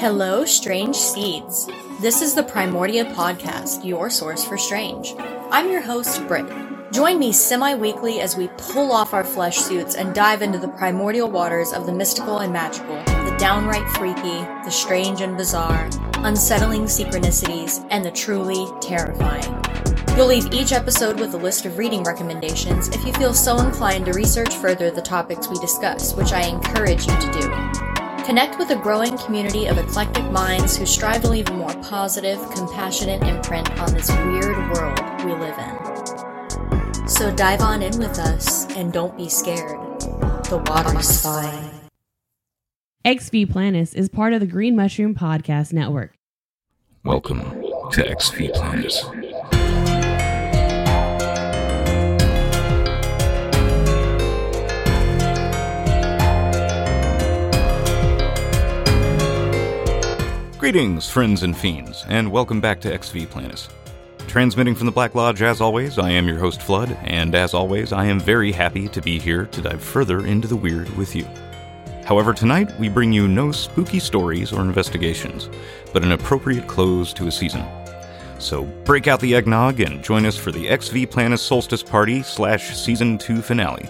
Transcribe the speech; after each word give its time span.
Hello, 0.00 0.46
Strange 0.46 0.96
Seeds. 0.96 1.68
This 2.00 2.22
is 2.22 2.34
the 2.34 2.42
Primordia 2.42 3.14
Podcast, 3.14 3.84
your 3.84 4.08
source 4.08 4.42
for 4.42 4.56
strange. 4.56 5.14
I'm 5.50 5.70
your 5.70 5.82
host, 5.82 6.26
Britt. 6.26 6.46
Join 6.90 7.18
me 7.18 7.32
semi 7.32 7.74
weekly 7.74 8.22
as 8.22 8.34
we 8.34 8.48
pull 8.56 8.92
off 8.92 9.12
our 9.12 9.24
flesh 9.24 9.58
suits 9.58 9.96
and 9.96 10.14
dive 10.14 10.40
into 10.40 10.56
the 10.56 10.68
primordial 10.68 11.30
waters 11.30 11.74
of 11.74 11.84
the 11.84 11.92
mystical 11.92 12.38
and 12.38 12.50
magical, 12.50 12.96
the 13.04 13.36
downright 13.38 13.86
freaky, 13.90 14.40
the 14.64 14.70
strange 14.70 15.20
and 15.20 15.36
bizarre, 15.36 15.90
unsettling 16.24 16.84
synchronicities, 16.84 17.86
and 17.90 18.02
the 18.02 18.10
truly 18.10 18.68
terrifying. 18.80 19.54
You'll 20.16 20.28
leave 20.28 20.50
each 20.54 20.72
episode 20.72 21.20
with 21.20 21.34
a 21.34 21.36
list 21.36 21.66
of 21.66 21.76
reading 21.76 22.04
recommendations 22.04 22.88
if 22.88 23.04
you 23.04 23.12
feel 23.12 23.34
so 23.34 23.58
inclined 23.58 24.06
to 24.06 24.14
research 24.14 24.54
further 24.56 24.90
the 24.90 25.02
topics 25.02 25.46
we 25.46 25.58
discuss, 25.58 26.14
which 26.14 26.32
I 26.32 26.46
encourage 26.46 27.06
you 27.06 27.20
to 27.20 27.32
do. 27.38 27.89
Connect 28.24 28.58
with 28.58 28.70
a 28.70 28.76
growing 28.76 29.18
community 29.18 29.66
of 29.66 29.78
eclectic 29.78 30.24
minds 30.30 30.76
who 30.76 30.86
strive 30.86 31.22
to 31.22 31.28
leave 31.28 31.48
a 31.48 31.52
more 31.52 31.74
positive, 31.82 32.38
compassionate 32.52 33.22
imprint 33.24 33.68
on 33.80 33.92
this 33.92 34.10
weird 34.10 34.56
world 34.72 35.00
we 35.24 35.32
live 35.32 35.58
in. 35.58 37.08
So 37.08 37.34
dive 37.34 37.60
on 37.60 37.82
in 37.82 37.98
with 37.98 38.18
us 38.18 38.66
and 38.76 38.92
don't 38.92 39.16
be 39.16 39.28
scared. 39.28 40.00
The 40.44 40.62
water's 40.66 41.20
fine. 41.20 41.70
XV 43.06 43.50
Planets 43.50 43.94
is 43.94 44.08
part 44.08 44.32
of 44.32 44.40
the 44.40 44.46
Green 44.46 44.76
Mushroom 44.76 45.14
Podcast 45.14 45.72
Network. 45.72 46.16
Welcome 47.02 47.40
to 47.92 48.16
XV 48.16 48.52
Planets. 48.52 49.04
Greetings, 60.60 61.08
friends 61.08 61.42
and 61.42 61.56
fiends, 61.56 62.04
and 62.10 62.30
welcome 62.30 62.60
back 62.60 62.82
to 62.82 63.02
XV 63.02 63.30
Planets. 63.30 63.70
Transmitting 64.26 64.74
from 64.74 64.84
the 64.84 64.92
Black 64.92 65.14
Lodge, 65.14 65.40
as 65.40 65.62
always, 65.62 65.98
I 65.98 66.10
am 66.10 66.28
your 66.28 66.36
host, 66.36 66.60
Flood, 66.60 66.98
and 67.04 67.34
as 67.34 67.54
always, 67.54 67.94
I 67.94 68.04
am 68.04 68.20
very 68.20 68.52
happy 68.52 68.86
to 68.88 69.00
be 69.00 69.18
here 69.18 69.46
to 69.46 69.62
dive 69.62 69.82
further 69.82 70.26
into 70.26 70.46
the 70.46 70.56
weird 70.56 70.94
with 70.98 71.16
you. 71.16 71.26
However, 72.04 72.34
tonight 72.34 72.78
we 72.78 72.90
bring 72.90 73.10
you 73.10 73.26
no 73.26 73.52
spooky 73.52 73.98
stories 73.98 74.52
or 74.52 74.60
investigations, 74.60 75.48
but 75.94 76.02
an 76.02 76.12
appropriate 76.12 76.66
close 76.66 77.14
to 77.14 77.26
a 77.26 77.32
season. 77.32 77.66
So 78.38 78.64
break 78.84 79.08
out 79.08 79.20
the 79.20 79.34
eggnog 79.34 79.80
and 79.80 80.04
join 80.04 80.26
us 80.26 80.36
for 80.36 80.52
the 80.52 80.76
XV 80.76 81.10
Planets 81.10 81.42
Solstice 81.42 81.82
Party 81.82 82.22
slash 82.22 82.76
Season 82.76 83.16
2 83.16 83.40
finale. 83.40 83.88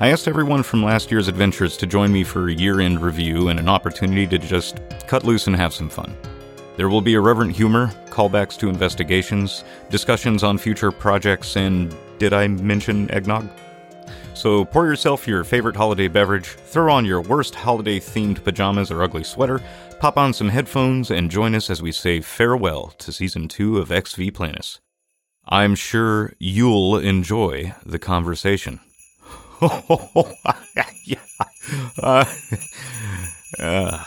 I 0.00 0.10
asked 0.10 0.28
everyone 0.28 0.62
from 0.62 0.84
last 0.84 1.10
year's 1.10 1.26
adventures 1.26 1.76
to 1.78 1.86
join 1.86 2.12
me 2.12 2.22
for 2.22 2.48
a 2.48 2.54
year 2.54 2.78
end 2.78 3.00
review 3.00 3.48
and 3.48 3.58
an 3.58 3.68
opportunity 3.68 4.28
to 4.28 4.38
just 4.38 4.78
cut 5.08 5.24
loose 5.24 5.48
and 5.48 5.56
have 5.56 5.74
some 5.74 5.88
fun. 5.88 6.16
There 6.76 6.88
will 6.88 7.00
be 7.00 7.14
irreverent 7.14 7.56
humor, 7.56 7.88
callbacks 8.06 8.56
to 8.58 8.68
investigations, 8.68 9.64
discussions 9.90 10.44
on 10.44 10.56
future 10.56 10.92
projects, 10.92 11.56
and 11.56 11.92
did 12.20 12.32
I 12.32 12.46
mention 12.46 13.10
eggnog? 13.10 13.50
So 14.34 14.64
pour 14.64 14.86
yourself 14.86 15.26
your 15.26 15.42
favorite 15.42 15.74
holiday 15.74 16.06
beverage, 16.06 16.46
throw 16.46 16.92
on 16.92 17.04
your 17.04 17.20
worst 17.20 17.56
holiday 17.56 17.98
themed 17.98 18.44
pajamas 18.44 18.92
or 18.92 19.02
ugly 19.02 19.24
sweater, 19.24 19.60
pop 19.98 20.16
on 20.16 20.32
some 20.32 20.50
headphones, 20.50 21.10
and 21.10 21.28
join 21.28 21.56
us 21.56 21.70
as 21.70 21.82
we 21.82 21.90
say 21.90 22.20
farewell 22.20 22.94
to 22.98 23.10
season 23.10 23.48
2 23.48 23.78
of 23.78 23.88
XV 23.88 24.32
Planets. 24.32 24.78
I'm 25.48 25.74
sure 25.74 26.34
you'll 26.38 26.98
enjoy 26.98 27.74
the 27.84 27.98
conversation. 27.98 28.78
Yeah. 31.04 31.18
Uh. 33.58 34.04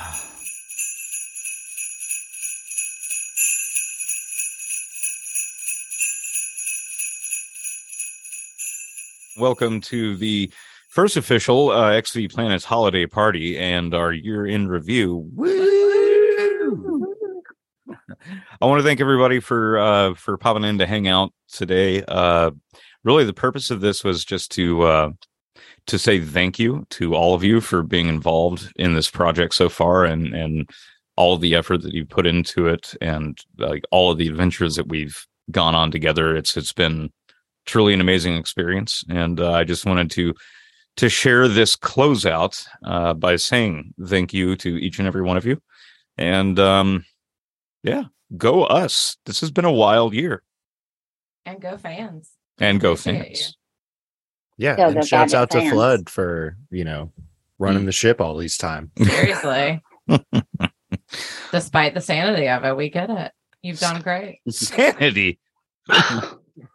Welcome 9.38 9.82
to 9.82 10.16
the 10.16 10.52
first 10.90 11.18
official 11.18 11.70
uh, 11.72 12.00
XV 12.00 12.30
Planets 12.30 12.64
holiday 12.64 13.06
party 13.06 13.58
and 13.58 13.94
our 13.94 14.14
year 14.14 14.46
in 14.46 14.68
review. 14.68 15.30
I 18.62 18.66
want 18.66 18.80
to 18.80 18.84
thank 18.84 19.02
everybody 19.02 19.40
for 19.40 19.80
uh, 19.80 20.14
for 20.14 20.38
popping 20.38 20.64
in 20.64 20.78
to 20.78 20.86
hang 20.86 21.08
out 21.08 21.34
today. 21.52 22.04
Uh, 22.08 22.52
really, 23.04 23.26
the 23.26 23.34
purpose 23.34 23.72
of 23.72 23.82
this 23.82 24.04
was 24.04 24.24
just 24.24 24.52
to 24.52 24.84
uh, 24.84 25.10
to 25.88 25.98
say 26.00 26.20
thank 26.22 26.60
you 26.60 26.86
to 26.92 27.16
all 27.16 27.34
of 27.34 27.44
you 27.44 27.60
for 27.62 27.84
being 27.84 28.08
involved 28.08 28.72
in 28.76 28.94
this 28.94 29.10
project 29.10 29.54
so 29.54 29.68
far 29.70 30.06
and 30.06 30.34
and 30.34 30.70
all 31.18 31.34
of 31.34 31.42
the 31.42 31.56
effort 31.56 31.82
that 31.82 31.94
you 31.94 32.06
put 32.06 32.26
into 32.26 32.68
it 32.68 32.94
and 33.02 33.38
like 33.58 33.84
all 33.92 34.12
of 34.12 34.18
the 34.18 34.28
adventures 34.28 34.76
that 34.76 34.88
we've 34.88 35.26
gone 35.52 35.76
on 35.76 35.92
together. 35.92 36.36
It's 36.36 36.56
it's 36.56 36.74
been 36.74 37.12
truly 37.66 37.94
an 37.94 38.02
amazing 38.02 38.38
experience, 38.38 39.04
and 39.10 39.40
uh, 39.40 39.52
I 39.52 39.64
just 39.64 39.86
wanted 39.86 40.10
to 40.12 40.34
to 40.98 41.10
share 41.10 41.48
this 41.48 41.76
closeout 41.76 42.66
uh, 42.86 43.14
by 43.14 43.36
saying 43.38 43.94
thank 44.06 44.34
you 44.34 44.56
to 44.58 44.78
each 44.78 45.00
and 45.00 45.08
every 45.08 45.22
one 45.22 45.38
of 45.38 45.46
you, 45.46 45.62
and 46.18 46.58
um, 46.60 47.06
yeah, 47.84 48.06
go 48.38 48.64
us! 48.64 49.18
This 49.26 49.42
has 49.42 49.52
been 49.52 49.66
a 49.66 49.72
wild 49.72 50.14
year, 50.14 50.44
And 51.46 51.60
go 51.62 51.78
fans. 51.78 52.30
and 52.60 52.80
go 52.80 52.96
fans. 52.96 53.56
Yeah, 54.62 54.76
Go, 54.76 54.90
and 54.90 54.96
shouts 55.04 55.34
Gadget 55.34 55.36
out 55.36 55.50
to. 55.60 55.72
Flood 55.72 56.08
for 56.08 56.56
you 56.70 56.84
know 56.84 57.12
running 57.58 57.86
the 57.86 57.92
ship 57.92 58.22
all 58.22 58.38
these 58.38 58.58
time. 58.58 58.92
Seriously. 59.02 59.82
Despite 61.52 61.96
the 61.96 62.02
sanity 62.02 62.48
of 62.48 62.64
it, 62.64 62.78
we 62.78 62.92
get 62.92 63.10
it. 63.10 63.32
You've 63.64 63.80
done 63.80 64.02
great. 64.02 64.40
Sanity. 64.50 65.40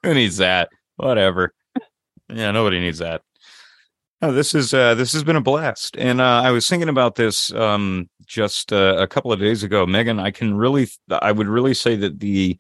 Who 0.03 0.15
needs 0.15 0.39
that? 0.39 0.69
Whatever. 0.97 1.55
Yeah, 2.29 2.51
nobody 2.51 2.81
needs 2.81 2.99
that. 2.99 3.23
No, 4.21 4.33
this 4.33 4.53
is 4.53 4.75
uh 4.75 4.97
this 4.97 5.13
has 5.13 5.23
been 5.23 5.37
a 5.37 5.41
blast. 5.41 5.97
And 5.97 6.21
uh 6.21 6.43
I 6.43 6.51
was 6.51 6.69
thinking 6.69 6.89
about 6.89 7.15
this 7.15 7.53
um 7.53 8.11
just 8.27 8.73
uh, 8.73 8.97
a 8.99 9.07
couple 9.07 9.33
of 9.33 9.39
days 9.39 9.63
ago. 9.63 9.87
Megan, 9.87 10.19
I 10.19 10.33
can 10.33 10.57
really 10.57 10.89
I 11.09 11.31
would 11.31 11.47
really 11.47 11.75
say 11.75 11.95
that 11.95 12.19
the 12.19 12.59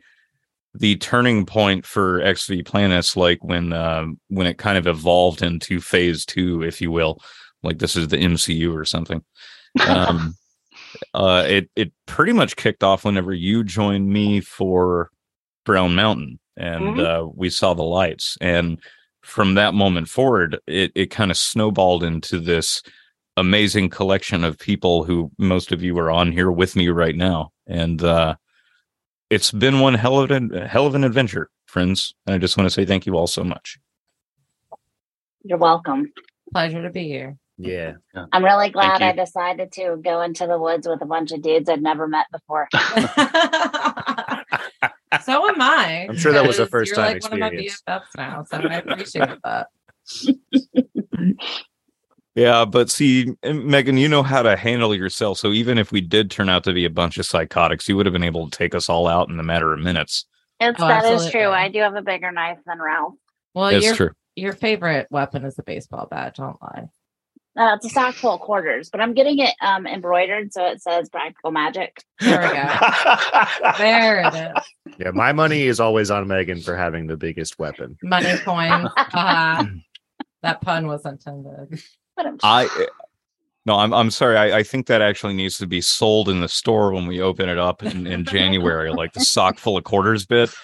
the 0.78 0.96
turning 0.96 1.46
point 1.46 1.86
for 1.86 2.22
XV 2.34 2.64
planets 2.64 3.16
like 3.16 3.42
when 3.42 3.72
um 3.72 4.18
when 4.28 4.46
it 4.46 4.58
kind 4.58 4.78
of 4.78 4.86
evolved 4.86 5.42
into 5.42 5.80
phase 5.80 6.24
2 6.24 6.62
if 6.62 6.80
you 6.80 6.90
will. 6.90 7.20
Like 7.62 7.78
this 7.78 7.96
is 7.96 8.08
the 8.08 8.18
MCU 8.18 8.74
or 8.74 8.84
something. 8.84 9.24
Um 9.86 10.34
uh 11.14 11.44
it 11.46 11.70
it 11.76 11.92
pretty 12.06 12.32
much 12.32 12.56
kicked 12.56 12.82
off 12.82 13.04
whenever 13.04 13.32
you 13.32 13.64
joined 13.64 14.08
me 14.08 14.40
for 14.40 15.10
Brown 15.64 15.94
Mountain 15.94 16.38
and 16.56 17.00
uh, 17.00 17.28
we 17.34 17.50
saw 17.50 17.74
the 17.74 17.82
lights. 17.82 18.36
And 18.40 18.80
from 19.22 19.54
that 19.54 19.74
moment 19.74 20.08
forward, 20.08 20.58
it, 20.66 20.92
it 20.94 21.10
kind 21.10 21.30
of 21.30 21.36
snowballed 21.36 22.02
into 22.02 22.38
this 22.38 22.82
amazing 23.36 23.90
collection 23.90 24.44
of 24.44 24.58
people 24.58 25.04
who 25.04 25.30
most 25.38 25.72
of 25.72 25.82
you 25.82 25.98
are 25.98 26.10
on 26.10 26.32
here 26.32 26.50
with 26.50 26.74
me 26.76 26.88
right 26.88 27.16
now. 27.16 27.50
And 27.66 28.02
uh, 28.02 28.36
it's 29.30 29.50
been 29.50 29.80
one 29.80 29.94
hell 29.94 30.20
of 30.20 30.30
an 30.30 30.50
hell 30.50 30.86
of 30.86 30.94
an 30.94 31.04
adventure, 31.04 31.50
friends. 31.66 32.14
And 32.26 32.34
I 32.34 32.38
just 32.38 32.56
want 32.56 32.66
to 32.66 32.74
say 32.74 32.84
thank 32.84 33.06
you 33.06 33.16
all 33.16 33.26
so 33.26 33.44
much. 33.44 33.78
You're 35.42 35.58
welcome. 35.58 36.12
Pleasure 36.52 36.82
to 36.82 36.90
be 36.90 37.04
here. 37.04 37.36
Yeah, 37.58 37.94
I'm 38.32 38.44
really 38.44 38.68
glad. 38.68 39.00
I 39.00 39.12
decided 39.12 39.72
to 39.72 39.96
go 40.04 40.20
into 40.20 40.46
the 40.46 40.58
woods 40.58 40.86
with 40.86 41.00
a 41.00 41.06
bunch 41.06 41.32
of 41.32 41.40
dudes 41.40 41.70
I'd 41.70 41.82
never 41.82 42.06
met 42.06 42.26
before. 42.30 42.68
so 45.22 45.48
am 45.48 45.62
I. 45.62 46.06
I'm 46.10 46.16
sure 46.18 46.32
that 46.32 46.46
was 46.46 46.58
a 46.58 46.64
because 46.64 46.70
first 46.70 46.90
you're 46.90 46.96
time 46.96 47.14
like 47.14 47.22
one 47.22 47.32
of 47.32 47.38
my 47.38 47.46
experience. 47.46 47.82
BFFs 47.88 48.16
now, 48.16 48.44
so 48.44 48.58
I 48.58 48.74
appreciate 48.74 49.38
that. 49.42 49.68
Yeah, 52.36 52.66
but 52.66 52.90
see, 52.90 53.34
Megan, 53.42 53.96
you 53.96 54.08
know 54.08 54.22
how 54.22 54.42
to 54.42 54.56
handle 54.56 54.94
yourself. 54.94 55.38
So 55.38 55.52
even 55.52 55.78
if 55.78 55.90
we 55.90 56.02
did 56.02 56.30
turn 56.30 56.50
out 56.50 56.64
to 56.64 56.74
be 56.74 56.84
a 56.84 56.90
bunch 56.90 57.16
of 57.16 57.24
psychotics, 57.24 57.88
you 57.88 57.96
would 57.96 58.04
have 58.04 58.12
been 58.12 58.22
able 58.22 58.48
to 58.48 58.56
take 58.56 58.74
us 58.74 58.90
all 58.90 59.08
out 59.08 59.30
in 59.30 59.40
a 59.40 59.42
matter 59.42 59.72
of 59.72 59.80
minutes. 59.80 60.26
It's 60.60 60.78
Oh, 60.80 60.86
that 60.86 61.04
is 61.06 61.10
absolutely. 61.12 61.30
true. 61.32 61.48
I 61.50 61.68
do 61.70 61.78
have 61.80 61.94
a 61.96 62.02
bigger 62.02 62.30
knife 62.30 62.58
than 62.66 62.78
Ralph. 62.80 63.14
Well, 63.54 63.70
That's 63.70 63.84
your 63.86 63.94
true. 63.94 64.10
your 64.36 64.52
favorite 64.52 65.06
weapon 65.10 65.46
is 65.46 65.58
a 65.58 65.62
baseball 65.62 66.06
bat. 66.10 66.34
Don't 66.36 66.60
lie. 66.60 66.84
Uh, 67.58 67.74
it's 67.76 67.86
a 67.86 67.88
sock 67.88 68.14
full 68.14 68.34
of 68.34 68.40
quarters, 68.40 68.90
but 68.90 69.00
I'm 69.00 69.14
getting 69.14 69.38
it 69.38 69.54
um, 69.62 69.86
embroidered 69.86 70.52
so 70.52 70.66
it 70.66 70.82
says 70.82 71.08
practical 71.08 71.52
magic. 71.52 71.96
There 72.20 72.38
we 72.42 72.48
go. 72.48 73.72
There 73.78 74.20
it 74.20 74.34
is. 74.34 74.96
yeah. 74.98 75.10
My 75.12 75.32
money 75.32 75.62
is 75.62 75.80
always 75.80 76.10
on 76.10 76.28
Megan 76.28 76.60
for 76.60 76.76
having 76.76 77.06
the 77.06 77.16
biggest 77.16 77.58
weapon. 77.58 77.96
Money 78.02 78.36
coin. 78.44 78.88
Uh, 78.94 79.64
that 80.42 80.60
pun 80.60 80.86
was 80.86 81.06
intended. 81.06 81.80
But 82.16 82.26
I'm 82.26 82.38
I 82.42 82.64
eh, 82.64 82.86
no, 83.66 83.76
I'm 83.76 83.92
I'm 83.92 84.10
sorry. 84.10 84.36
I, 84.36 84.58
I 84.58 84.62
think 84.62 84.86
that 84.86 85.02
actually 85.02 85.34
needs 85.34 85.58
to 85.58 85.66
be 85.66 85.80
sold 85.80 86.28
in 86.28 86.40
the 86.40 86.48
store 86.48 86.92
when 86.92 87.06
we 87.06 87.20
open 87.20 87.48
it 87.48 87.58
up 87.58 87.82
in, 87.82 88.06
in 88.06 88.24
January, 88.24 88.90
like 88.90 89.12
the 89.12 89.20
sock 89.20 89.58
full 89.58 89.76
of 89.76 89.84
quarters 89.84 90.24
bit. 90.24 90.54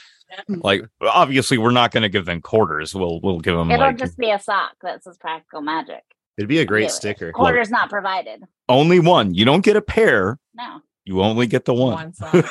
Like 0.48 0.82
obviously 1.00 1.58
we're 1.58 1.72
not 1.72 1.90
going 1.90 2.02
to 2.02 2.08
give 2.08 2.24
them 2.24 2.40
quarters. 2.40 2.94
We'll 2.94 3.20
we'll 3.20 3.40
give 3.40 3.56
them 3.56 3.70
It'll 3.70 3.86
like 3.86 3.98
just 3.98 4.16
be 4.18 4.30
a 4.30 4.38
sock 4.38 4.72
that 4.82 5.04
says 5.04 5.18
practical 5.18 5.60
magic. 5.60 6.02
It'd 6.38 6.48
be 6.48 6.60
a 6.60 6.64
great 6.64 6.82
Really. 6.82 6.90
sticker. 6.90 7.32
Quarters 7.32 7.70
not 7.70 7.90
provided. 7.90 8.42
only 8.68 8.98
one. 9.00 9.34
You 9.34 9.44
don't 9.44 9.64
get 9.64 9.76
a 9.76 9.82
pair. 9.82 10.38
No. 10.54 10.80
You 11.04 11.20
only 11.20 11.48
get 11.48 11.64
the 11.64 11.74
one. 11.74 11.92
One 11.92 12.12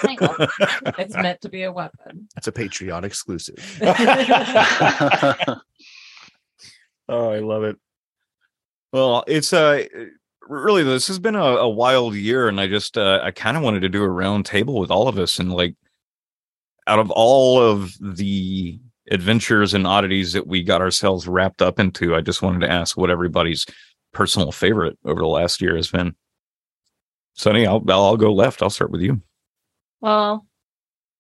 It's 1.00 1.16
meant 1.16 1.42
to 1.42 1.50
be 1.50 1.64
a 1.64 1.72
weapon. 1.72 2.28
It's 2.36 2.48
a 2.48 2.52
Patreon 2.52 3.04
exclusive. 3.06 3.56
Oh, 7.10 7.30
I 7.30 7.40
love 7.40 7.64
it. 7.64 7.78
Well, 8.92 9.24
it's 9.28 9.54
uh 9.54 9.86
really 10.48 10.84
this 10.84 11.08
has 11.08 11.20
been 11.20 11.36
a, 11.36 11.44
a 11.44 11.70
wild 11.70 12.16
year, 12.16 12.48
and 12.48 12.60
I 12.60 12.68
just 12.68 12.98
uh, 12.98 13.20
I 13.24 13.32
kind 13.32 13.58
of 13.58 13.64
wanted 13.64 13.82
to 13.82 13.90
do 13.90 14.04
a 14.04 14.10
round 14.10 14.46
table 14.46 14.80
with 14.80 14.92
all 14.92 15.08
of 15.08 15.18
us, 15.18 15.40
and 15.40 15.52
like 15.52 15.76
out 16.88 17.00
of 17.00 17.10
all 17.12 17.62
of 17.62 17.94
the 18.00 18.80
adventures 19.10 19.74
and 19.74 19.88
oddities 19.88 20.34
that 20.34 20.48
we 20.48 20.64
got 20.64 20.82
ourselves 20.82 21.28
wrapped 21.28 21.62
up 21.62 21.80
into, 21.80 22.16
I 22.16 22.22
just 22.22 22.42
wanted 22.42 22.66
to 22.66 22.72
ask 22.72 22.98
what 22.98 23.10
everybody's 23.10 23.66
personal 24.14 24.52
favorite 24.52 24.98
over 25.06 25.20
the 25.20 25.28
last 25.28 25.62
year 25.62 25.76
has 25.76 25.90
been. 25.90 26.16
Sonny, 27.34 27.66
I'll 27.66 27.84
I'll 27.90 28.18
go 28.18 28.34
left. 28.34 28.62
I'll 28.62 28.70
start 28.70 28.92
with 28.92 29.02
you. 29.02 29.22
Well, 30.02 30.46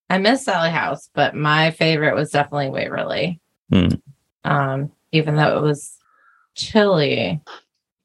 I 0.09 0.17
miss 0.17 0.43
Sallie 0.43 0.71
House, 0.71 1.09
but 1.13 1.35
my 1.35 1.71
favorite 1.71 2.15
was 2.15 2.31
definitely 2.31 2.69
Waverly. 2.69 3.39
Hmm. 3.71 3.87
Um, 4.43 4.91
even 5.11 5.35
though 5.35 5.57
it 5.57 5.61
was 5.61 5.97
chilly 6.55 7.41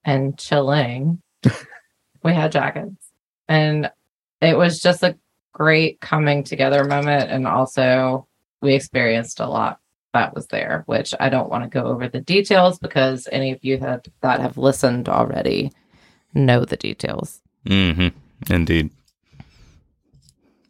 and 0.06 0.38
chilling, 0.38 1.20
we 2.22 2.32
had 2.32 2.52
jackets. 2.52 3.10
And 3.48 3.90
it 4.40 4.56
was 4.56 4.80
just 4.80 5.02
a 5.02 5.18
great 5.52 6.00
coming 6.00 6.44
together 6.44 6.84
moment. 6.84 7.30
And 7.30 7.46
also, 7.46 8.26
we 8.62 8.74
experienced 8.74 9.40
a 9.40 9.46
lot 9.46 9.80
that 10.14 10.34
was 10.34 10.46
there, 10.46 10.84
which 10.86 11.12
I 11.20 11.28
don't 11.28 11.50
want 11.50 11.64
to 11.64 11.68
go 11.68 11.86
over 11.86 12.08
the 12.08 12.20
details 12.20 12.78
because 12.78 13.28
any 13.30 13.52
of 13.52 13.62
you 13.62 13.76
that, 13.78 14.08
that 14.22 14.40
have 14.40 14.56
listened 14.56 15.08
already 15.08 15.72
know 16.32 16.64
the 16.64 16.76
details. 16.76 17.42
Mm-hmm. 17.66 18.08
Indeed. 18.52 18.90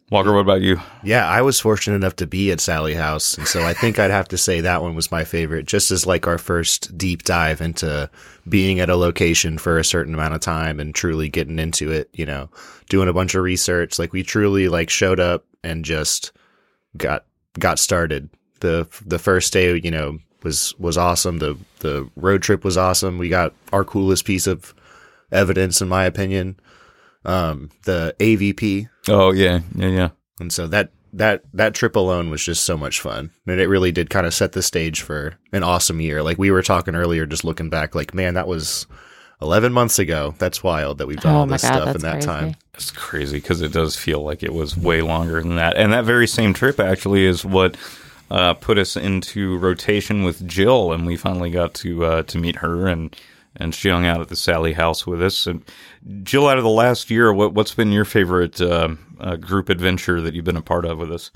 Walker, 0.09 0.31
what 0.31 0.39
about 0.39 0.61
you? 0.61 0.79
Yeah, 1.03 1.27
I 1.27 1.41
was 1.41 1.59
fortunate 1.59 1.97
enough 1.97 2.15
to 2.17 2.27
be 2.27 2.49
at 2.51 2.61
Sallie 2.61 2.93
House, 2.93 3.37
and 3.37 3.45
so 3.45 3.63
I 3.63 3.73
think 3.73 3.99
I'd 3.99 4.09
have 4.09 4.29
to 4.29 4.37
say 4.37 4.61
that 4.61 4.81
one 4.81 4.95
was 4.95 5.11
my 5.11 5.25
favorite, 5.25 5.65
just 5.65 5.91
as 5.91 6.05
like 6.05 6.25
our 6.27 6.37
first 6.37 6.97
deep 6.97 7.23
dive 7.23 7.59
into 7.59 8.09
being 8.47 8.79
at 8.79 8.89
a 8.89 8.95
location 8.95 9.57
for 9.57 9.77
a 9.77 9.83
certain 9.83 10.13
amount 10.13 10.33
of 10.33 10.39
time 10.39 10.79
and 10.79 10.95
truly 10.95 11.27
getting 11.27 11.59
into 11.59 11.91
it, 11.91 12.09
you 12.13 12.25
know, 12.25 12.49
doing 12.87 13.09
a 13.09 13.13
bunch 13.13 13.35
of 13.35 13.43
research. 13.43 13.99
Like 13.99 14.13
we 14.13 14.23
truly 14.23 14.69
like 14.69 14.89
showed 14.89 15.19
up 15.19 15.43
and 15.61 15.83
just 15.83 16.31
got 16.95 17.25
got 17.59 17.77
started. 17.77 18.29
The 18.61 18.87
the 19.05 19.19
first 19.19 19.51
day, 19.51 19.75
you 19.75 19.91
know, 19.91 20.19
was 20.41 20.73
was 20.79 20.97
awesome. 20.97 21.39
The 21.39 21.57
the 21.79 22.09
road 22.15 22.41
trip 22.41 22.63
was 22.63 22.77
awesome. 22.77 23.17
We 23.17 23.27
got 23.27 23.53
our 23.73 23.83
coolest 23.83 24.23
piece 24.23 24.47
of 24.47 24.73
evidence 25.33 25.81
in 25.81 25.89
my 25.89 26.05
opinion. 26.05 26.57
Um 27.27 27.69
the 27.83 28.15
EVP 28.19 28.89
Oh 29.09 29.31
yeah, 29.31 29.59
yeah, 29.75 29.87
yeah. 29.87 30.09
and 30.39 30.51
so 30.51 30.65
that 30.67 30.91
that 31.13 31.43
that 31.53 31.73
trip 31.75 31.95
alone 31.95 32.29
was 32.29 32.43
just 32.43 32.63
so 32.65 32.77
much 32.77 32.99
fun. 33.01 33.31
And 33.47 33.59
it 33.59 33.67
really 33.67 33.91
did 33.91 34.09
kind 34.09 34.25
of 34.25 34.33
set 34.33 34.51
the 34.53 34.61
stage 34.63 35.01
for 35.01 35.35
an 35.51 35.63
awesome 35.63 36.01
year. 36.01 36.21
Like 36.23 36.37
we 36.37 36.51
were 36.51 36.61
talking 36.63 36.95
earlier 36.95 37.25
just 37.25 37.43
looking 37.45 37.69
back 37.69 37.95
like 37.95 38.13
man 38.13 38.33
that 38.35 38.47
was 38.47 38.85
11 39.41 39.71
months 39.71 39.99
ago. 39.99 40.33
That's 40.39 40.63
wild 40.63 40.97
that 40.97 41.07
we've 41.07 41.19
done 41.19 41.35
Oh 41.35 41.39
all 41.39 41.45
this 41.45 41.61
God, 41.61 41.73
stuff 41.83 41.95
in 41.95 42.01
that 42.01 42.13
crazy. 42.13 42.27
time. 42.27 42.55
It's 42.73 42.91
crazy 42.91 43.37
because 43.37 43.61
it 43.61 43.71
does 43.71 43.95
feel 43.95 44.21
like 44.23 44.41
it 44.43 44.53
was 44.53 44.75
way 44.75 45.01
longer 45.01 45.41
than 45.41 45.55
that. 45.57 45.77
And 45.77 45.93
that 45.93 46.05
very 46.05 46.27
same 46.27 46.53
trip 46.53 46.79
actually 46.79 47.25
is 47.25 47.45
what 47.45 47.77
uh, 48.29 48.55
put 48.55 48.77
us 48.77 48.95
into 48.97 49.57
rotation 49.59 50.23
with 50.23 50.45
Jill, 50.47 50.91
and 50.91 51.05
we 51.05 51.15
finally 51.15 51.49
got 51.51 51.73
to 51.75 52.03
uh, 52.03 52.23
to 52.23 52.37
meet 52.37 52.57
her, 52.57 52.85
and 52.87 53.15
and 53.57 53.75
she 53.75 53.89
hung 53.89 54.05
out 54.05 54.21
at 54.21 54.29
the 54.29 54.35
Sallie 54.35 54.73
house 54.73 55.05
with 55.05 55.21
us. 55.21 55.45
And 55.47 55.63
Jill, 56.23 56.47
out 56.47 56.57
of 56.57 56.63
the 56.63 56.69
last 56.69 57.09
year, 57.09 57.33
what 57.33 57.53
what's 57.53 57.73
been 57.73 57.91
your 57.91 58.05
favorite 58.05 58.61
uh, 58.61 58.95
uh, 59.19 59.35
group 59.35 59.69
adventure 59.69 60.21
that 60.21 60.33
you've 60.33 60.45
been 60.45 60.57
a 60.57 60.61
part 60.61 60.85
of 60.85 60.97
with 60.97 61.11
us? 61.11 61.31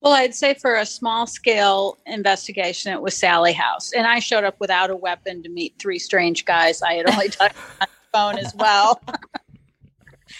Well, 0.00 0.12
I'd 0.12 0.34
say 0.34 0.54
for 0.54 0.76
a 0.76 0.86
small 0.86 1.26
scale 1.26 1.98
investigation, 2.06 2.92
it 2.92 3.02
was 3.02 3.16
Sallie 3.16 3.52
House. 3.52 3.92
And 3.92 4.06
I 4.06 4.20
showed 4.20 4.44
up 4.44 4.54
without 4.60 4.90
a 4.90 4.96
weapon 4.96 5.42
to 5.42 5.48
meet 5.48 5.74
three 5.78 5.98
strange 5.98 6.44
guys. 6.44 6.82
I 6.82 6.94
had 6.94 7.10
only 7.10 7.28
talked 7.30 7.56
on 7.80 7.88
the 7.88 8.08
phone 8.12 8.38
as 8.38 8.54
well. 8.54 9.00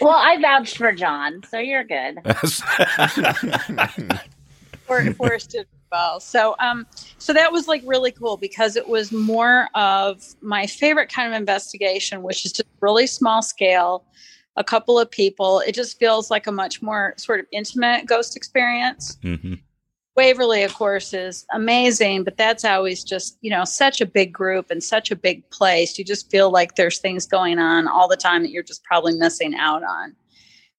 Well, 0.01 0.17
I 0.17 0.41
vouched 0.41 0.77
for 0.77 0.93
John, 0.93 1.43
so 1.51 1.59
you're 1.59 1.83
good. 1.83 2.21
For, 4.87 5.13
Forrest 5.15 5.51
did 5.51 5.67
well. 5.91 6.21
So 6.21 6.55
um 6.59 6.87
so 7.19 7.33
that 7.33 7.53
was 7.53 7.69
like 7.69 7.83
really 7.85 8.13
cool 8.13 8.37
because 8.37 8.77
it 8.77 8.89
was 8.89 9.13
more 9.13 9.69
of 9.75 10.23
my 10.41 10.67
favorite 10.67 11.13
kind 11.13 11.33
of 11.33 11.39
investigation, 11.39 12.23
which 12.23 12.45
is 12.45 12.53
just 12.53 12.69
really 12.81 13.07
small 13.07 13.43
scale, 13.43 14.05
a 14.57 14.65
couple 14.65 14.99
of 14.99 15.11
people. 15.11 15.61
It 15.61 15.75
just 15.75 15.99
feels 15.99 16.31
like 16.31 16.47
a 16.47 16.53
much 16.53 16.83
more 16.83 17.15
sort 17.17 17.41
of 17.41 17.47
intimate 17.53 18.07
ghost 18.07 18.37
experience. 18.37 19.19
hmm 19.23 19.55
Waverly, 20.17 20.65
of 20.65 20.75
course, 20.75 21.15
is 21.15 21.47
amazing, 21.53 22.25
but 22.25 22.37
that's 22.37 22.65
always 22.65 23.05
just, 23.05 23.39
you 23.41 23.51
know, 23.51 23.65
such 23.65 24.01
a 24.01 24.07
big 24.07 24.33
group 24.33 24.69
and 24.69 24.83
such 24.83 25.13
a 25.13 25.17
big 25.17 25.49
place. 25.51 25.97
You 25.97 26.05
just 26.05 26.29
feel 26.29 26.51
like 26.51 26.75
there's 26.75 26.99
things 26.99 27.25
going 27.25 27.61
on 27.61 27.87
all 27.87 28.09
the 28.09 28.17
time 28.17 28.43
that 28.43 28.51
you're 28.51 28.65
just 28.65 28.83
probably 28.83 29.15
missing 29.15 29.55
out 29.55 29.85
on. 29.85 30.17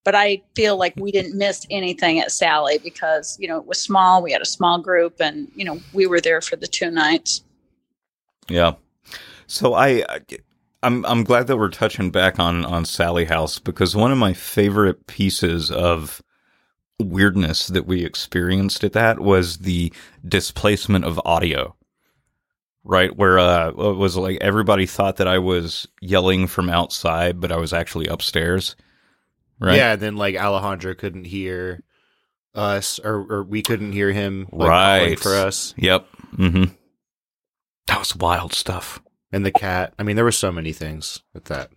But 0.09 0.15
I 0.15 0.41
feel 0.55 0.75
like 0.75 0.95
we 0.95 1.11
didn't 1.11 1.37
miss 1.37 1.67
anything 1.69 2.19
at 2.19 2.31
Sallie 2.31 2.79
because, 2.79 3.37
you 3.39 3.47
know, 3.47 3.57
it 3.57 3.67
was 3.67 3.79
small. 3.79 4.23
We 4.23 4.31
had 4.31 4.41
a 4.41 4.45
small 4.45 4.79
group 4.79 5.21
and, 5.21 5.51
you 5.53 5.63
know, 5.63 5.79
we 5.93 6.07
were 6.07 6.19
there 6.19 6.41
for 6.41 6.55
the 6.55 6.65
two 6.65 6.89
nights. 6.89 7.43
Yeah. 8.47 8.73
So 9.45 9.75
I, 9.75 10.03
I'm 10.81 11.05
I'm 11.05 11.23
glad 11.23 11.45
that 11.45 11.57
we're 11.57 11.69
touching 11.69 12.09
back 12.09 12.39
on 12.39 12.65
on 12.65 12.85
Sallie 12.85 13.25
House 13.25 13.59
because 13.59 13.95
one 13.95 14.11
of 14.11 14.17
my 14.17 14.33
favorite 14.33 15.05
pieces 15.05 15.69
of 15.69 16.23
weirdness 16.97 17.67
that 17.67 17.85
we 17.85 18.03
experienced 18.03 18.83
at 18.83 18.93
that 18.93 19.19
was 19.19 19.59
the 19.59 19.93
displacement 20.27 21.05
of 21.05 21.21
audio. 21.23 21.75
Right, 22.83 23.15
where 23.15 23.37
uh 23.37 23.67
it 23.67 23.75
was 23.75 24.17
like 24.17 24.39
everybody 24.41 24.87
thought 24.87 25.17
that 25.17 25.27
I 25.27 25.37
was 25.37 25.87
yelling 26.01 26.47
from 26.47 26.67
outside, 26.67 27.39
but 27.39 27.51
I 27.51 27.57
was 27.57 27.73
actually 27.73 28.07
upstairs. 28.07 28.75
Right. 29.59 29.75
Yeah, 29.77 29.93
and 29.93 30.01
then 30.01 30.15
like 30.15 30.35
Alejandro 30.35 30.93
couldn't 30.95 31.25
hear 31.25 31.83
us 32.55 32.99
or, 32.99 33.25
or 33.29 33.43
we 33.43 33.61
couldn't 33.61 33.91
hear 33.91 34.11
him 34.11 34.47
like, 34.51 34.69
Right. 34.69 35.19
for 35.19 35.35
us. 35.35 35.73
Yep. 35.77 36.07
Mm-hmm. 36.37 36.73
That 37.87 37.99
was 37.99 38.15
wild 38.15 38.53
stuff. 38.53 39.01
And 39.31 39.45
the 39.45 39.51
cat. 39.51 39.93
I 39.99 40.03
mean, 40.03 40.15
there 40.15 40.25
were 40.25 40.31
so 40.31 40.51
many 40.51 40.73
things 40.73 41.21
with 41.33 41.45
that. 41.45 41.69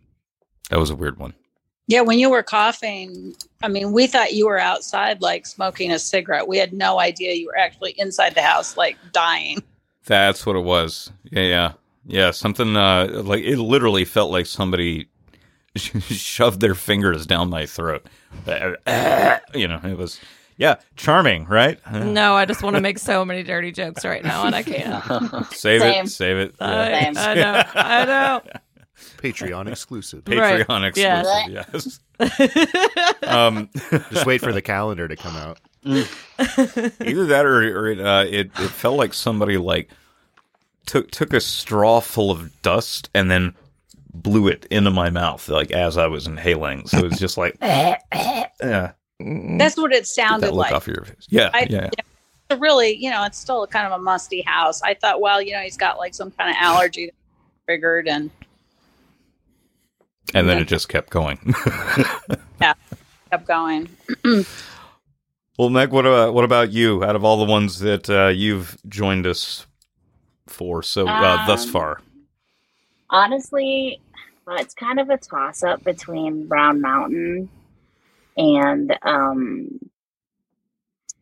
That 0.70 0.79
was 0.79 0.88
a 0.90 0.94
weird 0.94 1.19
one. 1.19 1.34
Yeah, 1.87 2.00
when 2.00 2.19
you 2.19 2.31
were 2.31 2.43
coughing, 2.43 3.34
I 3.62 3.69
mean, 3.69 3.93
we 3.93 4.06
thought 4.06 4.32
you 4.32 4.46
were 4.46 4.58
outside 4.58 5.20
like 5.20 5.44
smoking 5.44 5.91
a 5.91 5.98
cigarette. 5.98 6.48
We 6.48 6.56
had 6.56 6.72
no 6.72 6.98
idea 6.98 7.34
you 7.34 7.46
were 7.48 7.58
actually 7.58 7.94
inside 7.98 8.34
the 8.34 8.41
house 8.43 8.77
like 8.77 8.96
dying. 9.12 9.62
That's 10.06 10.46
what 10.46 10.56
it 10.56 10.60
was. 10.60 11.12
Yeah, 11.24 11.43
yeah, 11.43 11.72
yeah. 12.06 12.31
Something 12.31 12.77
uh, 12.77 13.20
like 13.24 13.43
it 13.44 13.58
literally 13.58 14.05
felt 14.06 14.31
like 14.31 14.46
somebody 14.46 15.08
shoved 15.76 16.60
their 16.60 16.74
fingers 16.74 17.26
down 17.26 17.50
my 17.50 17.67
throat. 17.67 18.06
You 19.55 19.69
know, 19.69 19.81
it 19.84 19.96
was 19.98 20.20
yeah, 20.56 20.76
charming, 20.96 21.44
right? 21.46 21.79
No, 21.93 22.34
I 22.34 22.44
just 22.44 22.62
want 22.62 22.76
to 22.76 22.82
make 22.82 22.98
so 22.98 23.24
many 23.24 23.43
dirty 23.43 23.72
jokes 23.72 24.05
right 24.05 24.22
now, 24.24 24.46
and 24.46 24.55
I 24.55 24.62
can't. 24.62 25.46
Save 25.52 25.81
Same. 25.81 26.05
it, 26.05 26.08
save 26.08 26.36
it. 26.38 26.55
I, 26.60 26.88
Yeah. 26.91 27.12
Same. 27.12 27.17
I 27.17 27.34
know. 27.34 27.62
I 27.74 28.05
know. 28.05 28.41
Patreon 29.19 29.69
exclusive. 29.70 30.22
Right. 30.26 30.67
Patreon 30.67 30.96
Yeah. 30.96 31.20
exclusive. 31.20 32.00
Yes. 32.20 33.22
um, 33.24 33.69
Just 34.10 34.26
wait 34.26 34.41
for 34.41 34.52
the 34.52 34.62
calendar 34.62 35.08
to 35.08 35.17
come 35.17 35.36
out. 35.36 35.58
either 35.84 37.26
that 37.26 37.44
or, 37.44 37.81
or 37.81 37.88
it, 37.91 38.00
uh, 38.00 38.24
it 38.29 38.50
it 38.58 38.69
felt 38.70 38.96
like 38.96 39.12
somebody 39.12 39.56
like 39.58 39.91
took 40.86 41.10
took 41.10 41.32
a 41.32 41.41
straw 41.41 42.00
full 42.00 42.31
of 42.31 42.62
dust 42.62 43.10
and 43.14 43.31
then 43.31 43.55
blew 44.14 44.48
it 44.48 44.66
into 44.70 44.90
my 44.90 45.08
mouth 45.10 45.48
like 45.48 45.70
as 45.70 45.96
I 45.96 46.06
was 46.06 46.26
inhaling. 46.26 46.86
So 46.86 46.98
it 46.98 47.10
was 47.10 47.19
just 47.19 47.36
like 47.38 47.56
yeah, 47.62 48.92
That's 49.20 49.76
what 49.76 49.92
it 49.92 50.06
sounded 50.06 50.48
that 50.48 50.54
look 50.54 50.66
like. 50.66 50.72
off 50.74 50.86
your 50.86 51.04
face. 51.04 51.26
Yeah, 51.28 51.50
I- 51.54 51.66
yeah. 51.70 51.90
So 52.50 52.58
really, 52.58 52.94
you 52.96 53.08
know, 53.10 53.24
it's 53.24 53.38
still 53.38 53.66
kind 53.66 53.86
of 53.86 53.92
a 53.98 54.02
musty 54.02 54.42
house. 54.42 54.82
I 54.82 54.92
thought, 54.94 55.20
well, 55.22 55.40
you 55.40 55.52
know, 55.52 55.60
he's 55.60 55.76
got 55.78 55.96
like 55.98 56.12
some 56.14 56.31
kind 56.32 56.50
of 56.50 56.56
allergy 56.60 57.10
triggered 57.66 58.06
and 58.08 58.31
And 60.34 60.48
then 60.48 60.58
it 60.58 60.69
just 60.69 60.88
kept 60.88 61.10
going. 61.10 61.54
Yeah, 62.60 62.74
kept 63.31 63.46
going. 63.48 63.88
well, 65.58 65.69
Meg, 65.70 65.90
what 65.90 66.06
about 66.06 66.32
what 66.34 66.44
about 66.44 66.70
you? 66.70 67.02
Out 67.02 67.16
of 67.16 67.24
all 67.24 67.44
the 67.44 67.50
ones 67.50 67.81
that 67.81 68.08
uh, 68.08 68.28
you've 68.28 68.76
joined 68.88 69.26
us 69.26 69.66
for 70.46 70.82
so 70.82 71.08
uh, 71.08 71.46
thus 71.46 71.64
Um, 71.66 71.72
far, 71.72 72.00
Honestly, 73.12 74.00
it's 74.48 74.74
kind 74.74 74.98
of 74.98 75.10
a 75.10 75.19
toss 75.19 75.62
up 75.62 75.84
between 75.84 76.48
Brown 76.48 76.81
Mountain 76.81 77.50
and 78.38 78.98
um, 79.02 79.78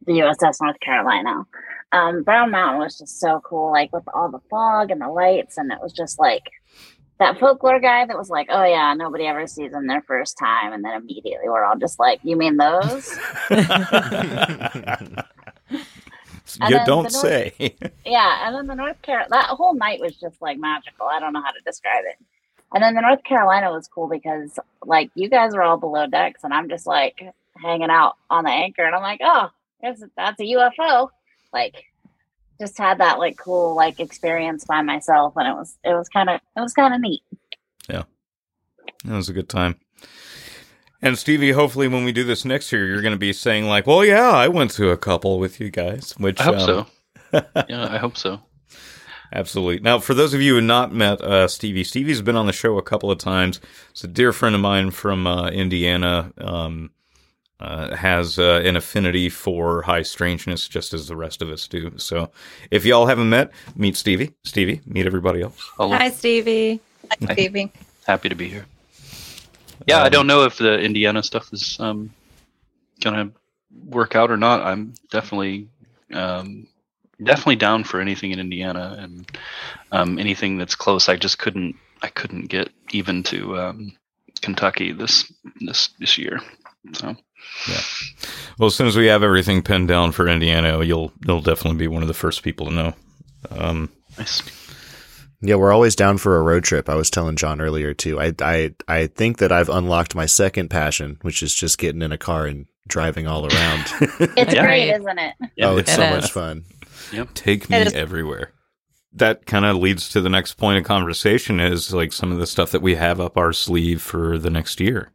the 0.07 0.13
USS 0.13 0.63
North 0.63 0.79
Carolina. 0.79 1.45
Um, 1.91 2.23
Brown 2.23 2.53
Mountain 2.53 2.81
was 2.81 2.97
just 2.97 3.19
so 3.19 3.41
cool, 3.45 3.73
like 3.73 3.93
with 3.93 4.05
all 4.15 4.31
the 4.31 4.39
fog 4.49 4.93
and 4.93 5.01
the 5.01 5.09
lights, 5.09 5.59
and 5.59 5.73
it 5.73 5.79
was 5.83 5.93
just 5.93 6.21
like 6.21 6.45
that 7.19 7.41
folklore 7.41 7.81
guy 7.81 8.07
that 8.07 8.17
was 8.17 8.31
like, 8.31 8.47
"Oh 8.51 8.65
yeah, 8.65 8.95
nobody 8.95 9.27
ever 9.27 9.49
sees 9.49 9.73
them 9.73 9.89
their 9.89 10.03
first 10.03 10.39
time," 10.39 10.73
and 10.73 10.85
then 10.85 10.95
immediately 10.95 11.49
we're 11.49 11.65
all 11.65 11.77
just 11.77 11.99
like, 11.99 12.21
"You 12.23 12.37
mean 12.37 12.57
those?" 12.57 13.19
You 16.69 16.85
don't 16.85 17.03
North- 17.05 17.13
say. 17.13 17.55
yeah, 18.05 18.47
and 18.47 18.55
then 18.55 18.67
the 18.67 18.75
North 18.75 19.01
Carolina 19.03 19.29
that 19.31 19.47
whole 19.49 19.75
night 19.75 20.01
was 20.01 20.17
just 20.17 20.41
like 20.41 20.59
magical. 20.59 21.07
I 21.07 21.21
don't 21.21 21.33
know 21.33 21.43
how 21.43 21.51
to 21.51 21.61
describe 21.65 22.05
it. 22.07 22.25
And 22.73 22.83
then 22.83 22.95
the 22.95 23.01
North 23.01 23.25
Carolina 23.25 23.71
was 23.71 23.89
cool 23.89 24.09
because 24.09 24.59
like 24.85 25.11
you 25.15 25.29
guys 25.29 25.55
are 25.55 25.63
all 25.63 25.77
below 25.77 26.07
decks, 26.07 26.45
and 26.45 26.55
I'm 26.55 26.69
just 26.69 26.87
like 26.87 27.23
hanging 27.61 27.91
out 27.91 28.17
on 28.31 28.45
the 28.45 28.51
anchor, 28.51 28.85
and 28.85 28.95
I'm 28.95 29.03
like, 29.03 29.21
"Oh, 29.23 29.51
that's 29.83 30.03
that's 30.17 30.41
a 30.41 30.45
UFO." 30.45 31.11
Like, 31.53 31.85
just 32.61 32.79
had 32.79 32.99
that 32.99 33.19
like 33.19 33.37
cool 33.37 33.75
like 33.75 33.99
experience 33.99 34.65
by 34.65 34.83
myself, 34.83 35.35
and 35.37 35.49
it 35.49 35.55
was 35.55 35.77
it 35.85 35.95
was 35.95 36.09
kind 36.09 36.31
of 36.31 36.41
it 36.57 36.61
was 36.61 36.73
kind 36.73 36.95
of 36.95 37.01
neat. 37.01 37.23
Yeah, 37.89 38.05
it 39.05 39.11
was 39.11 39.29
a 39.29 39.33
good 39.33 39.49
time. 39.49 39.81
And 41.03 41.19
Stevie, 41.19 41.53
hopefully, 41.53 41.89
when 41.89 42.05
we 42.05 42.13
do 42.13 42.25
this 42.25 42.45
next 42.45 42.71
year, 42.73 42.87
you're 42.87 43.01
going 43.01 43.15
to 43.15 43.19
be 43.19 43.33
saying 43.33 43.67
like, 43.67 43.87
"Well, 43.87 44.05
yeah, 44.05 44.31
I 44.31 44.49
went 44.49 44.73
to 44.73 44.91
a 44.91 44.97
couple 44.97 45.39
with 45.39 45.61
you 45.61 45.71
guys." 45.71 46.15
Which 46.19 46.41
I 46.41 46.45
hope 46.45 46.57
um, 46.57 46.61
so. 46.61 46.87
Yeah, 47.69 47.89
I 47.89 47.99
hope 47.99 48.17
so. 48.17 48.41
Absolutely. 49.33 49.81
Now, 49.81 50.01
for 50.01 50.15
those 50.15 50.35
of 50.35 50.43
you 50.43 50.53
who 50.53 50.57
have 50.57 50.65
not 50.65 50.93
met 50.93 51.21
uh, 51.21 51.47
Stevie, 51.47 51.85
Stevie's 51.85 52.21
been 52.21 52.37
on 52.37 52.47
the 52.47 52.53
show 52.53 52.77
a 52.77 52.83
couple 52.83 53.11
of 53.11 53.19
times. 53.19 53.61
He's 53.93 54.05
a 54.05 54.09
dear 54.09 54.33
friend 54.33 54.55
of 54.55 54.61
mine 54.61 54.91
from 54.91 55.27
uh, 55.27 55.49
Indiana. 55.49 56.33
Um, 56.39 56.91
uh, 57.61 57.95
has 57.95 58.39
uh, 58.39 58.63
an 58.65 58.75
affinity 58.75 59.29
for 59.29 59.83
high 59.83 60.01
strangeness, 60.01 60.67
just 60.67 60.95
as 60.95 61.09
the 61.09 61.17
rest 61.17 61.43
of 61.43 61.51
us 61.51 61.69
do. 61.69 61.93
So, 61.99 62.31
if 62.71 62.87
y'all 62.87 63.07
haven't 63.07 63.29
met, 63.29 63.53
meet 63.77 63.97
Stevie. 63.97 64.33
Stevie, 64.45 64.81
meet 64.87 65.05
everybody 65.05 65.43
else. 65.43 65.61
Hello. 65.77 65.95
Hi, 65.95 66.11
Stevie. 66.11 66.81
Hi, 67.11 67.35
Phoebe. 67.35 67.71
Happy 68.07 68.31
to 68.31 68.35
be 68.35 68.49
here. 68.49 68.65
Yeah, 69.91 70.03
I 70.03 70.07
Um, 70.07 70.13
don't 70.13 70.27
know 70.27 70.45
if 70.45 70.59
the 70.59 70.79
Indiana 70.81 71.23
stuff 71.23 71.53
is 71.53 71.79
um, 71.81 72.11
gonna 73.01 73.31
work 73.87 74.15
out 74.17 74.31
or 74.31 74.37
not. 74.37 74.63
I'm 74.63 74.95
definitely 75.11 75.69
um, 76.13 76.67
definitely 77.23 77.57
down 77.57 77.85
for 77.85 78.01
anything 78.01 78.31
in 78.33 78.41
Indiana 78.41 78.97
and 78.99 79.31
um, 79.93 80.19
anything 80.19 80.59
that's 80.59 80.75
close. 80.75 81.09
I 81.09 81.17
just 81.17 81.39
couldn't 81.39 81.77
I 82.03 82.09
couldn't 82.09 82.47
get 82.47 82.71
even 82.93 83.23
to 83.25 83.59
um, 83.59 83.93
Kentucky 84.41 84.93
this 84.93 85.33
this 85.61 85.91
this 85.99 86.19
year. 86.19 86.41
So 86.93 87.17
yeah. 87.69 87.81
Well, 88.59 88.67
as 88.69 88.75
soon 88.75 88.87
as 88.87 88.97
we 88.97 89.07
have 89.07 89.23
everything 89.23 89.63
pinned 89.63 89.89
down 89.89 90.13
for 90.13 90.29
Indiana, 90.29 90.83
you'll 90.85 91.13
you'll 91.27 91.43
definitely 91.43 91.79
be 91.79 91.89
one 91.89 92.03
of 92.03 92.09
the 92.09 92.15
first 92.15 92.43
people 92.43 92.67
to 92.67 92.73
know. 92.73 92.95
Um, 93.51 93.91
nice. 94.19 94.43
Yeah, 95.43 95.55
we're 95.55 95.73
always 95.73 95.97
down 95.97 96.19
for 96.19 96.37
a 96.37 96.43
road 96.43 96.65
trip. 96.65 96.89
I 96.89 96.95
was 96.97 97.09
telling 97.11 97.37
John 97.37 97.61
earlier 97.61 97.95
too. 97.95 98.21
I 98.21 98.35
I 98.41 98.75
I 98.89 99.07
think 99.07 99.39
that 99.39 99.53
I've 99.53 99.69
unlocked 99.71 100.15
my 100.15 100.27
second 100.27 100.69
passion, 100.69 101.19
which 101.23 101.43
is 101.43 101.55
just 101.55 101.79
getting 101.79 102.03
in 102.03 102.13
a 102.13 102.19
car 102.19 102.47
and 102.47 102.67
driving 102.89 103.27
all 103.27 103.47
around. 103.47 103.87
It's 104.37 104.53
Yeah. 104.55 104.65
great, 104.67 104.91
isn't 104.91 105.19
it? 105.19 105.35
oh, 105.63 105.79
it's 105.79 105.91
It 105.93 105.97
so 105.97 106.03
is. 106.03 106.11
much 106.23 106.33
fun. 106.33 106.65
Yep. 107.13 107.35
Take 107.35 107.71
me 107.71 107.77
everywhere. 107.77 108.53
That 109.15 109.47
kind 109.47 109.65
of 109.65 109.77
leads 109.77 110.09
to 110.11 110.21
the 110.21 110.29
next 110.29 110.55
point 110.55 110.79
of 110.79 110.85
conversation 110.85 111.59
is 111.59 111.93
like 111.93 112.13
some 112.13 112.31
of 112.31 112.39
the 112.39 112.47
stuff 112.47 112.71
that 112.73 112.83
we 112.83 112.95
have 112.97 113.19
up 113.19 113.37
our 113.37 113.53
sleeve 113.53 114.01
for 114.03 114.39
the 114.39 114.51
next 114.51 114.79
year. 114.79 115.11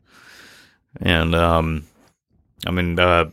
And 1.02 1.36
um 1.36 1.86
I 2.66 2.72
mean 2.72 2.98
uh 3.00 3.30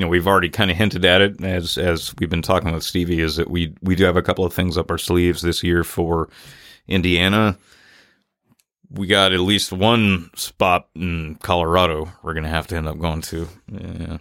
you 0.00 0.06
know, 0.06 0.10
we've 0.10 0.26
already 0.26 0.48
kind 0.48 0.70
of 0.70 0.76
hinted 0.76 1.04
at 1.04 1.20
it 1.20 1.42
as 1.44 1.76
as 1.76 2.14
we've 2.18 2.30
been 2.30 2.42
talking 2.42 2.72
with 2.72 2.82
Stevie 2.82 3.20
is 3.20 3.36
that 3.36 3.50
we 3.50 3.74
we 3.82 3.94
do 3.94 4.04
have 4.04 4.16
a 4.16 4.22
couple 4.22 4.44
of 4.44 4.54
things 4.54 4.78
up 4.78 4.90
our 4.90 4.98
sleeves 4.98 5.42
this 5.42 5.62
year 5.62 5.84
for 5.84 6.28
Indiana. 6.88 7.58
We 8.90 9.06
got 9.06 9.32
at 9.32 9.40
least 9.40 9.72
one 9.72 10.30
spot 10.34 10.88
in 10.96 11.36
Colorado 11.42 12.10
we're 12.22 12.32
going 12.34 12.44
to 12.44 12.50
have 12.50 12.66
to 12.68 12.76
end 12.76 12.88
up 12.88 12.98
going 12.98 13.20
to. 13.22 13.48
Yeah 13.70 14.18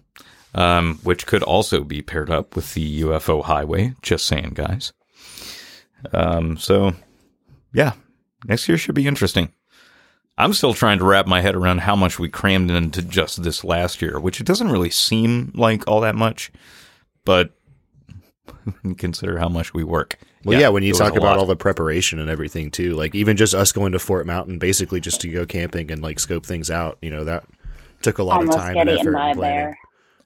um, 0.55 0.99
which 1.03 1.25
could 1.25 1.43
also 1.43 1.83
be 1.83 2.01
paired 2.01 2.29
up 2.29 2.55
with 2.55 2.73
the 2.73 3.01
UFO 3.01 3.43
highway. 3.43 3.93
Just 4.01 4.25
saying, 4.25 4.51
guys. 4.53 4.93
Um, 6.13 6.57
so, 6.57 6.93
yeah, 7.73 7.93
next 8.45 8.67
year 8.67 8.77
should 8.77 8.95
be 8.95 9.07
interesting. 9.07 9.51
I'm 10.39 10.53
still 10.53 10.73
trying 10.73 10.97
to 10.99 11.05
wrap 11.05 11.27
my 11.27 11.41
head 11.41 11.53
around 11.53 11.79
how 11.81 11.95
much 11.95 12.17
we 12.17 12.29
crammed 12.29 12.71
into 12.71 13.01
just 13.01 13.43
this 13.43 13.63
last 13.63 14.01
year, 14.01 14.19
which 14.19 14.39
it 14.39 14.45
doesn't 14.47 14.71
really 14.71 14.89
seem 14.89 15.51
like 15.53 15.85
all 15.87 15.99
that 16.01 16.15
much, 16.15 16.49
but 17.25 17.51
consider 18.97 19.37
how 19.37 19.49
much 19.49 19.73
we 19.73 19.83
work. 19.83 20.17
Well, 20.45 20.59
yeah, 20.59 20.69
when 20.69 20.83
you 20.83 20.93
talk 20.93 21.11
about 21.17 21.23
lot. 21.35 21.37
all 21.39 21.45
the 21.45 21.57
preparation 21.57 22.17
and 22.19 22.29
everything 22.29 22.71
too, 22.71 22.93
like 22.95 23.13
even 23.13 23.35
just 23.35 23.53
us 23.53 23.73
going 23.73 23.91
to 23.91 23.99
Fort 23.99 24.25
Mountain, 24.25 24.57
basically 24.59 25.01
just 25.01 25.19
to 25.21 25.27
go 25.27 25.45
camping 25.45 25.91
and 25.91 26.01
like 26.01 26.19
scope 26.19 26.45
things 26.45 26.71
out, 26.71 26.97
you 27.01 27.09
know, 27.09 27.25
that 27.25 27.43
took 28.01 28.17
a 28.17 28.23
lot 28.23 28.37
Almost 28.39 28.57
of 28.57 28.63
time 28.63 28.73
get 28.75 28.87
and 28.87 28.89
eaten 28.91 28.99
effort 29.01 29.13
by 29.13 29.25
a 29.25 29.29
and 29.31 29.37
planning. 29.37 29.65
bear. 29.65 29.77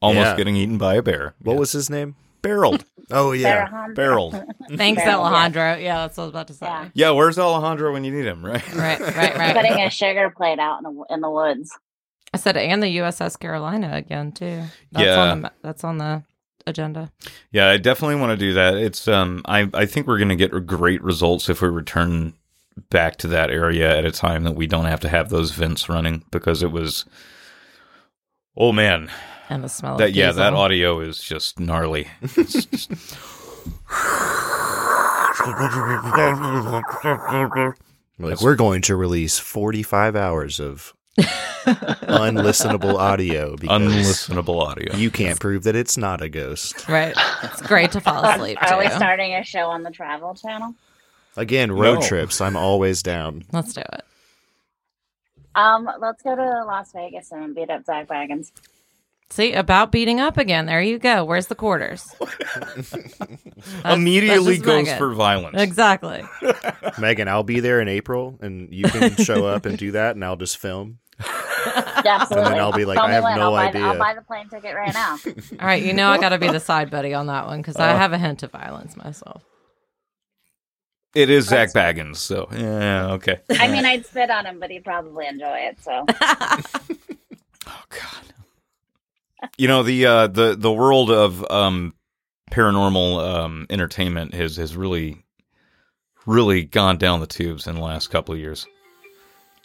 almost 0.04 0.26
yeah. 0.26 0.36
getting 0.38 0.56
eaten 0.56 0.78
by 0.78 0.94
a 0.96 1.02
bear. 1.02 1.34
What 1.42 1.54
Yeah. 1.54 1.60
was 1.60 1.72
his 1.72 1.90
name? 1.90 2.16
Barreled? 2.44 2.86
Oh 3.10 3.32
yeah, 3.32 3.68
Bear 3.70 3.94
barreled. 3.96 4.34
Thanks, 4.76 5.02
Barrel, 5.02 5.22
yeah. 5.24 5.28
Alejandro. 5.28 5.76
Yeah. 5.78 5.98
that's 6.02 6.18
what 6.18 6.24
I 6.24 6.26
was 6.28 6.30
about 6.32 6.48
to 6.48 6.54
say. 6.54 6.66
Yeah. 6.68 6.90
Yeah, 6.94 7.10
where's 7.12 7.40
Alejandro 7.40 7.92
when 7.92 8.04
you 8.04 8.12
need 8.12 8.26
him? 8.26 8.46
Right. 8.46 8.76
Right, 8.76 9.00
right, 9.00 9.16
right. 9.38 9.56
Putting 9.56 9.82
a 9.82 9.90
sugar 9.90 10.30
plate 10.30 10.60
out 10.60 10.78
in 10.78 10.84
the 10.84 11.06
in 11.10 11.22
the 11.22 11.30
woods. 11.32 11.76
I 12.34 12.38
said, 12.38 12.56
and 12.58 12.82
the 12.82 12.98
USS 12.98 13.38
Carolina 13.40 13.92
again 13.94 14.32
too. 14.32 14.64
That's 14.92 15.06
Yeah. 15.06 15.20
on 15.32 15.42
the, 15.42 15.52
that's 15.64 15.84
on 15.84 15.98
the 15.98 16.24
agenda. 16.66 17.12
Yeah, 17.52 17.70
I 17.70 17.78
definitely 17.78 18.16
want 18.16 18.32
to 18.32 18.38
do 18.46 18.54
that. 18.54 18.76
It's 18.76 19.08
um 19.08 19.42
I 19.46 19.70
I 19.74 19.86
think 19.86 20.08
we're 20.08 20.18
going 20.20 20.30
to 20.30 20.36
get 20.36 20.66
great 20.66 21.02
results 21.04 21.50
if 21.50 21.62
we 21.62 21.68
return 21.70 22.34
back 22.90 23.18
to 23.18 23.28
that 23.28 23.52
area 23.52 23.96
at 23.96 24.06
a 24.06 24.12
time 24.12 24.44
that 24.46 24.54
we 24.56 24.66
don't 24.66 24.86
have 24.86 25.00
to 25.02 25.10
have 25.10 25.30
those 25.30 25.52
vents 25.52 25.90
running 25.90 26.24
because 26.32 26.64
it 26.64 26.72
was 26.72 27.06
Oh 28.56 28.72
man, 28.72 29.12
And 29.54 29.64
the 29.64 29.70
smell 29.70 29.98
that 29.98 30.10
of 30.10 30.16
yeah, 30.16 30.32
that 30.32 30.54
audio 30.54 31.00
is 31.00 31.22
just 31.22 31.60
gnarly. 31.60 32.08
Just- 32.26 32.90
like 38.20 38.42
we're 38.42 38.56
going 38.56 38.82
to 38.84 38.96
release 38.96 39.38
forty-five 39.40 40.16
hours 40.16 40.60
of 40.60 40.94
unlistenable 41.18 42.96
audio 42.96 43.56
because 43.58 43.82
unlistenable 43.82 44.62
audio. 44.66 44.96
you 44.96 45.12
can't 45.12 45.40
prove 45.40 45.64
that 45.64 45.76
it's 45.76 45.98
not 45.98 46.22
a 46.22 46.30
ghost. 46.30 46.88
Right. 46.90 47.14
It's 47.44 47.62
great 47.62 47.92
to 47.92 48.02
fall 48.02 48.24
asleep 48.26 48.58
Are 48.62 48.80
we 48.80 48.88
too. 48.88 48.94
starting 48.96 49.36
a 49.36 49.44
show 49.44 49.68
on 49.70 49.84
the 49.84 49.92
Travel 49.92 50.34
Channel? 50.34 50.74
Again, 51.38 51.72
road 51.72 52.00
No. 52.00 52.08
trips. 52.08 52.42
I'm 52.42 52.56
always 52.56 53.04
down. 53.04 53.44
Let's 53.52 53.74
do 53.74 53.82
it. 53.82 54.02
Um, 55.56 55.88
let's 56.00 56.22
go 56.24 56.36
to 56.36 56.42
Las 56.66 56.92
Vegas 56.94 57.32
and 57.32 57.54
beat 57.54 57.70
up 57.70 57.86
Zak 57.86 58.08
Bagans. 58.08 58.52
See, 59.30 59.54
about 59.54 59.92
beating 59.92 60.20
up 60.20 60.38
again. 60.38 60.68
There 60.68 60.82
you 60.82 61.00
go. 61.00 61.26
Where's 61.26 61.48
the 61.48 61.56
quarters? 61.56 62.08
That's- 62.56 62.94
Immediately 63.86 64.58
that's 64.58 64.58
just 64.58 64.64
goes 64.64 64.86
Megan. 64.86 64.98
for 64.98 65.14
violence. 65.14 65.60
Exactly. 65.60 66.24
Megan, 67.00 67.28
I'll 67.28 67.44
be 67.44 67.60
there 67.60 67.82
in 67.82 67.88
April, 67.88 68.38
and 68.42 68.72
you 68.74 68.84
can 68.84 69.16
show 69.16 69.48
up 69.48 69.66
and 69.66 69.78
do 69.78 69.92
that, 69.94 70.16
and 70.16 70.24
I'll 70.24 70.36
just 70.36 70.58
film. 70.58 71.00
Yeah, 72.06 72.18
absolutely. 72.20 72.48
And 72.48 72.56
then 72.56 72.62
I'll 72.62 72.74
be 72.74 72.84
like, 72.84 72.98
Tell 72.98 73.06
I 73.06 73.08
me 73.08 73.14
have 73.14 73.24
when. 73.24 73.36
no 73.38 73.44
I'll 73.44 73.52
buy, 73.52 73.68
idea. 73.70 73.82
I'll 73.84 73.98
buy 73.98 74.14
the 74.14 74.22
plane 74.22 74.50
ticket 74.50 74.76
right 74.76 74.94
now. 74.94 75.18
All 75.26 75.66
right. 75.66 75.82
You 75.82 75.94
know, 75.94 76.10
I 76.10 76.20
got 76.20 76.30
to 76.30 76.38
be 76.38 76.50
the 76.50 76.60
side 76.60 76.92
buddy 76.92 77.14
on 77.14 77.28
that 77.28 77.48
one 77.48 77.62
because 77.62 77.78
I 77.78 77.92
uh-huh. 77.92 78.00
have 78.00 78.12
a 78.12 78.18
hint 78.18 78.44
of 78.44 78.52
violence 78.52 78.98
myself. 78.98 79.42
It 81.16 81.30
is 81.30 81.48
Zak 81.48 81.72
Bagans, 81.72 82.18
so 82.18 82.50
yeah, 82.52 83.12
okay. 83.14 83.40
I 83.52 83.70
mean, 83.70 83.86
I'd 83.86 84.06
spit 84.06 84.30
on 84.30 84.46
him, 84.46 84.60
but 84.60 84.70
he'd 84.72 84.84
probably 84.84 85.26
enjoy 85.26 85.60
it. 85.60 85.78
So 85.82 86.06
Oh 87.68 87.84
God. 87.90 88.33
You 89.58 89.68
know 89.68 89.84
the 89.84 90.06
uh, 90.06 90.28
the 90.28 90.56
the 90.56 90.72
world 90.72 91.10
of 91.12 91.50
um, 91.52 91.94
paranormal 92.52 93.20
um, 93.36 93.68
entertainment 93.70 94.34
has 94.34 94.58
has 94.58 94.76
really 94.76 95.24
really 96.26 96.64
gone 96.64 96.98
down 96.98 97.20
the 97.20 97.28
tubes 97.28 97.68
in 97.68 97.76
the 97.76 97.82
last 97.82 98.10
couple 98.10 98.34
of 98.34 98.40
years. 98.40 98.66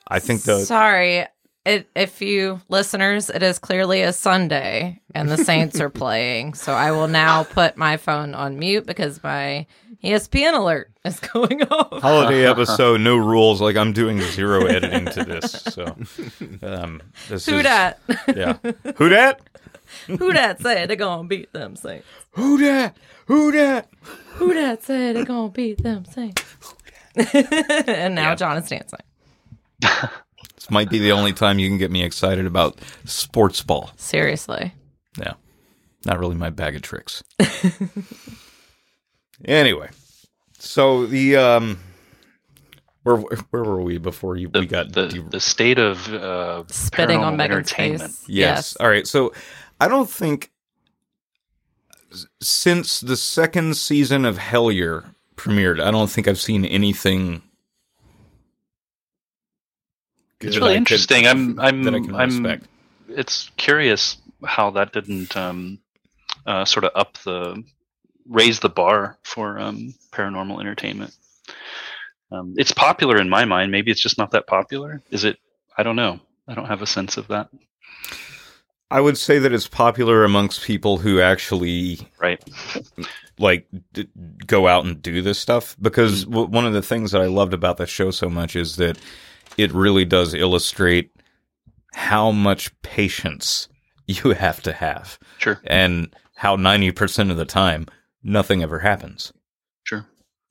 I 0.08 0.18
think 0.18 0.42
the 0.42 0.60
Sorry. 0.60 1.26
It, 1.64 1.86
if 1.94 2.22
you 2.22 2.62
listeners, 2.70 3.28
it 3.28 3.42
is 3.42 3.58
clearly 3.58 4.00
a 4.00 4.12
Sunday 4.14 5.02
and 5.14 5.28
the 5.28 5.36
Saints 5.36 5.78
are 5.80 5.90
playing. 6.04 6.54
So 6.54 6.72
I 6.72 6.92
will 6.92 7.08
now 7.08 7.44
put 7.44 7.76
my 7.76 7.98
phone 7.98 8.34
on 8.34 8.58
mute 8.58 8.86
because 8.86 9.22
my 9.22 9.66
ESPN 10.02 10.54
alert 10.56 10.90
is 11.04 11.20
going 11.34 11.62
off. 11.64 12.00
holiday 12.00 12.46
episode, 12.50 13.02
no 13.02 13.18
rules. 13.18 13.60
Like 13.60 13.76
I'm 13.76 13.92
doing 13.92 14.18
zero 14.20 14.64
editing 14.64 15.06
to 15.12 15.24
this, 15.24 15.50
so 15.50 15.84
um, 16.62 17.02
this 17.28 17.44
Who 17.44 17.58
is 17.58 17.64
dat? 17.64 18.00
yeah. 18.34 18.56
Who 18.96 19.10
dat? 19.10 19.40
Who 20.06 20.32
dat 20.32 20.60
said 20.60 20.88
they're 20.88 20.96
gonna 20.96 21.28
beat 21.28 21.52
them 21.52 21.76
Saints? 21.76 22.06
Who 22.32 22.58
dat? 22.58 22.96
Who 23.26 23.52
dat? 23.52 23.88
Who 24.34 24.52
dat 24.54 24.82
said 24.82 25.16
they're 25.16 25.24
gonna 25.24 25.50
beat 25.50 25.82
them 25.82 26.04
Saints? 26.04 26.42
and 27.88 28.14
now 28.14 28.34
John 28.34 28.56
is 28.58 28.68
dancing. 28.68 29.00
This 29.80 30.70
might 30.70 30.90
be 30.90 30.98
the 30.98 31.12
only 31.12 31.32
time 31.32 31.58
you 31.58 31.68
can 31.68 31.78
get 31.78 31.90
me 31.90 32.02
excited 32.04 32.46
about 32.46 32.78
sports 33.04 33.62
ball. 33.62 33.90
Seriously. 33.96 34.74
Yeah. 35.18 35.34
Not 36.04 36.18
really 36.18 36.36
my 36.36 36.50
bag 36.50 36.76
of 36.76 36.82
tricks. 36.82 37.22
anyway, 39.44 39.88
so 40.58 41.06
the 41.06 41.36
um 41.36 41.78
Where 43.02 43.16
where 43.16 43.64
were 43.64 43.80
we 43.80 43.98
before 43.98 44.36
you 44.36 44.48
The, 44.48 44.60
we 44.60 44.66
got 44.66 44.92
the, 44.92 45.08
de- 45.08 45.22
the 45.22 45.40
state 45.40 45.78
of 45.78 46.12
uh, 46.12 46.64
Spitting 46.68 47.20
on 47.20 47.36
Megan's 47.36 47.72
entertainment. 47.72 48.02
face. 48.12 48.24
Yes. 48.28 48.76
All 48.76 48.88
right. 48.88 49.06
So 49.06 49.32
I 49.80 49.88
don't 49.88 50.10
think 50.10 50.50
since 52.40 53.00
the 53.00 53.16
second 53.16 53.76
season 53.76 54.24
of 54.24 54.38
Hellier 54.38 55.14
premiered, 55.36 55.80
I 55.82 55.90
don't 55.90 56.10
think 56.10 56.26
I've 56.26 56.40
seen 56.40 56.64
anything. 56.64 57.42
It's 60.40 60.56
really 60.56 60.70
I 60.70 60.74
could- 60.74 60.78
interesting. 60.78 61.26
I'm 61.26 61.58
I'm 61.60 61.86
I'm 62.14 62.44
respect. 62.44 62.66
it's 63.08 63.50
curious 63.56 64.18
how 64.44 64.70
that 64.70 64.92
didn't 64.92 65.36
um, 65.36 65.78
uh, 66.46 66.64
sort 66.64 66.84
of 66.84 66.92
up 66.94 67.18
the 67.24 67.62
raise 68.28 68.60
the 68.60 68.68
bar 68.68 69.18
for 69.24 69.58
um, 69.58 69.94
paranormal 70.12 70.60
entertainment. 70.60 71.14
Um, 72.30 72.54
it's 72.56 72.72
popular 72.72 73.18
in 73.20 73.28
my 73.28 73.44
mind. 73.46 73.72
Maybe 73.72 73.90
it's 73.90 74.02
just 74.02 74.18
not 74.18 74.30
that 74.32 74.46
popular. 74.46 75.02
Is 75.10 75.24
it? 75.24 75.38
I 75.76 75.82
don't 75.82 75.96
know. 75.96 76.20
I 76.46 76.54
don't 76.54 76.66
have 76.66 76.82
a 76.82 76.86
sense 76.86 77.16
of 77.16 77.28
that. 77.28 77.48
I 78.90 79.00
would 79.00 79.18
say 79.18 79.38
that 79.38 79.52
it's 79.52 79.68
popular 79.68 80.24
amongst 80.24 80.62
people 80.62 80.98
who 80.98 81.20
actually 81.20 81.98
Right. 82.18 82.42
like 83.38 83.66
d- 83.92 84.08
go 84.46 84.66
out 84.66 84.84
and 84.84 85.00
do 85.02 85.20
this 85.22 85.38
stuff 85.38 85.76
because 85.80 86.24
mm. 86.24 86.30
w- 86.30 86.48
one 86.48 86.66
of 86.66 86.72
the 86.72 86.82
things 86.82 87.12
that 87.12 87.20
I 87.20 87.26
loved 87.26 87.52
about 87.54 87.76
the 87.76 87.86
show 87.86 88.10
so 88.10 88.28
much 88.30 88.56
is 88.56 88.76
that 88.76 88.98
it 89.58 89.72
really 89.72 90.04
does 90.04 90.32
illustrate 90.34 91.10
how 91.92 92.30
much 92.30 92.70
patience 92.82 93.68
you 94.06 94.30
have 94.32 94.62
to 94.62 94.72
have 94.72 95.18
Sure. 95.38 95.60
and 95.64 96.14
how 96.36 96.56
90% 96.56 97.30
of 97.30 97.36
the 97.36 97.44
time 97.44 97.86
nothing 98.22 98.62
ever 98.62 98.78
happens. 98.78 99.32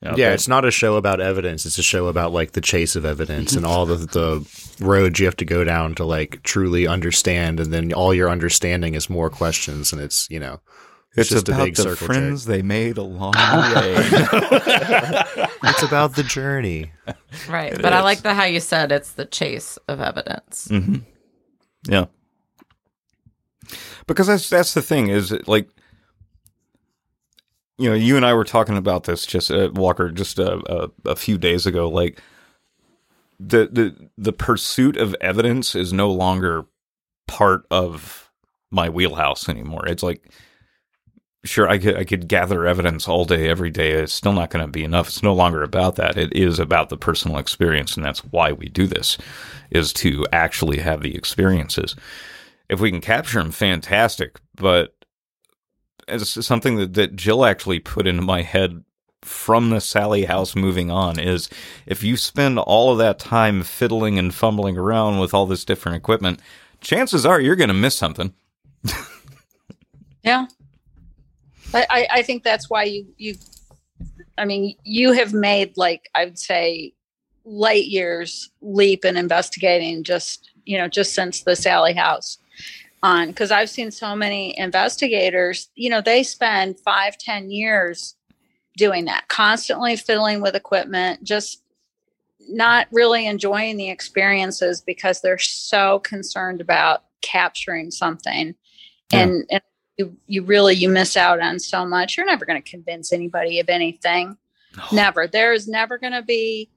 Sure. 0.02 0.14
Yeah, 0.16 0.28
that- 0.28 0.34
it's 0.34 0.48
not 0.48 0.64
a 0.64 0.70
show 0.70 0.96
about 0.96 1.20
evidence. 1.20 1.66
It's 1.66 1.78
a 1.78 1.82
show 1.82 2.06
about 2.06 2.32
like 2.32 2.52
the 2.52 2.60
chase 2.60 2.94
of 2.96 3.04
evidence 3.04 3.54
and 3.56 3.66
all 3.66 3.84
the 3.84 3.96
the 3.96 4.48
roads 4.84 5.18
you 5.18 5.26
have 5.26 5.36
to 5.36 5.44
go 5.44 5.64
down 5.64 5.94
to 5.96 6.04
like 6.04 6.40
truly 6.44 6.86
understand, 6.86 7.58
and 7.58 7.72
then 7.72 7.92
all 7.92 8.14
your 8.14 8.30
understanding 8.30 8.94
is 8.94 9.10
more 9.10 9.28
questions, 9.28 9.92
and 9.92 10.00
it's 10.00 10.28
you 10.30 10.38
know 10.38 10.60
it's, 11.16 11.30
just 11.30 11.48
a 11.48 11.52
about 11.52 11.64
big 11.64 11.74
the 11.76 11.82
circle 11.82 12.06
friends 12.06 12.44
they 12.44 12.62
made 12.62 12.96
along 12.96 13.32
the 13.32 15.48
way. 15.62 15.70
it's 15.70 15.82
about 15.82 16.14
the 16.14 16.22
journey. 16.22 16.92
Right. 17.48 17.72
It 17.72 17.82
but 17.82 17.92
I 17.92 18.02
like 18.02 18.22
the 18.22 18.34
how 18.34 18.44
you 18.44 18.60
said 18.60 18.92
it's 18.92 19.12
the 19.12 19.24
chase 19.24 19.78
of 19.88 20.00
evidence. 20.00 20.68
hmm 20.70 20.96
Yeah. 21.88 22.04
Because 24.06 24.28
that's 24.28 24.48
that's 24.48 24.74
the 24.74 24.82
thing 24.82 25.08
is 25.08 25.32
it, 25.32 25.48
like 25.48 25.68
you 27.78 27.88
know 27.88 27.94
you 27.94 28.16
and 28.16 28.26
I 28.26 28.34
were 28.34 28.44
talking 28.44 28.76
about 28.76 29.04
this 29.04 29.24
just 29.24 29.50
uh, 29.50 29.70
Walker 29.74 30.10
just 30.10 30.38
a, 30.38 30.60
a 30.70 31.10
a 31.10 31.16
few 31.16 31.38
days 31.38 31.66
ago 31.66 31.88
like 31.88 32.20
the 33.40 33.68
the 33.70 34.10
the 34.18 34.32
pursuit 34.32 34.96
of 34.96 35.14
evidence 35.20 35.74
is 35.74 35.92
no 35.92 36.10
longer 36.10 36.66
part 37.26 37.66
of 37.70 38.30
my 38.70 38.88
wheelhouse 38.88 39.48
anymore. 39.48 39.86
It's 39.86 40.02
like 40.02 40.28
sure 41.44 41.68
I 41.68 41.78
could 41.78 41.96
I 41.96 42.04
could 42.04 42.26
gather 42.26 42.66
evidence 42.66 43.06
all 43.06 43.24
day 43.24 43.48
every 43.48 43.70
day. 43.70 43.92
It's 43.92 44.12
still 44.12 44.32
not 44.32 44.50
going 44.50 44.66
to 44.66 44.70
be 44.70 44.84
enough. 44.84 45.08
It's 45.08 45.22
no 45.22 45.32
longer 45.32 45.62
about 45.62 45.96
that. 45.96 46.16
It 46.16 46.34
is 46.34 46.58
about 46.58 46.88
the 46.88 46.96
personal 46.96 47.38
experience 47.38 47.96
and 47.96 48.04
that's 48.04 48.24
why 48.24 48.52
we 48.52 48.68
do 48.68 48.86
this 48.86 49.16
is 49.70 49.92
to 49.94 50.26
actually 50.32 50.78
have 50.78 51.02
the 51.02 51.14
experiences. 51.14 51.94
If 52.68 52.80
we 52.80 52.90
can 52.90 53.00
capture 53.00 53.38
them 53.42 53.52
fantastic, 53.52 54.38
but 54.56 54.94
it's 56.10 56.46
something 56.46 56.76
that, 56.76 56.94
that 56.94 57.16
Jill 57.16 57.44
actually 57.44 57.78
put 57.78 58.06
into 58.06 58.22
my 58.22 58.42
head 58.42 58.84
from 59.22 59.70
the 59.70 59.80
Sallie 59.80 60.24
house 60.24 60.54
moving 60.54 60.90
on 60.90 61.18
is 61.18 61.48
if 61.86 62.02
you 62.02 62.16
spend 62.16 62.58
all 62.58 62.92
of 62.92 62.98
that 62.98 63.18
time 63.18 63.62
fiddling 63.62 64.18
and 64.18 64.34
fumbling 64.34 64.78
around 64.78 65.18
with 65.18 65.34
all 65.34 65.44
this 65.46 65.64
different 65.64 65.96
equipment, 65.96 66.40
chances 66.80 67.26
are 67.26 67.40
you're 67.40 67.56
going 67.56 67.68
to 67.68 67.74
miss 67.74 67.96
something. 67.96 68.32
Yeah. 70.22 70.46
But 71.72 71.86
I, 71.90 72.06
I 72.10 72.22
think 72.22 72.44
that's 72.44 72.70
why 72.70 72.84
you, 72.84 73.06
you, 73.18 73.34
I 74.36 74.44
mean, 74.44 74.76
you 74.84 75.12
have 75.12 75.32
made 75.32 75.76
like, 75.76 76.08
I 76.14 76.24
would 76.24 76.38
say 76.38 76.94
light 77.44 77.86
years 77.86 78.50
leap 78.60 79.04
in 79.04 79.16
investigating 79.16 80.04
just, 80.04 80.50
you 80.64 80.78
know, 80.78 80.88
just 80.88 81.14
since 81.14 81.42
the 81.42 81.56
Sallie 81.56 81.94
house 81.94 82.38
on. 83.02 83.32
Cause 83.32 83.50
I've 83.50 83.70
seen 83.70 83.90
so 83.90 84.14
many 84.16 84.58
investigators, 84.58 85.68
you 85.74 85.90
know, 85.90 86.00
they 86.00 86.22
spend 86.22 86.80
five, 86.80 87.18
ten 87.18 87.50
years 87.50 88.16
doing 88.76 89.06
that, 89.06 89.28
constantly 89.28 89.96
fiddling 89.96 90.40
with 90.40 90.54
equipment, 90.54 91.22
just 91.24 91.62
not 92.48 92.86
really 92.92 93.26
enjoying 93.26 93.76
the 93.76 93.90
experiences 93.90 94.80
because 94.80 95.20
they're 95.20 95.38
so 95.38 95.98
concerned 96.00 96.60
about 96.60 97.04
capturing 97.20 97.90
something. 97.90 98.54
Yeah. 99.12 99.20
And, 99.20 99.44
and 99.50 99.62
you, 99.98 100.16
you 100.26 100.42
really 100.44 100.74
you 100.74 100.88
miss 100.88 101.16
out 101.16 101.40
on 101.40 101.58
so 101.58 101.84
much 101.84 102.16
you're 102.16 102.24
never 102.24 102.46
going 102.46 102.62
to 102.62 102.70
convince 102.70 103.12
anybody 103.12 103.58
of 103.58 103.68
anything 103.68 104.36
never 104.92 105.26
there 105.26 105.52
is 105.52 105.66
never 105.66 105.98
going 105.98 106.12
to 106.12 106.22
be 106.22 106.70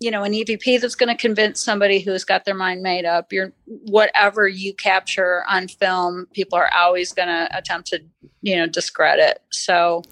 you 0.00 0.10
know 0.10 0.22
an 0.24 0.32
evp 0.32 0.80
that's 0.80 0.94
going 0.94 1.08
to 1.08 1.20
convince 1.20 1.60
somebody 1.60 2.00
who's 2.00 2.24
got 2.24 2.44
their 2.44 2.54
mind 2.54 2.82
made 2.82 3.04
up 3.04 3.32
you're 3.32 3.52
whatever 3.66 4.46
you 4.46 4.74
capture 4.74 5.42
on 5.48 5.68
film 5.68 6.26
people 6.32 6.58
are 6.58 6.70
always 6.74 7.12
going 7.12 7.28
to 7.28 7.48
attempt 7.56 7.88
to 7.88 8.00
you 8.42 8.56
know 8.56 8.66
discredit 8.66 9.42
so 9.50 10.02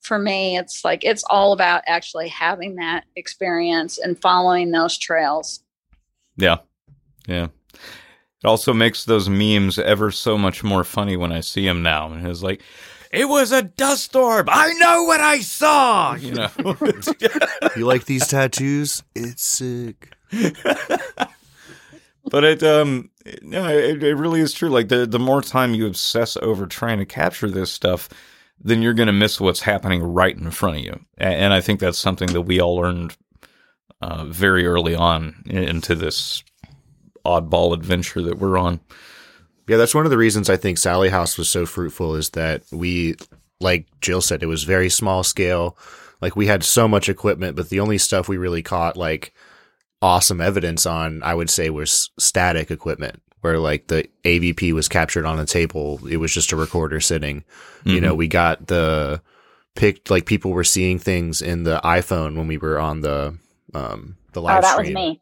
for 0.00 0.18
me 0.18 0.56
it's 0.56 0.84
like 0.84 1.04
it's 1.04 1.24
all 1.28 1.52
about 1.52 1.82
actually 1.86 2.28
having 2.28 2.76
that 2.76 3.04
experience 3.16 3.98
and 3.98 4.20
following 4.20 4.70
those 4.70 4.96
trails 4.96 5.60
Yeah. 6.36 6.58
Yeah. 7.26 7.48
It 7.74 8.46
also 8.46 8.72
makes 8.74 9.04
those 9.04 9.28
memes 9.28 9.78
ever 9.78 10.10
so 10.10 10.36
much 10.38 10.62
more 10.62 10.84
funny 10.84 11.16
when 11.16 11.32
I 11.32 11.40
see 11.40 11.64
them 11.66 11.82
now. 11.82 12.12
And 12.12 12.26
it's 12.26 12.42
like, 12.42 12.62
it 13.12 13.28
was 13.28 13.52
a 13.52 13.62
dust 13.62 14.14
orb. 14.16 14.48
I 14.50 14.72
know 14.74 15.04
what 15.04 15.20
I 15.20 15.40
saw. 15.40 16.14
You 16.14 16.32
know, 16.32 16.48
You 17.76 17.84
like 17.86 18.04
these 18.06 18.26
tattoos? 18.26 19.02
It's 19.14 19.44
sick. 19.44 20.12
but 22.30 22.44
it 22.44 22.62
um 22.62 23.10
no, 23.42 23.68
it, 23.68 24.02
it 24.02 24.14
really 24.16 24.40
is 24.40 24.52
true. 24.52 24.68
Like 24.68 24.88
the 24.88 25.06
the 25.06 25.18
more 25.18 25.42
time 25.42 25.74
you 25.74 25.86
obsess 25.86 26.36
over 26.38 26.66
trying 26.66 26.98
to 26.98 27.06
capture 27.06 27.50
this 27.50 27.72
stuff, 27.72 28.08
then 28.60 28.82
you're 28.82 28.94
going 28.94 29.06
to 29.08 29.12
miss 29.12 29.40
what's 29.40 29.60
happening 29.60 30.02
right 30.02 30.36
in 30.36 30.50
front 30.50 30.78
of 30.78 30.82
you. 30.84 31.00
A- 31.18 31.24
And 31.24 31.52
I 31.52 31.60
think 31.60 31.80
that's 31.80 31.98
something 31.98 32.28
that 32.32 32.42
we 32.42 32.60
all 32.60 32.76
learned 32.76 33.16
uh, 34.02 34.24
very 34.26 34.66
early 34.66 34.94
on 34.94 35.42
into 35.46 35.94
this 35.94 36.42
oddball 37.24 37.74
adventure 37.74 38.22
that 38.22 38.38
we're 38.38 38.58
on. 38.58 38.80
Yeah, 39.68 39.76
that's 39.78 39.94
one 39.94 40.04
of 40.04 40.10
the 40.10 40.18
reasons 40.18 40.48
I 40.48 40.56
think 40.56 40.78
Sallie 40.78 41.08
House 41.08 41.36
was 41.36 41.48
so 41.48 41.66
fruitful 41.66 42.14
is 42.14 42.30
that 42.30 42.62
we, 42.70 43.16
like 43.60 43.86
Jill 44.00 44.20
said, 44.20 44.42
it 44.42 44.46
was 44.46 44.62
very 44.64 44.88
small 44.88 45.24
scale. 45.24 45.76
Like 46.20 46.36
we 46.36 46.46
had 46.46 46.62
so 46.64 46.86
much 46.86 47.08
equipment, 47.08 47.56
but 47.56 47.68
the 47.68 47.80
only 47.80 47.98
stuff 47.98 48.28
we 48.28 48.36
really 48.36 48.62
caught 48.62 48.96
like 48.96 49.32
awesome 50.00 50.40
evidence 50.40 50.86
on, 50.86 51.22
I 51.22 51.34
would 51.34 51.50
say, 51.50 51.68
was 51.70 52.10
static 52.18 52.70
equipment, 52.70 53.20
where 53.40 53.58
like 53.58 53.88
the 53.88 54.08
EVP 54.24 54.72
was 54.72 54.88
captured 54.88 55.26
on 55.26 55.38
a 55.40 55.46
table. 55.46 56.00
It 56.08 56.18
was 56.18 56.32
just 56.32 56.52
a 56.52 56.56
recorder 56.56 57.00
sitting. 57.00 57.44
You 57.84 58.00
know, 58.00 58.14
we 58.14 58.28
got 58.28 58.66
the 58.68 59.20
picked 59.74 60.10
like 60.10 60.26
people 60.26 60.52
were 60.52 60.64
seeing 60.64 60.98
things 60.98 61.42
in 61.42 61.64
the 61.64 61.80
iPhone 61.84 62.36
when 62.36 62.46
we 62.48 62.56
were 62.56 62.78
on 62.78 63.00
the 63.02 63.36
um 63.74 64.16
the 64.32 64.40
live 64.40 64.58
Oh, 64.58 64.60
that 64.62 64.78
was 64.78 64.86
stream. 64.86 64.94
me. 64.94 65.20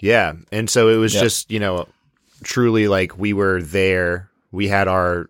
Yeah. 0.00 0.34
And 0.52 0.68
so 0.70 0.88
it 0.88 0.96
was 0.96 1.12
Yep. 1.14 1.22
just, 1.22 1.50
you 1.50 1.60
know, 1.60 1.86
truly 2.44 2.88
like 2.88 3.18
we 3.18 3.32
were 3.32 3.62
there. 3.62 4.30
We 4.52 4.68
had 4.68 4.88
our 4.88 5.28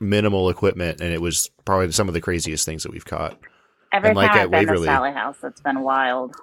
minimal 0.00 0.48
equipment 0.50 1.00
and 1.00 1.12
it 1.12 1.20
was 1.20 1.50
probably 1.64 1.90
some 1.92 2.08
of 2.08 2.14
the 2.14 2.20
craziest 2.20 2.64
things 2.66 2.82
that 2.82 2.92
we've 2.92 3.04
caught. 3.04 3.38
Every 3.92 4.10
And 4.10 4.16
like 4.16 4.30
time 4.30 4.38
at 4.38 4.44
I've 4.44 4.50
been 4.50 4.60
Waverly. 4.60 4.86
to 4.86 4.92
Sallie 4.94 5.12
House, 5.12 5.36
it's 5.42 5.60
been 5.60 5.80
wild. 5.80 6.34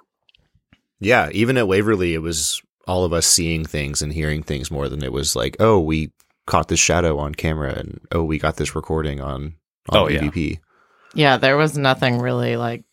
Yeah. 0.98 1.30
Even 1.32 1.56
at 1.56 1.68
Waverly, 1.68 2.14
it 2.14 2.18
was 2.22 2.62
all 2.86 3.04
of 3.04 3.12
us 3.12 3.26
seeing 3.26 3.64
things 3.64 4.02
and 4.02 4.12
hearing 4.12 4.42
things 4.42 4.70
more 4.70 4.88
than 4.88 5.02
it 5.02 5.12
was 5.12 5.34
like, 5.36 5.56
oh, 5.60 5.78
we 5.80 6.12
caught 6.46 6.68
this 6.68 6.80
shadow 6.80 7.18
on 7.18 7.34
camera 7.34 7.72
and 7.74 8.00
oh, 8.12 8.22
we 8.24 8.38
got 8.38 8.56
this 8.56 8.74
recording 8.74 9.20
on, 9.20 9.54
on 9.88 9.98
Oh, 9.98 10.08
yeah. 10.08 10.20
EVP. 10.20 10.58
Yeah, 11.14 11.36
there 11.38 11.56
was 11.56 11.76
nothing 11.76 12.18
really 12.18 12.56
like 12.56 12.84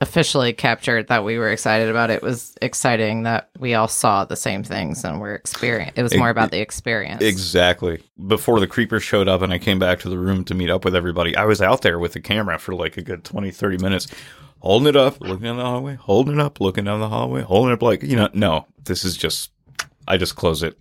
officially 0.00 0.52
captured 0.52 1.08
that 1.08 1.24
we 1.24 1.38
were 1.38 1.50
excited 1.50 1.88
about. 1.88 2.10
It 2.10 2.22
was 2.22 2.54
exciting 2.60 3.22
that 3.22 3.48
we 3.58 3.74
all 3.74 3.88
saw 3.88 4.24
the 4.24 4.36
same 4.36 4.64
things 4.64 5.04
and 5.04 5.20
were 5.20 5.34
experience. 5.34 5.92
It 5.96 6.02
was 6.02 6.16
more 6.16 6.30
about 6.30 6.50
the 6.50 6.60
experience. 6.60 7.22
Exactly. 7.22 8.02
Before 8.26 8.60
the 8.60 8.66
creeper 8.66 8.98
showed 8.98 9.28
up 9.28 9.42
and 9.42 9.52
I 9.52 9.58
came 9.58 9.78
back 9.78 10.00
to 10.00 10.08
the 10.08 10.18
room 10.18 10.44
to 10.44 10.54
meet 10.54 10.70
up 10.70 10.84
with 10.84 10.96
everybody, 10.96 11.36
I 11.36 11.44
was 11.44 11.62
out 11.62 11.82
there 11.82 11.98
with 11.98 12.12
the 12.12 12.20
camera 12.20 12.58
for 12.58 12.74
like 12.74 12.96
a 12.96 13.02
good 13.02 13.24
20, 13.24 13.50
30 13.50 13.78
minutes, 13.78 14.08
holding 14.58 14.88
it 14.88 14.96
up, 14.96 15.20
looking 15.20 15.44
down 15.44 15.58
the 15.58 15.64
hallway, 15.64 15.94
holding 15.94 16.34
it 16.34 16.40
up, 16.40 16.60
looking 16.60 16.84
down 16.84 17.00
the 17.00 17.08
hallway, 17.08 17.42
holding 17.42 17.70
it 17.70 17.74
up 17.74 17.82
like, 17.82 18.02
you 18.02 18.16
know, 18.16 18.28
no, 18.34 18.66
this 18.84 19.04
is 19.04 19.16
just, 19.16 19.52
I 20.08 20.16
just 20.16 20.34
close 20.34 20.62
it, 20.64 20.76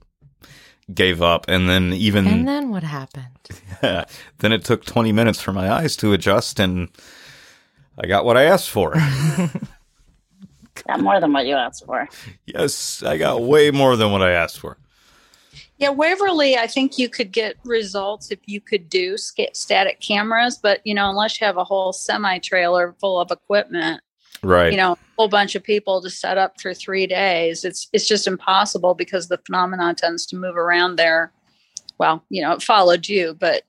gave 0.91 1.21
up. 1.21 1.45
And 1.47 1.69
then 1.69 1.93
even, 1.93 2.25
and 2.27 2.47
then 2.47 2.71
what 2.71 2.83
happened? 2.83 3.27
Yeah, 3.83 4.05
then 4.39 4.51
it 4.51 4.65
took 4.65 4.85
20 4.85 5.11
minutes 5.11 5.39
for 5.39 5.53
my 5.53 5.71
eyes 5.71 5.95
to 5.97 6.13
adjust 6.13 6.59
and 6.59 6.89
I 7.99 8.07
got 8.07 8.25
what 8.25 8.37
I 8.37 8.43
asked 8.43 8.69
for. 8.69 8.93
Got 10.87 11.01
more 11.01 11.19
than 11.21 11.31
what 11.31 11.45
you 11.45 11.55
asked 11.55 11.85
for. 11.85 12.09
Yes, 12.45 13.03
I 13.03 13.17
got 13.17 13.41
way 13.43 13.69
more 13.71 13.95
than 13.95 14.11
what 14.11 14.21
I 14.21 14.31
asked 14.31 14.59
for. 14.59 14.77
Yeah, 15.77 15.89
Waverly, 15.89 16.57
I 16.57 16.67
think 16.67 16.97
you 16.97 17.07
could 17.09 17.31
get 17.31 17.55
results 17.63 18.31
if 18.31 18.39
you 18.45 18.59
could 18.59 18.89
do 18.89 19.17
sca- 19.17 19.53
static 19.53 20.01
cameras, 20.01 20.57
but 20.57 20.81
you 20.83 20.93
know, 20.93 21.09
unless 21.09 21.39
you 21.39 21.45
have 21.47 21.57
a 21.57 21.63
whole 21.63 21.93
semi 21.93 22.39
trailer 22.39 22.95
full 22.99 23.19
of 23.19 23.31
equipment, 23.31 24.01
Right. 24.41 24.71
you 24.71 24.77
know, 24.77 24.93
a 24.93 24.97
whole 25.17 25.27
bunch 25.29 25.55
of 25.55 25.63
people 25.63 26.01
to 26.01 26.09
set 26.09 26.37
up 26.37 26.59
for 26.59 26.73
three 26.73 27.07
days, 27.07 27.63
it's 27.63 27.87
it's 27.93 28.07
just 28.07 28.27
impossible 28.27 28.93
because 28.95 29.27
the 29.27 29.39
phenomenon 29.45 29.95
tends 29.95 30.25
to 30.27 30.35
move 30.35 30.57
around 30.57 30.95
there. 30.97 31.31
Well, 31.99 32.23
you 32.29 32.41
know, 32.41 32.53
it 32.53 32.63
followed 32.63 33.07
you, 33.07 33.35
but 33.39 33.63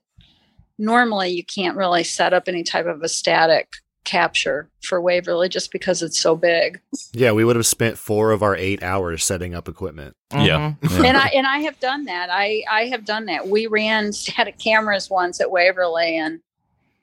normally 0.79 1.29
you 1.29 1.45
can't 1.45 1.77
really 1.77 2.03
set 2.03 2.33
up 2.33 2.47
any 2.47 2.63
type 2.63 2.87
of 2.87 3.03
a 3.03 3.07
static 3.09 3.69
capture 4.05 4.69
for 4.81 5.01
Waverly 5.01 5.49
just 5.49 5.71
because 5.71 6.01
it's 6.01 6.19
so 6.19 6.35
big. 6.35 6.79
Yeah, 7.11 7.31
we 7.33 7.43
would 7.43 7.55
have 7.57 7.65
spent 7.65 7.97
four 7.97 8.31
of 8.31 8.41
our 8.43 8.55
eight 8.55 8.81
hours 8.83 9.23
setting 9.25 9.53
up 9.53 9.67
equipment. 9.67 10.15
yeah. 10.31 10.73
Mhm. 10.81 11.01
yeah. 11.01 11.07
and 11.07 11.17
I 11.17 11.27
and 11.27 11.45
I 11.47 11.57
have 11.59 11.79
done 11.79 12.05
that. 12.05 12.29
I 12.31 12.63
I 12.71 12.85
have 12.85 13.03
done 13.05 13.25
that. 13.25 13.47
We 13.47 13.67
ran 13.67 14.13
static 14.23 14.57
cameras 14.59 15.09
once 15.09 15.41
at 15.41 15.51
Waverly, 15.51 16.17
and 16.17 16.39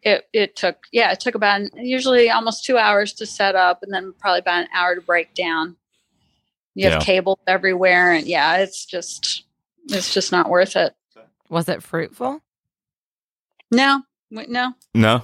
it 0.03 0.27
it 0.33 0.57
took 0.57 0.79
yeah 0.93 1.13
it 1.13 1.21
took 1.21 1.35
about 1.35 1.61
usually 1.77 2.31
almost 2.31 2.65
two 2.65 2.79
hours 2.79 3.13
to 3.15 3.27
set 3.27 3.55
up, 3.55 3.83
and 3.83 3.93
then 3.93 4.15
probably 4.19 4.41
about 4.41 4.63
an 4.63 4.69
hour 4.75 4.95
to 4.95 5.01
break 5.01 5.35
down. 5.35 5.77
You 6.75 6.89
have 6.89 7.01
Yeah. 7.03 7.05
cables 7.05 7.39
everywhere, 7.47 8.13
and 8.13 8.27
yeah, 8.27 8.57
it's 8.59 8.87
just 8.87 9.45
it's 9.89 10.15
just 10.15 10.33
not 10.33 10.49
worth 10.49 10.77
it. 10.77 10.95
Was 11.51 11.69
it 11.69 11.83
fruitful? 11.83 12.41
No, 13.71 14.03
no. 14.31 14.75
no. 14.95 15.23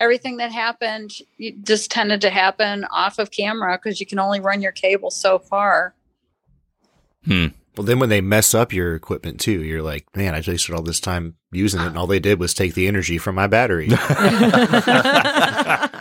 Everything 0.00 0.38
that 0.38 0.52
happened 0.52 1.12
just 1.62 1.90
tended 1.90 2.20
to 2.22 2.30
happen 2.30 2.84
off 2.90 3.18
of 3.18 3.30
camera 3.30 3.78
because 3.78 4.00
you 4.00 4.06
can 4.06 4.18
only 4.18 4.40
run 4.40 4.60
your 4.60 4.72
cable 4.72 5.10
so 5.10 5.38
far. 5.38 5.94
Hmm. 7.24 7.48
Well, 7.76 7.84
then 7.84 7.98
when 7.98 8.08
they 8.08 8.20
mess 8.20 8.54
up 8.54 8.72
your 8.72 8.94
equipment 8.94 9.40
too, 9.40 9.62
you're 9.62 9.82
like, 9.82 10.06
man, 10.14 10.34
I 10.34 10.42
wasted 10.46 10.74
all 10.74 10.82
this 10.82 11.00
time 11.00 11.34
using 11.50 11.80
it, 11.80 11.86
and 11.86 11.98
all 11.98 12.06
they 12.06 12.20
did 12.20 12.38
was 12.38 12.54
take 12.54 12.74
the 12.74 12.86
energy 12.86 13.18
from 13.18 13.34
my 13.34 13.48
battery. 13.48 13.88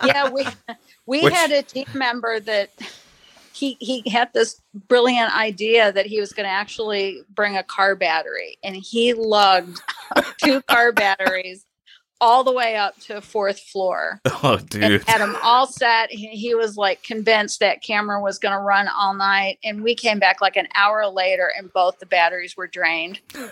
yeah, 0.06 0.30
we 0.30 0.46
we 1.08 1.24
Which- 1.24 1.34
had 1.34 1.52
a 1.52 1.64
team 1.64 1.88
member 1.96 2.40
that 2.42 2.70
he 3.54 3.76
he 3.80 4.08
had 4.10 4.32
this 4.34 4.62
brilliant 4.88 5.36
idea 5.36 5.92
that 5.92 6.06
he 6.06 6.20
was 6.20 6.32
going 6.32 6.46
to 6.46 6.52
actually 6.52 7.22
bring 7.34 7.58
a 7.58 7.64
car 7.64 7.96
battery, 7.96 8.58
and 8.64 8.76
he 8.76 9.14
lugged 9.14 9.82
two 10.44 10.62
car 10.64 10.92
batteries 10.92 11.66
all 12.24 12.46
the 12.46 12.54
way 12.54 12.78
up 12.78 12.98
to 13.02 13.20
fourth 13.20 13.60
floor 13.60 14.22
Oh, 14.26 14.56
and 14.58 14.70
dude. 14.70 15.04
had 15.04 15.20
them 15.20 15.36
all 15.44 15.68
set. 15.68 16.10
He, 16.10 16.28
he 16.30 16.56
was 16.56 16.78
like 16.78 17.04
convinced 17.04 17.60
that 17.60 17.84
camera 17.84 18.22
was 18.22 18.40
going 18.40 18.56
to 18.56 18.62
run 18.64 18.88
all 18.88 19.14
night, 19.14 19.60
and 19.64 19.84
we 19.84 19.94
came 19.94 20.20
back 20.20 20.40
like 20.40 20.56
an 20.56 20.70
hour 20.74 21.06
later, 21.08 21.52
and 21.58 21.72
both 21.74 22.00
the 22.00 22.06
batteries 22.06 22.56
were 22.56 22.68
drained. 22.68 23.20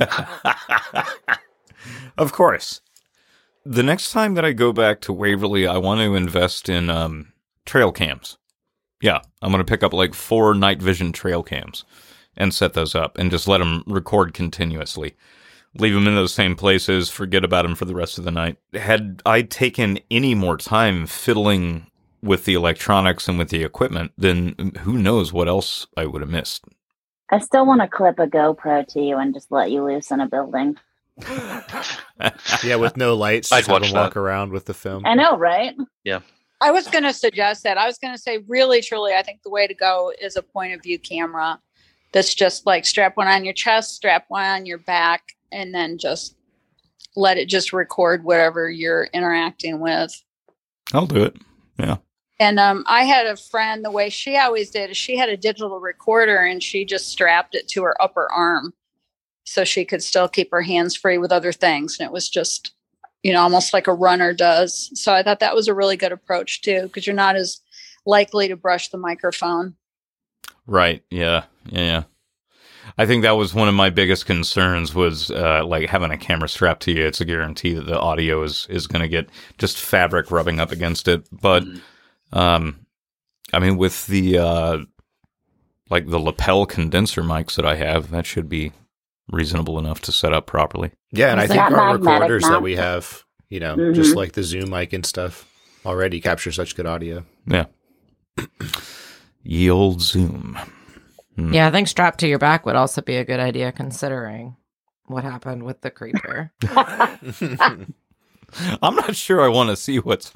of 2.17 2.31
course. 2.31 2.79
The 3.65 3.84
next 3.84 4.12
time 4.12 4.34
that 4.36 4.45
I 4.45 4.53
go 4.53 4.71
back 4.73 5.01
to 5.01 5.13
Waverly, 5.13 5.67
I 5.67 5.77
want 5.77 5.99
to 5.99 6.15
invest 6.15 6.69
in 6.69 6.89
um, 6.89 7.34
trail 7.65 7.91
cams. 7.91 8.38
Yeah, 9.01 9.19
I'm 9.41 9.51
going 9.51 9.63
to 9.63 9.69
pick 9.69 9.84
up 9.84 9.93
like 9.93 10.13
four 10.13 10.53
night 10.55 10.81
vision 10.81 11.12
trail 11.12 11.43
cams 11.43 11.84
and 12.38 12.53
set 12.53 12.73
those 12.73 12.95
up 12.95 13.17
and 13.17 13.29
just 13.29 13.47
let 13.47 13.57
them 13.57 13.84
record 13.86 14.34
continuously. 14.34 15.15
Leave 15.75 15.93
them 15.93 16.07
in 16.07 16.15
those 16.15 16.34
same 16.34 16.55
places, 16.55 17.10
forget 17.10 17.45
about 17.45 17.63
them 17.63 17.75
for 17.75 17.86
the 17.86 17.95
rest 17.95 18.17
of 18.17 18.25
the 18.25 18.31
night. 18.31 18.57
Had 18.73 19.21
I 19.25 19.41
taken 19.41 19.99
any 20.10 20.36
more 20.36 20.57
time 20.57 21.05
fiddling 21.05 21.88
with 22.21 22.45
the 22.45 22.53
electronics 22.53 23.27
and 23.27 23.38
with 23.38 23.49
the 23.49 23.63
equipment, 23.63 24.12
then 24.17 24.73
who 24.81 24.97
knows 24.97 25.31
what 25.31 25.47
else 25.47 25.88
I 25.95 26.05
would 26.05 26.21
have 26.21 26.29
missed. 26.29 26.65
I 27.31 27.39
still 27.39 27.65
want 27.65 27.81
to 27.81 27.88
clip 27.88 28.19
a 28.19 28.27
GoPro 28.27 28.86
to 28.88 28.99
you 28.99 29.17
and 29.17 29.34
just 29.34 29.51
let 29.51 29.71
you 29.71 29.84
loose 29.86 30.12
in 30.12 30.19
a 30.19 30.27
building. 30.27 30.75
yeah, 32.63 32.75
with 32.75 32.97
no 32.97 33.15
lights, 33.15 33.51
I'd 33.51 33.60
just 33.60 33.69
have 33.69 33.81
watch 33.81 33.93
walk 33.93 34.17
around 34.17 34.51
with 34.51 34.65
the 34.65 34.73
film. 34.73 35.05
I 35.05 35.15
know, 35.15 35.38
right? 35.38 35.73
Yeah. 36.03 36.19
I 36.60 36.71
was 36.71 36.88
going 36.88 37.05
to 37.05 37.13
suggest 37.13 37.63
that. 37.63 37.77
I 37.77 37.88
was 37.88 37.97
going 37.97 38.13
to 38.13 38.21
say, 38.21 38.39
really, 38.47 38.81
truly, 38.81 39.13
I 39.13 39.23
think 39.23 39.41
the 39.43 39.49
way 39.49 39.65
to 39.65 39.73
go 39.73 40.13
is 40.21 40.36
a 40.36 40.43
point 40.43 40.73
of 40.73 40.84
view 40.84 40.99
camera 40.99 41.60
that's 42.12 42.36
just 42.36 42.65
like 42.65 42.86
strap 42.86 43.17
one 43.17 43.27
on 43.27 43.45
your 43.45 43.53
chest, 43.53 43.95
strap 43.95 44.25
one 44.27 44.45
on 44.45 44.65
your 44.65 44.77
back, 44.77 45.23
and 45.52 45.74
then 45.74 45.98
just 45.98 46.36
let 47.16 47.38
it 47.38 47.50
just 47.50 47.74
record 47.74 48.24
whatever 48.24 48.70
you're 48.70 49.06
interacting 49.14 49.80
with. 49.80 50.24
I'll 50.94 51.08
do 51.08 51.24
it. 51.24 51.36
Yeah. 51.78 51.98
And 52.40 52.60
um, 52.60 52.84
I 52.88 53.04
had 53.04 53.28
a 53.28 53.38
friend, 53.38 53.86
the 53.86 53.92
way 53.92 54.10
she 54.10 54.36
always 54.36 54.72
did 54.72 54.90
is 54.90 54.98
she 54.98 55.16
had 55.16 55.30
a 55.30 55.38
digital 55.38 55.80
recorder 55.80 56.38
and 56.38 56.64
she 56.64 56.86
just 56.86 57.10
strapped 57.10 57.54
it 57.54 57.68
to 57.70 57.84
her 57.84 58.02
upper 58.02 58.32
arm 58.32 58.74
so 59.44 59.64
she 59.64 59.86
could 59.86 60.02
still 60.02 60.28
keep 60.28 60.50
her 60.52 60.62
hands 60.62 60.96
free 60.96 61.18
with 61.18 61.32
other 61.32 61.52
things. 61.52 62.00
And 62.00 62.08
it 62.08 62.12
was 62.12 62.30
just, 62.30 62.74
you 63.22 63.32
know, 63.32 63.42
almost 63.42 63.74
like 63.74 63.88
a 63.88 63.94
runner 63.94 64.34
does. 64.34 64.90
So 65.00 65.14
I 65.14 65.22
thought 65.22 65.40
that 65.42 65.54
was 65.54 65.68
a 65.68 65.74
really 65.74 65.98
good 65.98 66.12
approach 66.12 66.62
too, 66.62 66.84
because 66.84 67.06
you're 67.06 67.16
not 67.16 67.36
as 67.36 67.62
likely 68.06 68.48
to 68.48 68.56
brush 68.56 68.90
the 68.90 68.98
microphone. 68.98 69.76
Right. 70.66 71.04
Yeah. 71.12 71.44
Yeah. 71.66 72.04
Yeah. 72.97 73.04
I 73.04 73.06
think 73.06 73.23
that 73.23 73.32
was 73.38 73.54
one 73.54 73.67
of 73.67 73.73
my 73.73 73.89
biggest 73.89 74.25
concerns 74.25 74.93
was 74.95 75.32
uh, 75.32 75.63
like 75.65 75.89
having 75.89 76.12
a 76.12 76.17
camera 76.17 76.47
strapped 76.49 76.84
to 76.84 76.91
you. 76.91 77.06
It's 77.06 77.21
a 77.21 77.25
guarantee 77.25 77.73
that 77.73 77.86
the 77.86 77.99
audio 77.99 78.43
is 78.43 78.67
is 78.69 78.88
going 78.88 79.01
to 79.01 79.08
get 79.08 79.30
just 79.58 79.77
fabric 79.77 80.32
rubbing 80.32 80.60
up 80.60 80.71
against 80.71 81.08
it. 81.08 81.27
But 81.32 81.63
um, 82.34 82.86
I 83.54 83.60
mean, 83.60 83.77
with 83.77 84.08
the 84.08 84.38
uh, 84.38 84.77
like 85.89 86.08
the 86.08 86.19
lapel 86.19 86.65
condenser 86.65 87.21
mics 87.21 87.56
that 87.56 87.65
I 87.65 87.75
have, 87.75 88.12
that 88.12 88.25
should 88.25 88.47
be 88.49 88.71
reasonable 89.30 89.80
enough 89.80 90.01
to 90.01 90.12
set 90.12 90.34
up 90.34 90.45
properly. 90.45 90.91
Yeah, 91.12 91.32
and 91.32 91.39
I 91.39 91.47
think 91.47 91.60
our 91.62 91.97
recorders 91.97 92.43
that 92.43 92.62
we 92.62 92.75
have, 92.75 93.23
you 93.49 93.60
know, 93.60 93.75
Mhm. 93.75 93.95
just 93.95 94.15
like 94.15 94.34
the 94.34 94.43
Zoom 94.43 94.69
mic 94.69 94.93
and 94.93 95.06
stuff, 95.06 95.45
already 95.86 96.19
capture 96.21 96.51
such 96.51 96.75
good 96.75 96.86
audio. 96.86 97.25
Yeah. 97.45 97.65
Ye 99.43 99.69
old 99.69 100.01
Zoom. 100.01 100.58
Yeah, 101.38 101.67
I 101.67 101.72
think 101.72 101.88
strapped 101.88 102.20
to 102.20 102.28
your 102.28 102.39
back 102.39 102.65
would 102.65 102.76
also 102.76 103.02
be 103.02 103.15
a 103.15 103.26
good 103.26 103.39
idea 103.39 103.72
considering 103.72 104.56
what 105.06 105.24
happened 105.24 105.63
with 105.63 105.82
the 105.82 105.89
creeper. 105.89 106.52
I'm 108.82 108.96
not 108.96 109.15
sure 109.15 109.41
I 109.41 109.48
want 109.48 109.70
to 109.70 109.78
see 109.78 110.00
what's 110.00 110.34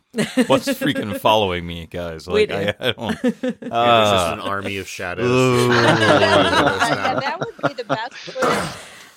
what's 0.47 0.67
freaking 0.69 1.17
following 1.19 1.67
me, 1.67 1.85
guys. 1.85 2.27
We 2.27 2.47
Like 2.47 2.75
I, 2.79 2.81
I 2.89 2.91
don't. 2.93 3.17
Yeah, 3.23 3.31
there's 3.31 3.51
just 3.51 3.71
Uh, 3.71 4.29
an 4.33 4.39
army 4.39 4.77
of 4.77 4.87
shadows. 4.87 5.67
That 5.67 7.37
would 7.39 7.69
be 7.69 7.73
the 7.73 7.83
best. 7.83 8.29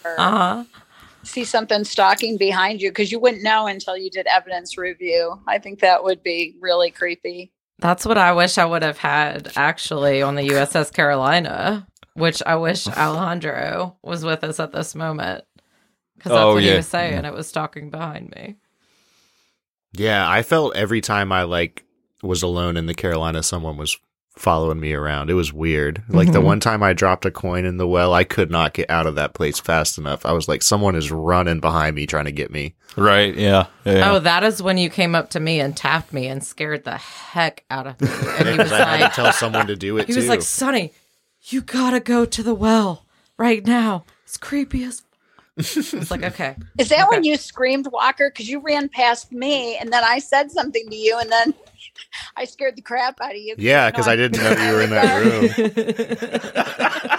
Uh-huh. 0.05 0.65
See 1.23 1.45
something 1.45 1.85
stalking 1.85 2.39
behind 2.39 2.81
you 2.81 2.91
because 2.91 3.13
you 3.13 3.21
wouldn't 3.21 3.43
know 3.43 3.67
until 3.67 3.97
you 3.97 4.11
did 4.11 4.27
evidence 4.27 4.79
review. 4.79 5.41
I 5.47 5.59
think 5.59 5.81
that 5.81 6.03
would 6.03 6.23
be 6.23 6.57
really 6.61 6.91
creepy. 6.91 7.53
That's 7.81 8.05
what 8.05 8.19
I 8.19 8.33
wish 8.33 8.59
I 8.59 8.65
would 8.65 8.83
have 8.83 8.99
had 8.99 9.53
actually 9.57 10.21
on 10.23 10.35
the 10.35 10.49
USS 10.49 10.93
Carolina, 10.93 11.87
which 12.15 12.43
I 12.45 12.57
wish 12.57 12.87
Alejandro 12.89 13.97
was 14.03 14.25
with 14.25 14.43
us 14.45 14.59
at 14.61 14.73
this 14.73 14.95
moment. 14.95 15.45
Because 16.17 16.31
that's 16.31 16.41
Oh, 16.43 16.55
what 16.55 16.63
yeah. 16.65 16.71
he 16.73 16.77
was 16.79 16.89
saying. 16.89 17.25
It 17.25 17.33
was 17.33 17.47
stalking 17.47 17.91
behind 17.91 18.31
me. 18.31 18.57
Yeah, 19.93 20.29
I 20.29 20.43
felt 20.43 20.77
every 20.77 21.01
time 21.01 21.33
I 21.33 21.45
like 21.45 21.85
was 22.23 22.43
alone 22.43 22.77
in 22.77 22.87
the 22.87 22.95
Carolina, 22.95 23.43
someone 23.43 23.77
was 23.77 23.97
following 24.37 24.79
me 24.79 24.93
around. 24.93 25.31
It 25.31 25.35
was 25.35 25.53
weird. 25.53 26.03
Like 26.09 26.33
the 26.33 26.41
Mhm. 26.41 26.45
one 26.45 26.61
time 26.61 26.83
I 26.83 26.93
dropped 26.93 27.25
a 27.25 27.31
coin 27.31 27.65
in 27.65 27.77
the 27.77 27.89
well, 27.89 28.13
I 28.15 28.23
could 28.25 28.51
not 28.51 28.73
get 28.75 28.89
out 28.91 29.07
of 29.07 29.15
that 29.17 29.35
place 29.35 29.59
fast 29.59 29.99
enough. 29.99 30.25
I 30.27 30.33
was 30.33 30.47
like, 30.49 30.63
someone 30.63 30.95
is 30.95 31.11
running 31.11 31.59
behind 31.61 31.97
me 31.97 32.07
trying 32.07 32.27
to 32.27 32.33
get 32.33 32.51
me. 32.51 32.75
Right? 32.99 33.35
Yeah. 33.35 33.67
yeah. 33.85 34.13
Oh, 34.13 34.19
that 34.21 34.45
is 34.45 34.63
when 34.63 34.79
you 34.79 34.91
came 34.91 35.15
up 35.15 35.31
to 35.31 35.41
me 35.41 35.61
and 35.61 35.77
tapped 35.77 36.13
me 36.13 36.27
and 36.27 36.43
scared 36.45 36.85
the 36.85 36.97
heck 36.97 37.65
out 37.71 37.87
of 37.87 38.01
me. 38.01 38.09
And 38.11 38.49
he 38.49 38.59
was 38.59 38.73
I 38.73 38.79
had 38.85 39.01
like, 39.01 39.11
to 39.13 39.17
tell 39.17 39.33
someone 39.33 39.67
to 39.67 39.77
do 39.77 39.99
it 39.99 40.07
he 40.07 40.13
too. 40.13 40.19
was 40.19 40.29
like, 40.29 40.43
Sonny, 40.43 40.93
you 41.43 41.63
gotta 41.63 42.01
go 42.01 42.25
to 42.25 42.43
the 42.43 42.55
well 42.55 43.07
right 43.37 43.65
now. 43.67 44.05
It's 44.25 44.37
creepy 44.37 44.85
as. 44.85 45.03
I 45.59 45.63
was 45.99 46.11
like, 46.11 46.23
okay. 46.23 46.55
Is 46.79 46.89
that 46.91 47.11
when 47.11 47.25
you 47.25 47.37
screamed, 47.37 47.89
Walker? 47.91 48.31
Because 48.31 48.49
you 48.49 48.61
ran 48.61 48.89
past 48.89 49.33
me, 49.33 49.77
and 49.77 49.93
then 49.93 50.05
I 50.05 50.21
said 50.21 50.53
something 50.53 50.89
to 50.89 50.97
you, 50.97 51.19
and 51.19 51.33
then 51.33 51.53
I 52.37 52.45
scared 52.45 52.77
the 52.77 52.83
crap 52.83 53.21
out 53.21 53.33
of 53.33 53.37
you. 53.37 53.55
yeah, 53.59 53.91
because 53.91 54.07
I 54.09 54.17
didn't 54.17 54.41
know 54.43 54.51
you 54.51 54.73
were 54.75 54.83
in 54.83 54.91
that 54.91 56.49
room. 57.09 57.19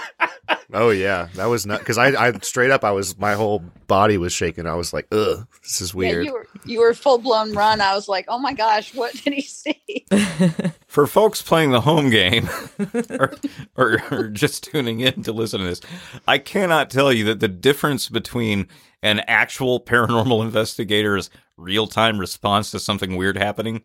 Oh 0.72 0.90
yeah, 0.90 1.26
that 1.34 1.46
was 1.46 1.66
not 1.66 1.80
because 1.80 1.98
I, 1.98 2.28
I 2.28 2.32
straight 2.42 2.70
up 2.70 2.84
I 2.84 2.92
was 2.92 3.18
my 3.18 3.34
whole 3.34 3.58
body 3.88 4.18
was 4.18 4.32
shaking. 4.32 4.68
I 4.68 4.74
was 4.74 4.92
like, 4.92 5.08
ugh, 5.10 5.44
this 5.64 5.80
is 5.80 5.92
Yeah, 5.92 5.98
weird. 5.98 6.26
you 6.26 6.32
were 6.32 6.46
you 6.64 6.78
were 6.78 6.94
full 6.94 7.18
blown 7.18 7.52
run. 7.54 7.80
I 7.80 7.92
was 7.96 8.08
like, 8.08 8.26
oh 8.28 8.38
my 8.38 8.52
gosh, 8.52 8.94
what 8.94 9.12
did 9.14 9.32
he 9.32 9.42
see? 9.42 10.06
For 10.86 11.08
folks 11.08 11.42
playing 11.42 11.72
the 11.72 11.80
home 11.80 12.08
game 12.08 12.48
or, 13.10 13.34
or, 13.76 14.02
or 14.12 14.28
just 14.28 14.62
tuning 14.62 15.00
in 15.00 15.24
to 15.24 15.32
listen 15.32 15.58
to 15.58 15.66
this, 15.66 15.80
I 16.28 16.38
cannot 16.38 16.88
tell 16.88 17.12
you 17.12 17.24
that 17.24 17.40
the 17.40 17.48
difference 17.48 18.08
between 18.08 18.68
an 19.02 19.20
actual 19.26 19.80
paranormal 19.80 20.40
investigator's 20.44 21.30
real 21.56 21.88
time 21.88 22.18
response 22.20 22.70
to 22.70 22.78
something 22.78 23.16
weird 23.16 23.36
happening 23.36 23.82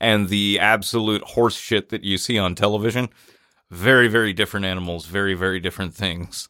and 0.00 0.28
the 0.28 0.58
absolute 0.58 1.22
horse 1.22 1.56
shit 1.56 1.88
that 1.90 2.04
you 2.04 2.18
see 2.18 2.38
on 2.38 2.54
television. 2.54 3.08
Very, 3.70 4.08
very 4.08 4.32
different 4.32 4.66
animals, 4.66 5.06
very, 5.06 5.34
very 5.34 5.58
different 5.60 5.94
things. 5.94 6.48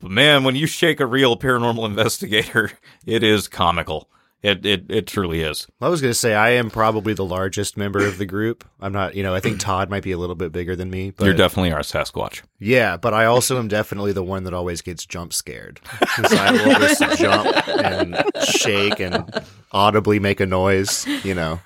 But 0.00 0.10
man, 0.10 0.44
when 0.44 0.54
you 0.54 0.66
shake 0.66 1.00
a 1.00 1.06
real 1.06 1.36
paranormal 1.36 1.84
investigator, 1.86 2.72
it 3.06 3.22
is 3.22 3.48
comical. 3.48 4.08
It 4.42 4.66
it 4.66 4.84
it 4.90 5.06
truly 5.06 5.40
is. 5.40 5.66
I 5.80 5.88
was 5.88 6.02
going 6.02 6.10
to 6.10 6.18
say 6.18 6.34
I 6.34 6.50
am 6.50 6.68
probably 6.68 7.14
the 7.14 7.24
largest 7.24 7.78
member 7.78 8.06
of 8.06 8.18
the 8.18 8.26
group. 8.26 8.62
I'm 8.78 8.92
not, 8.92 9.14
you 9.14 9.22
know, 9.22 9.34
I 9.34 9.40
think 9.40 9.58
Todd 9.58 9.88
might 9.88 10.02
be 10.02 10.12
a 10.12 10.18
little 10.18 10.34
bit 10.34 10.52
bigger 10.52 10.76
than 10.76 10.90
me, 10.90 11.12
but 11.12 11.24
You're 11.24 11.32
definitely 11.32 11.72
our 11.72 11.80
Sasquatch. 11.80 12.42
yeah, 12.58 12.98
but 12.98 13.14
I 13.14 13.24
also 13.24 13.58
am 13.58 13.68
definitely 13.68 14.12
the 14.12 14.22
one 14.22 14.44
that 14.44 14.52
always 14.52 14.82
gets 14.82 15.06
jump 15.06 15.32
scared. 15.32 15.80
'Cause 16.00 16.34
I 16.34 16.52
will 16.52 16.78
just 16.78 17.18
jump 17.18 17.68
and 17.68 18.22
shake 18.46 19.00
and 19.00 19.24
audibly 19.72 20.18
make 20.18 20.40
a 20.40 20.46
noise, 20.46 21.06
you 21.24 21.34
know. 21.34 21.58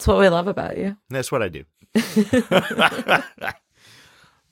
That's 0.00 0.06
what 0.08 0.18
we 0.18 0.30
love 0.30 0.48
about 0.48 0.78
you. 0.78 0.96
That's 1.10 1.30
what 1.30 1.42
I 1.42 1.48
do. 1.50 1.64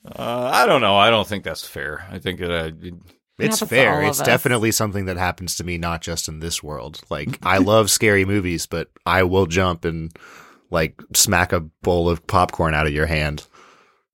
Uh, 0.05 0.51
I 0.55 0.65
don't 0.65 0.81
know. 0.81 0.97
I 0.97 1.11
don't 1.11 1.27
think 1.27 1.45
that's 1.45 1.67
fair. 1.67 2.07
I 2.11 2.19
think 2.19 2.41
it, 2.41 2.51
uh, 2.51 2.71
it- 2.81 2.95
It's 3.39 3.61
fair. 3.61 4.01
It's 4.03 4.21
us. 4.21 4.27
definitely 4.27 4.71
something 4.73 5.05
that 5.07 5.17
happens 5.19 5.57
to 5.57 5.65
me, 5.65 5.77
not 5.77 6.01
just 6.01 6.29
in 6.29 6.41
this 6.41 6.63
world. 6.63 7.01
Like 7.11 7.39
I 7.45 7.59
love 7.59 7.91
scary 7.91 8.25
movies, 8.25 8.65
but 8.67 8.89
I 9.05 9.25
will 9.25 9.47
jump 9.47 9.85
and 9.85 10.11
like 10.71 11.01
smack 11.15 11.53
a 11.53 11.61
bowl 11.61 12.09
of 12.09 12.27
popcorn 12.27 12.75
out 12.75 12.87
of 12.87 12.93
your 12.93 13.07
hand 13.07 13.47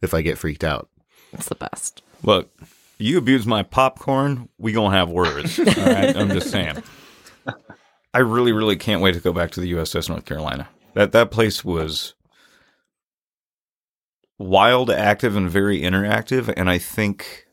if 0.02 0.14
I 0.14 0.22
get 0.22 0.36
freaked 0.38 0.64
out. 0.64 0.88
It's 1.32 1.48
the 1.48 1.54
best. 1.54 2.02
look. 2.22 2.50
You 2.98 3.18
abuse 3.18 3.44
my 3.46 3.62
popcorn, 3.62 4.48
we 4.58 4.72
gonna 4.72 4.96
have 4.96 5.10
words. 5.10 5.58
All 5.58 5.64
right, 5.66 6.16
I'm 6.16 6.30
just 6.30 6.50
saying. 6.50 6.82
I 8.14 8.18
really, 8.20 8.52
really 8.52 8.76
can't 8.76 9.02
wait 9.02 9.14
to 9.14 9.20
go 9.20 9.32
back 9.32 9.50
to 9.52 9.60
the 9.60 9.72
USS 9.72 10.08
North 10.08 10.24
Carolina. 10.24 10.68
That 10.94 11.12
that 11.12 11.30
place 11.30 11.64
was 11.64 12.14
wild, 14.38 14.90
active, 14.90 15.36
and 15.36 15.50
very 15.50 15.80
interactive. 15.80 16.52
And 16.56 16.70
I 16.70 16.78
think, 16.78 17.46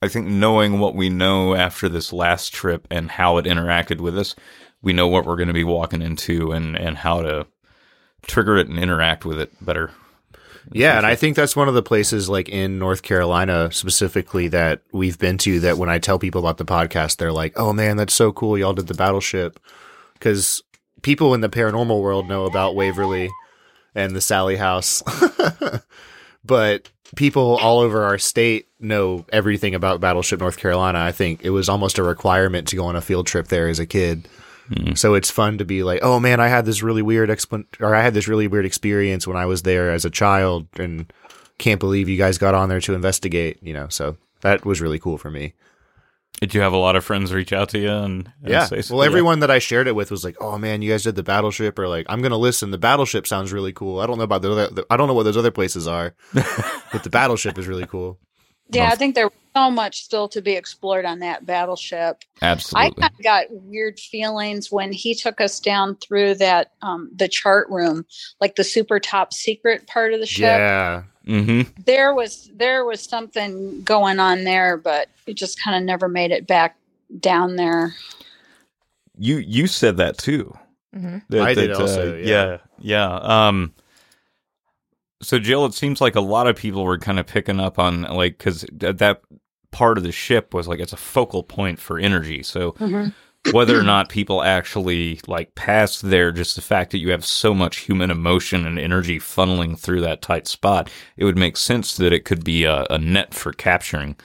I 0.00 0.08
think 0.08 0.26
knowing 0.26 0.78
what 0.78 0.94
we 0.94 1.08
know 1.08 1.54
after 1.54 1.88
this 1.88 2.12
last 2.12 2.52
trip 2.52 2.86
and 2.90 3.10
how 3.10 3.36
it 3.38 3.44
interacted 3.44 4.00
with 4.00 4.18
us, 4.18 4.34
we 4.80 4.92
know 4.92 5.08
what 5.08 5.24
we're 5.24 5.36
going 5.36 5.48
to 5.48 5.54
be 5.54 5.64
walking 5.64 6.02
into 6.02 6.52
and 6.52 6.76
and 6.76 6.98
how 6.98 7.22
to 7.22 7.46
trigger 8.22 8.56
it 8.56 8.68
and 8.68 8.78
interact 8.78 9.24
with 9.24 9.38
it 9.38 9.52
better. 9.64 9.90
Yeah, 10.70 10.96
and 10.96 11.04
I 11.04 11.16
think 11.16 11.34
that's 11.34 11.56
one 11.56 11.68
of 11.68 11.74
the 11.74 11.82
places 11.82 12.28
like 12.28 12.48
in 12.48 12.78
North 12.78 13.02
Carolina 13.02 13.70
specifically 13.72 14.46
that 14.48 14.82
we've 14.92 15.18
been 15.18 15.36
to 15.38 15.58
that 15.60 15.76
when 15.76 15.88
I 15.88 15.98
tell 15.98 16.20
people 16.20 16.40
about 16.40 16.58
the 16.58 16.64
podcast, 16.64 17.16
they're 17.16 17.32
like, 17.32 17.52
"Oh 17.56 17.72
man, 17.72 17.96
that's 17.96 18.14
so 18.14 18.32
cool! 18.32 18.56
Y'all 18.56 18.72
did 18.72 18.86
the 18.86 18.94
battleship." 18.94 19.58
Because 20.22 20.62
people 21.02 21.34
in 21.34 21.40
the 21.40 21.48
paranormal 21.48 22.00
world 22.00 22.28
know 22.28 22.44
about 22.44 22.76
Waverly 22.76 23.28
and 23.92 24.14
the 24.14 24.20
Sallie 24.20 24.56
House, 24.56 25.02
but 26.44 26.88
people 27.16 27.56
all 27.58 27.80
over 27.80 28.04
our 28.04 28.18
state 28.18 28.68
know 28.78 29.26
everything 29.32 29.74
about 29.74 30.00
Battleship 30.00 30.38
North 30.38 30.58
Carolina. 30.58 31.00
I 31.00 31.10
think 31.10 31.44
it 31.44 31.50
was 31.50 31.68
almost 31.68 31.98
a 31.98 32.04
requirement 32.04 32.68
to 32.68 32.76
go 32.76 32.84
on 32.84 32.94
a 32.94 33.00
field 33.00 33.26
trip 33.26 33.48
there 33.48 33.66
as 33.66 33.80
a 33.80 33.86
kid. 33.86 34.28
Hmm. 34.68 34.94
So 34.94 35.14
it's 35.14 35.28
fun 35.28 35.58
to 35.58 35.64
be 35.64 35.82
like, 35.82 36.04
oh 36.04 36.20
man, 36.20 36.38
I 36.38 36.46
had 36.46 36.66
this 36.66 36.84
really 36.84 37.02
weird 37.02 37.28
explan 37.28 37.64
or 37.80 37.92
I 37.96 38.02
had 38.02 38.14
this 38.14 38.28
really 38.28 38.46
weird 38.46 38.64
experience 38.64 39.26
when 39.26 39.36
I 39.36 39.46
was 39.46 39.62
there 39.62 39.90
as 39.90 40.04
a 40.04 40.10
child, 40.10 40.68
and 40.78 41.12
can't 41.58 41.80
believe 41.80 42.08
you 42.08 42.16
guys 42.16 42.38
got 42.38 42.54
on 42.54 42.68
there 42.68 42.80
to 42.80 42.94
investigate. 42.94 43.58
You 43.60 43.74
know, 43.74 43.88
so 43.88 44.16
that 44.42 44.64
was 44.64 44.80
really 44.80 45.00
cool 45.00 45.18
for 45.18 45.32
me. 45.32 45.54
Did 46.40 46.54
you 46.54 46.60
have 46.60 46.72
a 46.72 46.76
lot 46.76 46.96
of 46.96 47.04
friends 47.04 47.32
reach 47.32 47.52
out 47.52 47.68
to 47.68 47.78
you 47.78 47.90
and, 47.90 48.32
and 48.42 48.50
yeah. 48.50 48.64
say 48.64 48.82
so? 48.82 48.96
Well, 48.96 49.04
everyone 49.04 49.40
that 49.40 49.50
I 49.50 49.60
shared 49.60 49.86
it 49.86 49.94
with 49.94 50.10
was 50.10 50.24
like, 50.24 50.36
"Oh 50.40 50.58
man, 50.58 50.82
you 50.82 50.90
guys 50.90 51.04
did 51.04 51.14
the 51.14 51.22
battleship," 51.22 51.78
or 51.78 51.86
like, 51.86 52.06
"I'm 52.08 52.20
gonna 52.20 52.36
listen. 52.36 52.72
The 52.72 52.78
battleship 52.78 53.28
sounds 53.28 53.52
really 53.52 53.72
cool." 53.72 54.00
I 54.00 54.06
don't 54.06 54.18
know 54.18 54.24
about 54.24 54.42
the 54.42 54.50
other. 54.50 54.84
I 54.90 54.96
don't 54.96 55.06
know 55.06 55.14
what 55.14 55.22
those 55.22 55.36
other 55.36 55.52
places 55.52 55.86
are, 55.86 56.14
but 56.34 57.04
the 57.04 57.10
battleship 57.10 57.58
is 57.58 57.68
really 57.68 57.86
cool. 57.86 58.18
Yeah, 58.70 58.88
I 58.88 58.96
think 58.96 59.14
there's 59.14 59.30
so 59.54 59.70
much 59.70 60.02
still 60.02 60.28
to 60.30 60.40
be 60.40 60.52
explored 60.52 61.04
on 61.04 61.18
that 61.20 61.44
battleship. 61.44 62.24
Absolutely, 62.40 62.86
I 62.86 63.00
kind 63.00 63.14
of 63.16 63.22
got 63.22 63.44
weird 63.50 64.00
feelings 64.00 64.72
when 64.72 64.92
he 64.92 65.14
took 65.14 65.40
us 65.40 65.60
down 65.60 65.96
through 65.96 66.36
that 66.36 66.72
um, 66.80 67.10
the 67.14 67.28
chart 67.28 67.68
room, 67.70 68.04
like 68.40 68.56
the 68.56 68.64
super 68.64 68.98
top 68.98 69.32
secret 69.32 69.86
part 69.86 70.12
of 70.12 70.20
the 70.20 70.26
ship. 70.26 70.58
Yeah. 70.58 71.02
Mm-hmm. 71.26 71.70
There 71.84 72.14
was 72.14 72.50
there 72.54 72.84
was 72.84 73.02
something 73.02 73.82
going 73.82 74.18
on 74.18 74.44
there, 74.44 74.76
but 74.76 75.08
it 75.26 75.34
just 75.34 75.62
kind 75.62 75.76
of 75.76 75.82
never 75.82 76.08
made 76.08 76.30
it 76.30 76.46
back 76.46 76.76
down 77.20 77.56
there. 77.56 77.94
You 79.18 79.38
you 79.38 79.66
said 79.66 79.96
that 79.98 80.18
too. 80.18 80.56
hmm 80.94 81.18
That- 81.28 81.42
I 81.42 81.54
did 81.54 81.70
that, 81.70 81.76
uh, 81.76 81.80
also, 81.80 82.16
yeah. 82.16 82.26
yeah. 82.26 82.58
Yeah. 82.78 83.14
Um. 83.46 83.74
So 85.22 85.38
Jill, 85.38 85.64
it 85.66 85.74
seems 85.74 86.00
like 86.00 86.16
a 86.16 86.20
lot 86.20 86.48
of 86.48 86.56
people 86.56 86.82
were 86.84 86.98
kind 86.98 87.20
of 87.20 87.26
picking 87.26 87.60
up 87.60 87.78
on 87.78 88.02
like 88.02 88.38
because 88.38 88.64
th- 88.78 88.96
that 88.96 89.22
part 89.70 89.96
of 89.96 90.04
the 90.04 90.12
ship 90.12 90.52
was 90.52 90.66
like 90.66 90.80
it's 90.80 90.92
a 90.92 90.96
focal 90.96 91.42
point 91.44 91.78
for 91.78 91.98
energy. 91.98 92.42
So 92.42 92.74
whether 93.50 93.78
or 93.78 93.82
not 93.82 94.08
people 94.08 94.42
actually 94.42 95.20
like 95.26 95.54
pass 95.54 96.00
there, 96.00 96.30
just 96.32 96.54
the 96.54 96.62
fact 96.62 96.92
that 96.92 96.98
you 96.98 97.10
have 97.10 97.24
so 97.24 97.52
much 97.52 97.78
human 97.78 98.10
emotion 98.10 98.66
and 98.66 98.78
energy 98.78 99.18
funneling 99.18 99.78
through 99.78 100.00
that 100.02 100.22
tight 100.22 100.46
spot, 100.46 100.90
it 101.16 101.24
would 101.24 101.36
make 101.36 101.56
sense 101.56 101.96
that 101.96 102.12
it 102.12 102.24
could 102.24 102.44
be 102.44 102.64
a, 102.64 102.86
a 102.88 102.98
net 102.98 103.34
for 103.34 103.52
capturing 103.52 104.16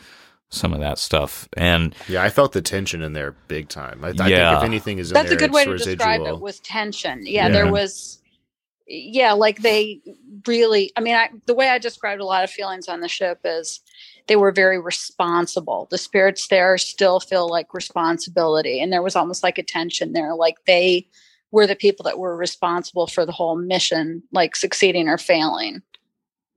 some 0.50 0.72
of 0.72 0.80
that 0.80 0.98
stuff. 1.00 1.50
And 1.58 1.96
Yeah, 2.08 2.24
I 2.24 2.30
felt 2.30 2.54
the 2.54 2.62
tension 2.62 3.02
in 3.02 3.14
there 3.14 3.32
big 3.48 3.70
time. 3.70 4.04
I, 4.04 4.10
I 4.10 4.14
think 4.14 4.30
Yeah. 4.30 4.58
if 4.58 4.64
anything 4.64 5.00
is 5.00 5.12
in 5.12 5.16
That's 5.16 5.30
there, 5.30 5.38
a 5.38 5.40
good 5.40 5.52
way 5.52 5.64
it's 5.64 5.84
to 5.84 5.96
describe 5.96 6.22
it 6.22 6.40
was 6.40 6.60
tension. 6.60 7.26
Yeah, 7.26 7.48
Yeah. 7.48 7.50
there 7.50 7.72
was 7.72 8.20
yeah, 8.88 9.34
like 9.34 9.62
they 9.62 10.02
really 10.46 10.92
I 10.96 11.02
mean, 11.02 11.16
I 11.16 11.30
the 11.46 11.56
way 11.56 11.70
I 11.70 11.78
described 11.80 12.22
a 12.22 12.26
lot 12.26 12.44
of 12.44 12.50
feelings 12.50 12.88
on 12.88 13.02
the 13.02 13.10
ship 13.10 13.40
is 13.44 13.82
they 14.28 14.36
were 14.36 14.52
very 14.52 14.80
responsible. 14.80 15.88
The 15.92 15.98
spirits 15.98 16.48
there 16.48 16.78
still 16.78 17.20
feel 17.20 17.48
like 17.50 17.74
responsibility 17.74 18.80
and 18.82 18.92
there 18.92 19.02
was 19.04 19.16
almost 19.16 19.44
like 19.44 19.58
a 19.58 19.64
tension 19.64 20.14
there 20.14 20.36
like 20.36 20.58
they 20.66 21.08
were 21.52 21.66
the 21.68 21.76
people 21.76 22.04
that 22.04 22.20
were 22.20 22.36
responsible 22.36 23.08
for 23.08 23.26
the 23.26 23.32
whole 23.32 23.56
mission 23.56 24.22
like 24.32 24.56
succeeding 24.56 25.08
or 25.08 25.18
failing. 25.18 25.82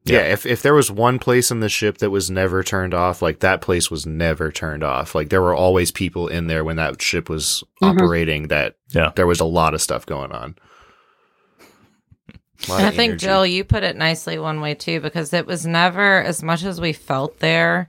Yeah, 0.05 0.21
if 0.23 0.47
if 0.47 0.63
there 0.63 0.73
was 0.75 0.91
one 0.91 1.19
place 1.19 1.51
in 1.51 1.61
the 1.61 1.69
ship 1.69 1.99
that 1.99 2.09
was 2.11 2.31
never 2.31 2.63
turned 2.65 2.95
off, 2.95 3.21
like 3.21 3.41
that 3.41 3.61
place 3.61 3.91
was 3.91 4.07
never 4.07 4.51
turned 4.51 4.83
off. 4.83 5.15
Like 5.15 5.29
there 5.29 5.43
were 5.43 5.55
always 5.55 5.91
people 5.91 6.27
in 6.27 6.47
there 6.47 6.65
when 6.65 6.77
that 6.77 7.01
ship 7.03 7.29
was 7.29 7.63
Mhm. 7.83 7.95
operating. 8.03 8.49
That 8.49 8.77
Yeah. 8.89 9.13
there 9.15 9.27
was 9.27 9.41
a 9.41 9.45
lot 9.45 9.75
of 9.75 9.83
stuff 9.83 10.07
going 10.07 10.33
on. 10.33 10.57
A 12.67 12.71
lot 12.71 12.79
And 12.79 12.87
I 12.87 12.89
of 12.91 12.95
think 12.97 13.11
energy. 13.11 13.27
Jill, 13.27 13.47
you 13.47 13.65
put 13.65 13.83
it 13.83 13.97
nicely 13.97 14.39
one 14.39 14.61
way 14.61 14.75
too, 14.75 15.01
because 15.01 15.33
it 15.33 15.47
was 15.47 15.67
never 15.67 16.23
as 16.23 16.43
much 16.43 16.65
as 16.65 16.81
we 16.81 16.93
felt 16.93 17.39
there. 17.39 17.89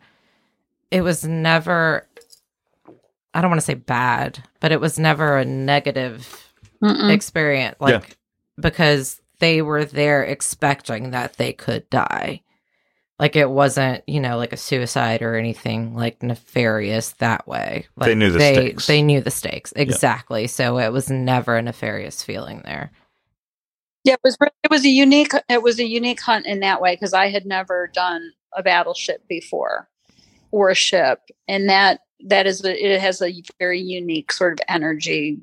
It 0.89 1.01
was 1.01 1.23
never. 1.23 2.07
I 3.33 3.41
don't 3.41 3.49
want 3.49 3.61
to 3.61 3.65
say 3.65 3.75
bad, 3.75 4.43
but 4.59 4.71
it 4.71 4.81
was 4.81 4.99
never 4.99 5.37
a 5.37 5.45
negative 5.45 6.51
Mm-mm. 6.83 7.13
experience. 7.13 7.77
Like 7.79 8.17
because 8.59 9.21
they 9.39 9.61
were 9.61 9.85
there 9.85 10.23
expecting 10.23 11.11
that 11.11 11.37
they 11.37 11.53
could 11.53 11.89
die. 11.89 12.41
Like 13.19 13.35
it 13.35 13.49
wasn't, 13.49 14.03
you 14.07 14.19
know, 14.19 14.37
like 14.37 14.51
a 14.51 14.57
suicide 14.57 15.21
or 15.21 15.35
anything 15.35 15.95
like 15.95 16.23
nefarious 16.23 17.11
that 17.13 17.47
way. 17.47 17.87
Like 17.95 18.07
They 18.07 18.15
knew 18.15 18.31
the 18.31 18.39
they, 18.39 18.53
stakes. 18.53 18.87
They 18.87 19.01
knew 19.03 19.21
the 19.21 19.31
stakes 19.31 19.73
exactly. 19.75 20.47
So 20.47 20.79
it 20.79 20.91
was 20.91 21.09
never 21.09 21.55
a 21.55 21.61
nefarious 21.61 22.23
feeling 22.23 22.61
there. 22.65 22.91
Yeah, 24.03 24.13
it 24.13 24.19
was 24.23 24.37
it 24.41 24.71
was 24.71 24.85
a 24.85 24.89
unique 24.89 25.33
it 25.49 25.61
was 25.61 25.79
a 25.79 25.85
unique 25.85 26.21
hunt 26.21 26.45
in 26.45 26.61
that 26.61 26.81
way 26.81 26.95
because 26.95 27.13
I 27.13 27.29
had 27.29 27.45
never 27.45 27.89
done 27.93 28.31
a 28.55 28.63
battleship 28.63 29.27
before 29.27 29.87
or 30.51 30.69
a 30.69 30.75
ship, 30.75 31.21
and 31.47 31.69
that 31.69 32.01
that 32.25 32.47
is 32.47 32.63
a, 32.65 32.93
it 32.93 32.99
has 33.01 33.21
a 33.21 33.33
very 33.59 33.79
unique 33.79 34.31
sort 34.31 34.53
of 34.53 34.59
energy 34.67 35.39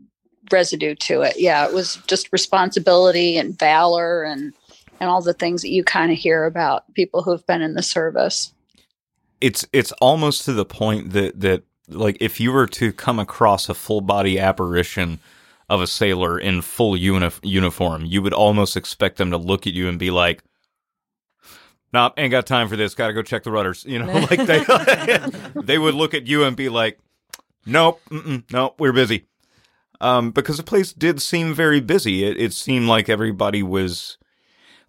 residue 0.50 0.94
to 0.94 1.22
it. 1.22 1.34
Yeah, 1.38 1.66
it 1.66 1.74
was 1.74 1.96
just 2.06 2.32
responsibility 2.32 3.38
and 3.38 3.58
valor 3.58 4.22
and 4.24 4.52
and 5.00 5.08
all 5.08 5.22
the 5.22 5.34
things 5.34 5.62
that 5.62 5.70
you 5.70 5.84
kind 5.84 6.10
of 6.10 6.18
hear 6.18 6.44
about 6.44 6.92
people 6.94 7.22
who've 7.22 7.46
been 7.46 7.62
in 7.62 7.74
the 7.74 7.82
service. 7.82 8.52
it's 9.40 9.66
it's 9.72 9.92
almost 10.00 10.44
to 10.44 10.52
the 10.52 10.64
point 10.64 11.12
that 11.12 11.40
that 11.40 11.62
like 11.88 12.16
if 12.20 12.40
you 12.40 12.52
were 12.52 12.66
to 12.66 12.92
come 12.92 13.18
across 13.18 13.68
a 13.68 13.74
full 13.74 14.00
body 14.00 14.38
apparition 14.38 15.20
of 15.68 15.80
a 15.80 15.86
sailor 15.86 16.38
in 16.38 16.62
full 16.62 16.96
uni- 16.96 17.30
uniform, 17.42 18.04
you 18.04 18.22
would 18.22 18.32
almost 18.32 18.76
expect 18.76 19.16
them 19.18 19.30
to 19.30 19.36
look 19.36 19.66
at 19.66 19.74
you 19.74 19.88
and 19.88 19.98
be 19.98 20.10
like, 20.10 20.42
"Nope, 21.92 22.14
ain't 22.16 22.30
got 22.30 22.46
time 22.46 22.68
for 22.68 22.76
this. 22.76 22.94
Got 22.94 23.08
to 23.08 23.12
go 23.12 23.22
check 23.22 23.42
the 23.42 23.50
rudders." 23.50 23.84
You 23.84 23.98
know, 23.98 24.12
like 24.30 24.46
they 24.46 24.64
they 25.62 25.78
would 25.78 25.94
look 25.94 26.14
at 26.14 26.26
you 26.26 26.44
and 26.44 26.56
be 26.56 26.68
like, 26.68 26.98
"Nope, 27.66 28.00
nope, 28.50 28.74
we're 28.78 28.92
busy." 28.92 29.26
Um, 30.00 30.30
because 30.30 30.56
the 30.58 30.62
place 30.62 30.92
did 30.92 31.20
seem 31.20 31.54
very 31.54 31.80
busy. 31.80 32.24
It 32.24 32.40
it 32.40 32.52
seemed 32.52 32.86
like 32.86 33.08
everybody 33.08 33.62
was 33.62 34.16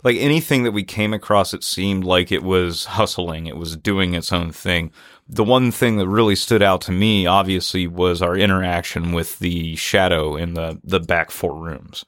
like 0.03 0.15
anything 0.17 0.63
that 0.63 0.71
we 0.71 0.83
came 0.83 1.13
across, 1.13 1.53
it 1.53 1.63
seemed 1.63 2.03
like 2.03 2.31
it 2.31 2.43
was 2.43 2.85
hustling. 2.85 3.47
It 3.47 3.57
was 3.57 3.75
doing 3.75 4.13
its 4.13 4.31
own 4.31 4.51
thing. 4.51 4.91
The 5.31 5.43
one 5.43 5.71
thing 5.71 5.97
that 5.97 6.07
really 6.07 6.35
stood 6.35 6.63
out 6.63 6.81
to 6.81 6.91
me, 6.91 7.27
obviously, 7.27 7.85
was 7.85 8.19
our 8.21 8.35
interaction 8.35 9.13
with 9.13 9.37
the 9.39 9.75
shadow 9.75 10.35
in 10.35 10.55
the, 10.55 10.79
the 10.83 10.99
back 10.99 11.29
four 11.29 11.55
rooms, 11.55 12.03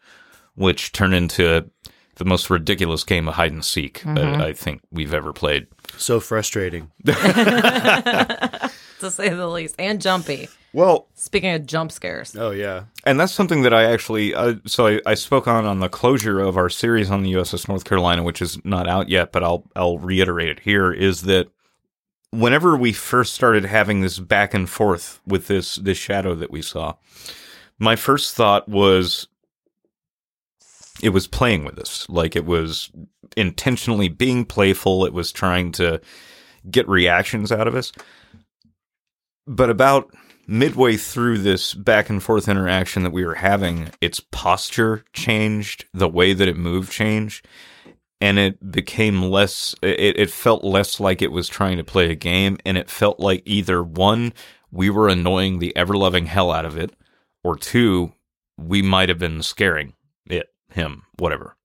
which 0.55 0.91
turned 0.91 1.13
into 1.13 1.69
the 2.15 2.25
most 2.25 2.49
ridiculous 2.49 3.03
game 3.03 3.27
of 3.27 3.35
hide 3.35 3.51
and 3.51 3.63
seek 3.63 3.99
Mhm. 4.01 4.15
that 4.15 4.41
I 4.41 4.53
think 4.53 4.81
we've 4.91 5.13
ever 5.13 5.33
played. 5.33 5.67
So 5.97 6.19
frustrating. 6.19 6.89
to 7.05 7.13
say 9.09 9.29
the 9.29 9.47
least, 9.47 9.75
and 9.79 10.01
jumpy. 10.01 10.49
Well, 10.73 11.07
Speaking 11.15 11.53
of 11.53 11.65
jump 11.65 11.91
scares, 11.91 12.35
Oh 12.35 12.51
yeah. 12.51 12.83
and 13.05 13.19
that's 13.19 13.33
something 13.33 13.63
that 13.63 13.73
I 13.73 13.91
actually 13.91 14.33
uh, 14.33 14.55
so 14.65 14.87
I, 14.87 15.01
I 15.05 15.13
spoke 15.15 15.47
on 15.47 15.65
on 15.65 15.79
the 15.79 15.89
closure 15.89 16.39
of 16.39 16.55
our 16.57 16.69
series 16.69 17.11
on 17.11 17.23
the 17.23 17.33
USS 17.33 17.67
North 17.67 17.83
Carolina, 17.83 18.23
which 18.23 18.41
is 18.41 18.63
not 18.63 18.87
out 18.87 19.09
yet, 19.09 19.31
but 19.31 19.43
I'll 19.43 19.65
I'll 19.75 19.97
reiterate 19.97 20.49
it 20.49 20.59
here 20.61 20.91
is 20.93 21.23
that 21.23 21.47
whenever 22.31 22.75
we 22.75 22.93
first 22.93 23.33
started 23.33 23.65
having 23.65 24.01
this 24.01 24.19
back 24.19 24.53
and 24.53 24.69
forth 24.69 25.19
with 25.27 25.47
this 25.47 25.75
this 25.75 25.97
shadow 25.97 26.33
that 26.35 26.51
we 26.51 26.61
saw, 26.61 26.95
my 27.79 27.95
first 27.95 28.35
thought 28.35 28.67
was 28.67 29.27
it 31.01 31.09
was 31.09 31.27
playing 31.27 31.65
with 31.65 31.79
us, 31.79 32.07
like 32.09 32.35
it 32.35 32.45
was 32.45 32.91
intentionally 33.35 34.07
being 34.07 34.45
playful. 34.45 35.05
It 35.05 35.13
was 35.13 35.31
trying 35.31 35.71
to 35.73 36.01
get 36.69 36.87
reactions 36.87 37.51
out 37.51 37.67
of 37.67 37.75
us. 37.75 37.91
But 39.47 39.69
about 39.69 40.13
midway 40.47 40.97
through 40.97 41.39
this 41.39 41.73
back 41.73 42.09
and 42.09 42.21
forth 42.21 42.47
interaction 42.47 43.03
that 43.03 43.11
we 43.11 43.25
were 43.25 43.35
having, 43.35 43.89
its 43.99 44.19
posture 44.19 45.03
changed, 45.13 45.85
the 45.93 46.09
way 46.09 46.33
that 46.33 46.47
it 46.47 46.57
moved 46.57 46.91
changed, 46.91 47.47
and 48.21 48.37
it 48.37 48.71
became 48.71 49.23
less, 49.23 49.75
it, 49.81 50.19
it 50.19 50.29
felt 50.29 50.63
less 50.63 50.99
like 50.99 51.21
it 51.21 51.31
was 51.31 51.49
trying 51.49 51.77
to 51.77 51.83
play 51.83 52.11
a 52.11 52.15
game, 52.15 52.57
and 52.63 52.77
it 52.77 52.89
felt 52.89 53.19
like 53.19 53.41
either 53.45 53.83
one, 53.83 54.31
we 54.71 54.89
were 54.89 55.09
annoying 55.09 55.57
the 55.57 55.75
ever 55.75 55.97
loving 55.97 56.27
hell 56.27 56.51
out 56.51 56.65
of 56.65 56.77
it, 56.77 56.95
or 57.43 57.57
two, 57.57 58.13
we 58.57 58.83
might 58.83 59.09
have 59.09 59.17
been 59.17 59.41
scaring 59.41 59.93
it, 60.27 60.53
him, 60.69 61.03
whatever. 61.17 61.57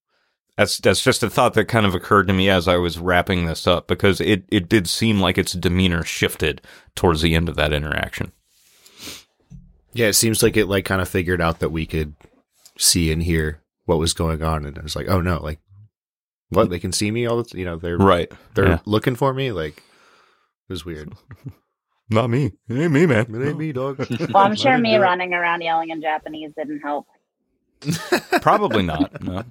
That's 0.57 0.79
that's 0.79 1.05
just 1.05 1.23
a 1.23 1.29
thought 1.29 1.53
that 1.53 1.66
kind 1.66 1.85
of 1.85 1.95
occurred 1.95 2.29
to 2.29 2.33
me 2.33 2.49
as 2.49 2.66
I 2.66 2.77
was 2.77 2.99
wrapping 2.99 3.45
this 3.45 3.66
up 3.66 3.87
because 3.87 4.23
it, 4.23 4.45
it 4.51 4.71
did 4.71 4.88
seem 4.88 5.21
like 5.21 5.37
its 5.37 5.53
demeanor 5.53 6.03
shifted 6.03 6.62
towards 6.95 7.21
the 7.21 7.35
end 7.35 7.51
of 7.51 7.57
that 7.57 7.75
interaction. 7.75 8.33
Yeah, 9.92 10.07
it 10.07 10.14
seems 10.14 10.42
like 10.42 10.57
it 10.57 10.64
like 10.64 10.87
kind 10.87 11.03
of 11.03 11.09
figured 11.11 11.42
out 11.42 11.59
that 11.59 11.69
we 11.69 11.85
could 11.85 12.14
see 12.79 13.12
and 13.12 13.23
hear 13.23 13.61
what 13.85 13.99
was 13.99 14.14
going 14.14 14.42
on, 14.42 14.64
and 14.64 14.79
it 14.79 14.83
was 14.83 14.97
like, 14.97 15.09
oh 15.09 15.21
no, 15.21 15.42
like 15.42 15.61
what 16.51 16.71
they 16.71 16.79
can 16.79 16.93
see 16.93 17.11
me 17.11 17.27
all 17.27 17.37
the 17.39 17.45
t- 17.45 17.59
you 17.59 17.65
know 17.65 17.77
they're 17.77 17.99
Right. 17.99 18.31
they're 18.55 18.69
Yeah. 18.69 18.79
looking 18.87 19.15
for 19.17 19.33
me 19.35 19.53
like 19.53 19.79
it 19.79 20.73
was 20.73 20.85
weird. 20.85 21.13
Not 22.11 22.31
me. 22.31 22.53
It 22.69 22.75
ain't 22.79 22.93
me, 22.93 23.05
man. 23.07 23.35
It 23.35 23.49
ain't 23.49 23.59
me, 23.59 23.73
dog. 23.73 23.99
Well, 24.33 24.37
I'm 24.45 24.55
sure 24.55 24.79
me 24.79 24.97
running 24.97 25.35
around 25.35 25.61
yelling 25.63 25.91
in 25.91 26.01
Japanese 26.01 26.53
didn't 26.57 26.81
help. 26.81 27.07
Probably 28.43 28.83
not. 28.85 29.21
No. 29.23 29.43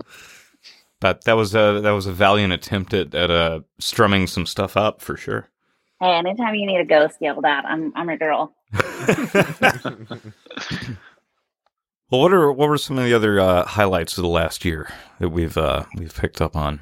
But 1.02 1.26
that 1.26 1.34
was 1.34 1.54
a 1.54 1.82
that 1.84 1.92
was 1.92 2.08
a 2.08 2.14
valiant 2.14 2.54
attempt 2.54 2.94
at 2.94 3.14
at 3.14 3.30
uh, 3.30 3.60
strumming 3.80 4.26
some 4.28 4.46
stuff 4.46 4.78
up 4.78 5.02
for 5.02 5.18
sure. 5.18 5.50
Hey, 6.00 6.14
anytime 6.16 6.56
you 6.56 6.66
need 6.66 6.80
a 6.80 6.86
ghost 6.86 7.18
yelled 7.22 7.46
at, 7.46 7.66
I'm 7.66 7.92
I'm 7.96 8.08
your 8.08 8.18
girl. 8.18 8.56
Well, 12.12 12.22
what 12.22 12.34
are 12.34 12.52
what 12.52 12.70
were 12.70 12.78
some 12.78 12.98
of 12.98 13.06
the 13.06 13.14
other 13.14 13.40
uh, 13.40 13.66
highlights 13.66 14.18
of 14.18 14.22
the 14.22 14.28
last 14.30 14.64
year 14.64 14.90
that 15.20 15.30
we've 15.30 15.58
uh, 15.58 15.86
we've 15.98 16.14
picked 16.16 16.42
up 16.42 16.56
on? 16.56 16.82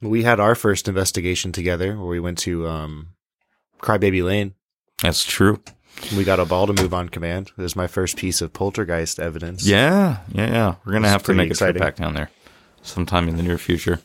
we 0.00 0.24
had 0.24 0.40
our 0.40 0.56
first 0.56 0.88
investigation 0.88 1.52
together 1.52 1.96
where 1.96 2.08
we 2.08 2.18
went 2.18 2.36
to 2.38 2.66
um 2.66 3.08
Crybaby 3.80 4.24
Lane. 4.24 4.54
That's 5.00 5.24
true. 5.24 5.60
We 6.16 6.24
got 6.24 6.40
a 6.40 6.44
ball 6.44 6.66
to 6.66 6.72
move 6.82 6.92
on 6.94 7.08
command. 7.08 7.52
It 7.56 7.62
was 7.62 7.76
my 7.76 7.86
first 7.86 8.16
piece 8.16 8.40
of 8.40 8.52
poltergeist 8.52 9.20
evidence. 9.20 9.64
Yeah, 9.66 10.18
yeah, 10.32 10.46
yeah. 10.50 10.74
We're 10.84 10.92
gonna 10.94 11.06
It's 11.06 11.12
have 11.12 11.22
to 11.24 11.34
make 11.34 11.48
a 11.48 11.50
exciting. 11.52 11.74
trip 11.80 11.82
back 11.84 11.96
down 11.96 12.14
there 12.14 12.30
sometime 12.82 13.28
in 13.28 13.36
the 13.36 13.42
near 13.42 13.58
future. 13.58 14.00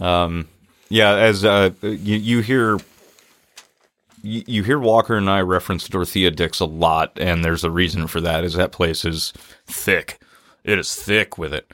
Um, 0.00 0.48
yeah, 0.88 1.12
as 1.14 1.44
uh, 1.44 1.70
you 1.82 2.16
you 2.16 2.40
hear. 2.40 2.78
You, 4.22 4.42
you 4.46 4.62
hear 4.62 4.78
Walker 4.78 5.16
and 5.16 5.30
I 5.30 5.40
reference 5.40 5.88
Dorothea 5.88 6.30
Dix 6.30 6.60
a 6.60 6.66
lot, 6.66 7.18
and 7.18 7.44
there's 7.44 7.64
a 7.64 7.70
reason 7.70 8.06
for 8.06 8.20
that. 8.20 8.44
Is 8.44 8.54
that 8.54 8.72
place 8.72 9.04
is 9.04 9.32
thick? 9.66 10.20
It 10.64 10.78
is 10.78 10.94
thick 10.94 11.38
with 11.38 11.54
it. 11.54 11.72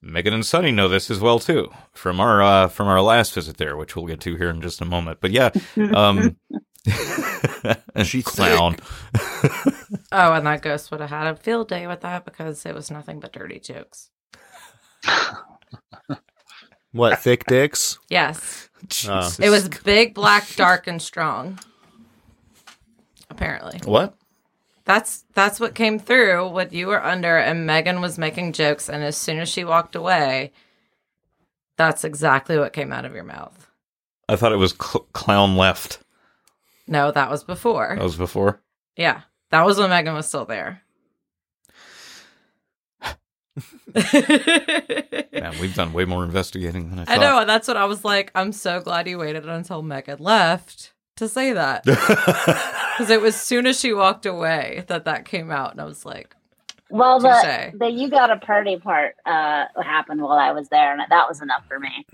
Megan 0.00 0.34
and 0.34 0.46
Sunny 0.46 0.70
know 0.70 0.88
this 0.88 1.10
as 1.10 1.20
well 1.20 1.40
too 1.40 1.72
from 1.92 2.20
our 2.20 2.40
uh, 2.40 2.68
from 2.68 2.86
our 2.86 3.00
last 3.00 3.34
visit 3.34 3.56
there, 3.56 3.76
which 3.76 3.96
we'll 3.96 4.06
get 4.06 4.20
to 4.20 4.36
here 4.36 4.50
in 4.50 4.60
just 4.60 4.80
a 4.80 4.84
moment. 4.84 5.18
But 5.20 5.32
yeah, 5.32 5.50
um, 5.94 6.36
She 8.04 8.22
clown. 8.22 8.76
oh, 10.12 10.32
and 10.32 10.46
that 10.46 10.62
ghost 10.62 10.90
would 10.90 11.00
have 11.00 11.10
had 11.10 11.26
a 11.26 11.36
field 11.36 11.68
day 11.68 11.86
with 11.86 12.00
that 12.00 12.24
because 12.24 12.64
it 12.64 12.74
was 12.74 12.90
nothing 12.90 13.20
but 13.20 13.32
dirty 13.32 13.60
jokes. 13.60 14.10
What 16.92 17.18
thick 17.18 17.44
dicks? 17.44 17.98
Yes, 18.08 18.67
Oh. 19.08 19.30
it 19.40 19.50
was 19.50 19.68
big, 19.68 20.14
black, 20.14 20.54
dark, 20.56 20.86
and 20.86 21.00
strong. 21.02 21.58
Apparently, 23.30 23.80
What? 23.84 24.14
that's 24.84 25.24
that's 25.34 25.60
what 25.60 25.74
came 25.74 25.98
through. 25.98 26.48
What 26.48 26.72
you 26.72 26.86
were 26.86 27.04
under, 27.04 27.36
and 27.36 27.66
Megan 27.66 28.00
was 28.00 28.18
making 28.18 28.52
jokes, 28.54 28.88
and 28.88 29.04
as 29.04 29.16
soon 29.16 29.38
as 29.38 29.48
she 29.48 29.64
walked 29.64 29.94
away, 29.94 30.52
that's 31.76 32.04
exactly 32.04 32.58
what 32.58 32.72
came 32.72 32.92
out 32.92 33.04
of 33.04 33.12
your 33.14 33.24
mouth. 33.24 33.70
I 34.28 34.36
thought 34.36 34.52
it 34.52 34.56
was 34.56 34.72
cl- 34.72 35.06
clown 35.12 35.56
left. 35.56 35.98
No, 36.86 37.10
that 37.12 37.30
was 37.30 37.44
before. 37.44 37.94
That 37.96 38.02
was 38.04 38.16
before. 38.16 38.60
Yeah, 38.96 39.22
that 39.50 39.64
was 39.66 39.78
when 39.78 39.90
Megan 39.90 40.14
was 40.14 40.26
still 40.26 40.46
there. 40.46 40.82
Man, 45.32 45.54
we've 45.60 45.74
done 45.74 45.92
way 45.92 46.04
more 46.04 46.24
investigating 46.24 46.90
than 46.90 47.00
I 47.00 47.04
thought. 47.04 47.12
I 47.12 47.18
thought. 47.18 47.40
know, 47.40 47.44
that's 47.46 47.68
what 47.68 47.76
I 47.76 47.84
was 47.84 48.04
like. 48.04 48.30
I'm 48.34 48.52
so 48.52 48.80
glad 48.80 49.08
you 49.08 49.18
waited 49.18 49.46
until 49.46 49.82
Megan 49.82 50.18
left 50.18 50.92
to 51.16 51.28
say 51.28 51.52
that 51.52 51.84
because 51.84 53.10
it 53.10 53.20
was 53.20 53.34
soon 53.36 53.66
as 53.66 53.78
she 53.80 53.92
walked 53.92 54.24
away 54.26 54.84
that 54.88 55.04
that 55.04 55.24
came 55.24 55.50
out, 55.50 55.72
and 55.72 55.80
I 55.80 55.84
was 55.84 56.04
like, 56.06 56.34
Well, 56.90 57.18
the 57.20 57.28
Touche. 57.30 57.78
the 57.78 57.90
you 57.90 58.08
got 58.08 58.30
a 58.30 58.36
party 58.36 58.76
part 58.76 59.16
uh 59.26 59.64
happened 59.82 60.20
while 60.22 60.38
I 60.38 60.52
was 60.52 60.68
there, 60.68 60.92
and 60.92 61.02
that 61.08 61.28
was 61.28 61.40
enough 61.42 61.64
for 61.66 61.80
me. 61.80 62.06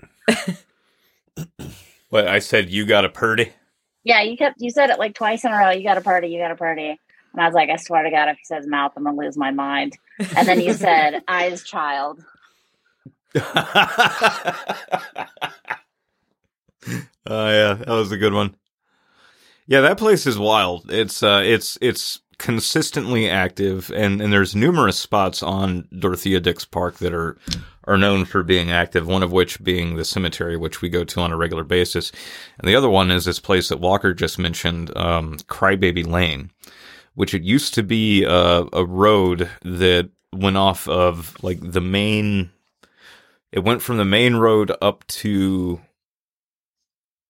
What 2.09 2.27
I 2.27 2.39
said, 2.39 2.69
you 2.69 2.85
got 2.85 3.03
a 3.03 3.09
purdy. 3.09 3.51
Yeah, 4.03 4.21
you 4.21 4.37
kept 4.37 4.61
you 4.61 4.69
said 4.69 4.89
it 4.89 4.99
like 4.99 5.15
twice 5.15 5.43
in 5.43 5.51
a 5.51 5.57
row. 5.57 5.71
You 5.71 5.83
got 5.83 5.97
a 5.97 6.01
party, 6.01 6.27
you 6.27 6.39
got 6.39 6.51
a 6.51 6.55
party, 6.55 6.99
and 7.35 7.43
I 7.43 7.47
was 7.47 7.53
like, 7.55 7.69
I 7.69 7.75
swear 7.75 8.03
to 8.03 8.09
God, 8.11 8.29
if 8.29 8.37
he 8.37 8.45
says 8.45 8.65
mouth, 8.65 8.93
I'm 8.95 9.03
gonna 9.03 9.17
lose 9.17 9.37
my 9.37 9.51
mind. 9.51 9.97
And 10.35 10.47
then 10.47 10.61
you 10.61 10.73
said 10.85 11.21
eyes, 11.27 11.63
child. 11.63 12.23
Oh 17.27 17.49
yeah, 17.49 17.73
that 17.73 17.87
was 17.87 18.11
a 18.11 18.17
good 18.17 18.33
one. 18.33 18.55
Yeah, 19.67 19.81
that 19.81 19.97
place 19.97 20.27
is 20.27 20.37
wild. 20.37 20.91
It's 20.91 21.23
uh, 21.23 21.41
it's 21.43 21.77
it's 21.81 22.19
consistently 22.37 23.27
active, 23.29 23.91
and 23.95 24.21
and 24.21 24.31
there's 24.31 24.55
numerous 24.55 24.99
spots 24.99 25.41
on 25.41 25.87
Dorothea 25.97 26.39
Dix 26.39 26.65
Park 26.65 26.97
that 26.97 27.13
are 27.13 27.37
are 27.85 27.97
known 27.97 28.25
for 28.25 28.43
being 28.43 28.71
active. 28.71 29.07
One 29.07 29.23
of 29.23 29.31
which 29.31 29.63
being 29.63 29.95
the 29.95 30.05
cemetery, 30.05 30.55
which 30.55 30.83
we 30.83 30.89
go 30.89 31.03
to 31.03 31.19
on 31.19 31.31
a 31.31 31.37
regular 31.37 31.63
basis, 31.63 32.11
and 32.59 32.69
the 32.69 32.75
other 32.75 32.89
one 32.89 33.09
is 33.09 33.25
this 33.25 33.39
place 33.39 33.69
that 33.69 33.79
Walker 33.79 34.13
just 34.13 34.37
mentioned, 34.37 34.95
um, 34.95 35.37
Crybaby 35.47 36.05
Lane, 36.05 36.51
which 37.15 37.33
it 37.33 37.41
used 37.43 37.73
to 37.73 37.83
be 37.83 38.23
a, 38.23 38.65
a 38.71 38.85
road 38.85 39.49
that 39.63 40.09
went 40.33 40.57
off 40.57 40.87
of 40.87 41.35
like 41.43 41.59
the 41.61 41.81
main. 41.81 42.51
It 43.51 43.63
went 43.63 43.81
from 43.81 43.97
the 43.97 44.05
main 44.05 44.35
road 44.35 44.71
up 44.81 45.05
to 45.07 45.81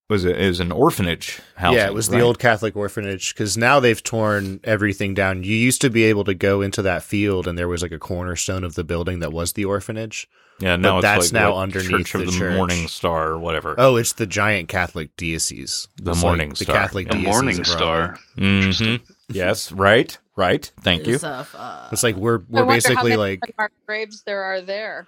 was 0.10 0.24
it 0.24 0.40
is 0.40 0.60
an 0.60 0.72
orphanage 0.72 1.40
house. 1.56 1.74
yeah, 1.74 1.88
it 1.88 1.94
was 1.94 2.10
the 2.10 2.20
old 2.20 2.38
Catholic 2.38 2.76
orphanage 2.76 3.34
because 3.34 3.58
now 3.58 3.80
they've 3.80 4.02
torn 4.04 4.60
everything 4.64 5.14
down. 5.16 5.44
You 5.44 5.56
used 5.56 5.82
to 5.82 5.90
be 5.90 6.04
able 6.04 6.24
to 6.26 6.36
go 6.36 6.62
into 6.62 6.84
that 6.84 7.02
field, 7.04 7.48
and 7.48 7.58
there 7.58 7.68
was 7.68 7.82
like 7.82 7.92
a 7.92 7.98
cornerstone 8.00 8.64
of 8.64 8.76
the 8.76 8.84
building 8.84 9.20
that 9.20 9.34
was 9.34 9.54
the 9.54 9.66
orphanage. 9.66 10.28
Yeah, 10.60 10.76
now 10.78 10.94
but 10.94 10.98
it's 10.98 11.02
that's 11.04 11.34
like, 11.34 11.42
now 11.42 11.52
what, 11.56 11.64
underneath 11.64 11.90
Church 12.08 12.16
of 12.16 12.20
the 12.22 12.32
the, 12.32 12.38
church. 12.38 12.56
Morning 12.56 12.88
Star 12.88 13.30
or 13.30 13.40
whatever. 13.40 13.76
Oh, 13.78 13.96
it's 13.98 14.14
the 14.14 14.28
giant 14.28 14.70
Catholic 14.70 15.16
diocese. 15.18 15.88
The 16.02 16.12
It's 16.12 16.22
Morning 16.22 16.50
like 16.50 16.58
Star. 16.58 16.74
The 16.76 16.80
Catholic 16.80 17.08
A 17.08 17.10
diocese 17.10 17.26
morning 17.28 17.60
of 17.60 17.68
Rome. 17.68 17.78
star. 17.78 18.20
hmm 18.38 18.96
yes, 19.30 19.72
right, 19.72 20.18
right. 20.36 20.70
Thank 20.82 21.08
you. 21.08 21.16
Is 21.16 21.24
of, 21.24 21.54
uh, 21.58 21.90
It's 21.92 22.04
like 22.04 22.16
we're 22.16 22.40
we're 22.50 22.64
wonder 22.66 22.72
how 22.72 22.76
basically 22.76 23.10
many 23.12 23.16
like 23.18 23.40
unmarked 23.48 23.86
graves 23.86 24.24
there 24.26 24.44
are 24.44 24.62
there. 24.62 25.08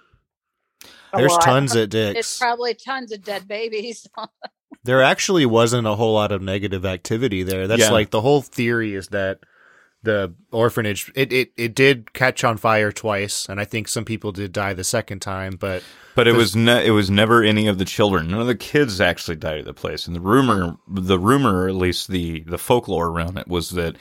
there's 1.14 1.32
lot. 1.32 1.42
tons 1.42 1.74
at 1.76 1.94
It's 1.94 2.14
Dix. 2.14 2.38
probably 2.38 2.74
tons 2.74 3.12
of 3.12 3.22
dead 3.22 3.46
babies. 3.48 4.06
there 4.84 5.02
actually 5.02 5.46
wasn't 5.46 5.86
a 5.86 5.94
whole 5.96 6.14
lot 6.14 6.32
of 6.32 6.42
negative 6.42 6.84
activity 6.84 7.42
there. 7.42 7.66
That's 7.66 7.82
Yeah. 7.82 7.90
like 7.90 8.10
the 8.10 8.20
whole 8.20 8.42
theory 8.42 8.94
is 8.94 9.08
that 9.08 9.40
the 10.02 10.32
orphanage 10.52 11.10
it, 11.16 11.32
it 11.32 11.52
it 11.56 11.74
did 11.74 12.12
catch 12.12 12.44
on 12.44 12.56
fire 12.56 12.92
twice, 12.92 13.46
and 13.48 13.60
I 13.60 13.64
think 13.64 13.88
some 13.88 14.04
people 14.04 14.30
did 14.32 14.52
die 14.52 14.72
the 14.72 14.84
second 14.84 15.20
time, 15.20 15.56
but 15.58 15.82
But 16.18 16.26
it 16.28 16.34
was 16.34 16.56
ne- 16.56 16.84
it 16.84 16.90
was 16.90 17.10
never 17.10 17.42
any 17.44 17.68
of 17.68 17.78
the 17.78 17.84
children. 17.84 18.28
None 18.28 18.40
of 18.40 18.46
the 18.48 18.56
kids 18.56 19.00
actually 19.00 19.36
died 19.36 19.60
at 19.60 19.64
the 19.64 19.72
place. 19.72 20.06
And 20.08 20.16
the 20.16 20.20
rumor, 20.20 20.76
the 20.88 21.18
rumor, 21.18 21.62
or 21.62 21.68
at 21.68 21.74
least 21.76 22.08
the 22.08 22.40
the 22.40 22.58
folklore 22.58 23.06
around 23.06 23.38
it, 23.38 23.46
was 23.46 23.70
that 23.70 23.94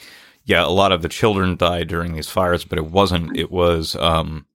yeah, 0.43 0.65
a 0.65 0.69
lot 0.69 0.91
of 0.91 1.01
the 1.03 1.09
children 1.09 1.55
died 1.57 1.87
during 1.89 2.13
these 2.13 2.29
fires, 2.29 2.63
but 2.65 2.79
it 2.79 2.85
wasn't. 2.87 3.37
It 3.37 3.51
was 3.51 3.95
um, 3.97 4.45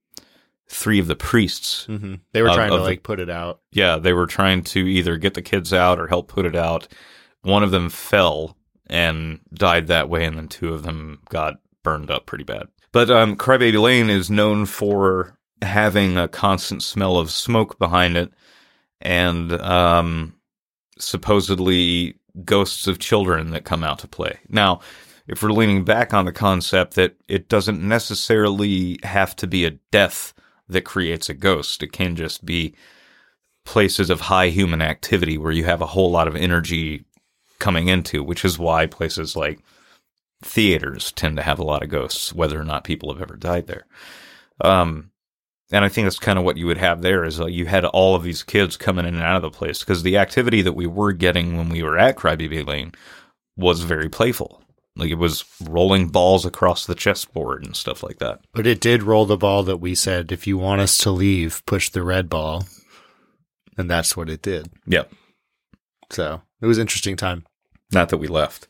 three 0.68 0.98
of 0.98 1.06
the 1.06 1.14
priests. 1.14 1.84
hmm 1.84 2.14
They 2.32 2.42
were 2.42 2.48
Of- 2.48 2.56
trying 2.56 2.70
to 2.70 2.76
of 2.76 2.80
the- 2.82 2.88
like 2.88 3.02
put 3.04 3.20
it 3.20 3.30
out. 3.30 3.60
Yeah, 3.70 3.96
they 3.98 4.12
were 4.12 4.26
trying 4.26 4.64
to 4.64 4.80
either 4.80 5.16
get 5.16 5.34
the 5.34 5.42
kids 5.42 5.72
out 5.72 6.00
or 6.00 6.08
help 6.08 6.28
put 6.28 6.46
it 6.46 6.56
out. 6.56 6.88
One 7.42 7.62
of 7.62 7.70
them 7.70 7.90
fell 7.90 8.56
and 8.88 9.38
died 9.54 9.86
that 9.86 10.08
way, 10.08 10.24
and 10.24 10.36
then 10.36 10.48
two 10.48 10.74
of 10.74 10.82
them 10.82 11.20
got 11.28 11.60
burned 11.84 12.10
up 12.10 12.26
pretty 12.26 12.44
bad. 12.44 12.68
But 12.90 13.10
um, 13.10 13.36
Crybaby 13.36 13.80
Lane 13.80 14.10
is 14.10 14.30
known 14.30 14.66
for 14.66 15.38
having 15.62 16.16
a 16.16 16.28
constant 16.28 16.82
smell 16.82 17.16
of 17.16 17.30
smoke 17.30 17.78
behind 17.78 18.16
it, 18.16 18.32
and 19.00 19.52
um, 19.60 20.34
supposedly 20.98 22.16
ghosts 22.44 22.86
of 22.86 22.98
children 22.98 23.50
that 23.50 23.64
come 23.64 23.82
out 23.84 23.98
to 24.00 24.08
play. 24.08 24.38
Now, 24.48 24.80
if 25.26 25.42
we're 25.42 25.52
leaning 25.52 25.84
back 25.84 26.12
on 26.12 26.24
the 26.24 26.32
concept 26.32 26.94
that 26.94 27.14
it 27.28 27.48
doesn't 27.48 27.82
necessarily 27.82 28.98
have 29.02 29.36
to 29.36 29.46
be 29.46 29.64
a 29.64 29.78
death 29.90 30.34
that 30.68 30.82
creates 30.84 31.28
a 31.28 31.34
ghost, 31.34 31.82
it 31.82 31.92
can 31.92 32.16
just 32.16 32.44
be 32.44 32.74
places 33.64 34.10
of 34.10 34.22
high 34.22 34.48
human 34.48 34.82
activity 34.82 35.38
where 35.38 35.52
you 35.52 35.64
have 35.64 35.80
a 35.80 35.86
whole 35.86 36.10
lot 36.10 36.26
of 36.26 36.34
energy 36.34 37.04
coming 37.58 37.88
into, 37.88 38.24
which 38.24 38.44
is 38.44 38.58
why 38.58 38.86
places 38.86 39.36
like 39.36 39.60
theaters 40.42 41.12
tend 41.12 41.36
to 41.36 41.42
have 41.42 41.60
a 41.60 41.64
lot 41.64 41.82
of 41.82 41.88
ghosts, 41.88 42.32
whether 42.32 42.60
or 42.60 42.64
not 42.64 42.82
people 42.82 43.12
have 43.12 43.22
ever 43.22 43.36
died 43.36 43.68
there. 43.68 43.86
Um, 44.60 45.11
and 45.72 45.84
I 45.84 45.88
think 45.88 46.04
that's 46.04 46.18
kind 46.18 46.38
of 46.38 46.44
what 46.44 46.56
you 46.56 46.66
would 46.66 46.78
have 46.78 47.02
there 47.02 47.24
is 47.24 47.40
uh, 47.40 47.46
you 47.46 47.66
had 47.66 47.84
all 47.84 48.14
of 48.14 48.22
these 48.22 48.42
kids 48.42 48.76
coming 48.76 49.06
in 49.06 49.14
and 49.14 49.22
out 49.22 49.36
of 49.36 49.42
the 49.42 49.50
place 49.50 49.80
because 49.80 50.02
the 50.02 50.18
activity 50.18 50.62
that 50.62 50.74
we 50.74 50.86
were 50.86 51.12
getting 51.12 51.56
when 51.56 51.70
we 51.70 51.82
were 51.82 51.98
at 51.98 52.16
Crybaby 52.16 52.66
Lane 52.66 52.92
was 53.56 53.82
very 53.82 54.08
playful. 54.08 54.62
Like 54.94 55.10
it 55.10 55.14
was 55.14 55.44
rolling 55.62 56.08
balls 56.08 56.44
across 56.44 56.84
the 56.84 56.94
chessboard 56.94 57.64
and 57.64 57.74
stuff 57.74 58.02
like 58.02 58.18
that. 58.18 58.40
But 58.52 58.66
it 58.66 58.80
did 58.80 59.02
roll 59.02 59.24
the 59.24 59.38
ball 59.38 59.62
that 59.62 59.78
we 59.78 59.94
said, 59.94 60.30
if 60.30 60.46
you 60.46 60.58
want 60.58 60.82
us 60.82 60.98
to 60.98 61.10
leave, 61.10 61.64
push 61.64 61.88
the 61.88 62.02
red 62.02 62.28
ball. 62.28 62.66
And 63.78 63.90
that's 63.90 64.14
what 64.14 64.28
it 64.28 64.42
did. 64.42 64.70
Yep. 64.86 65.10
So 66.10 66.42
it 66.60 66.66
was 66.66 66.76
an 66.76 66.82
interesting 66.82 67.16
time. 67.16 67.46
Not 67.90 68.10
that 68.10 68.18
we 68.18 68.26
left. 68.26 68.68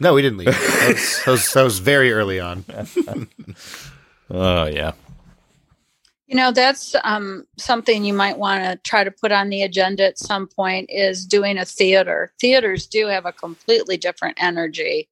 No, 0.00 0.14
we 0.14 0.22
didn't 0.22 0.38
leave. 0.38 0.46
that, 0.48 0.88
was, 0.88 1.22
that, 1.24 1.30
was, 1.30 1.52
that 1.52 1.62
was 1.62 1.78
very 1.78 2.12
early 2.12 2.40
on. 2.40 2.64
Oh, 4.30 4.66
yeah. 4.66 4.92
You 6.30 6.36
know, 6.36 6.52
that's 6.52 6.94
um, 7.02 7.44
something 7.58 8.04
you 8.04 8.14
might 8.14 8.38
want 8.38 8.62
to 8.62 8.78
try 8.88 9.02
to 9.02 9.10
put 9.10 9.32
on 9.32 9.48
the 9.48 9.62
agenda 9.62 10.06
at 10.06 10.16
some 10.16 10.46
point 10.46 10.88
is 10.88 11.26
doing 11.26 11.58
a 11.58 11.64
theater. 11.64 12.32
Theaters 12.40 12.86
do 12.86 13.08
have 13.08 13.26
a 13.26 13.32
completely 13.32 13.96
different 13.96 14.38
energy 14.40 15.08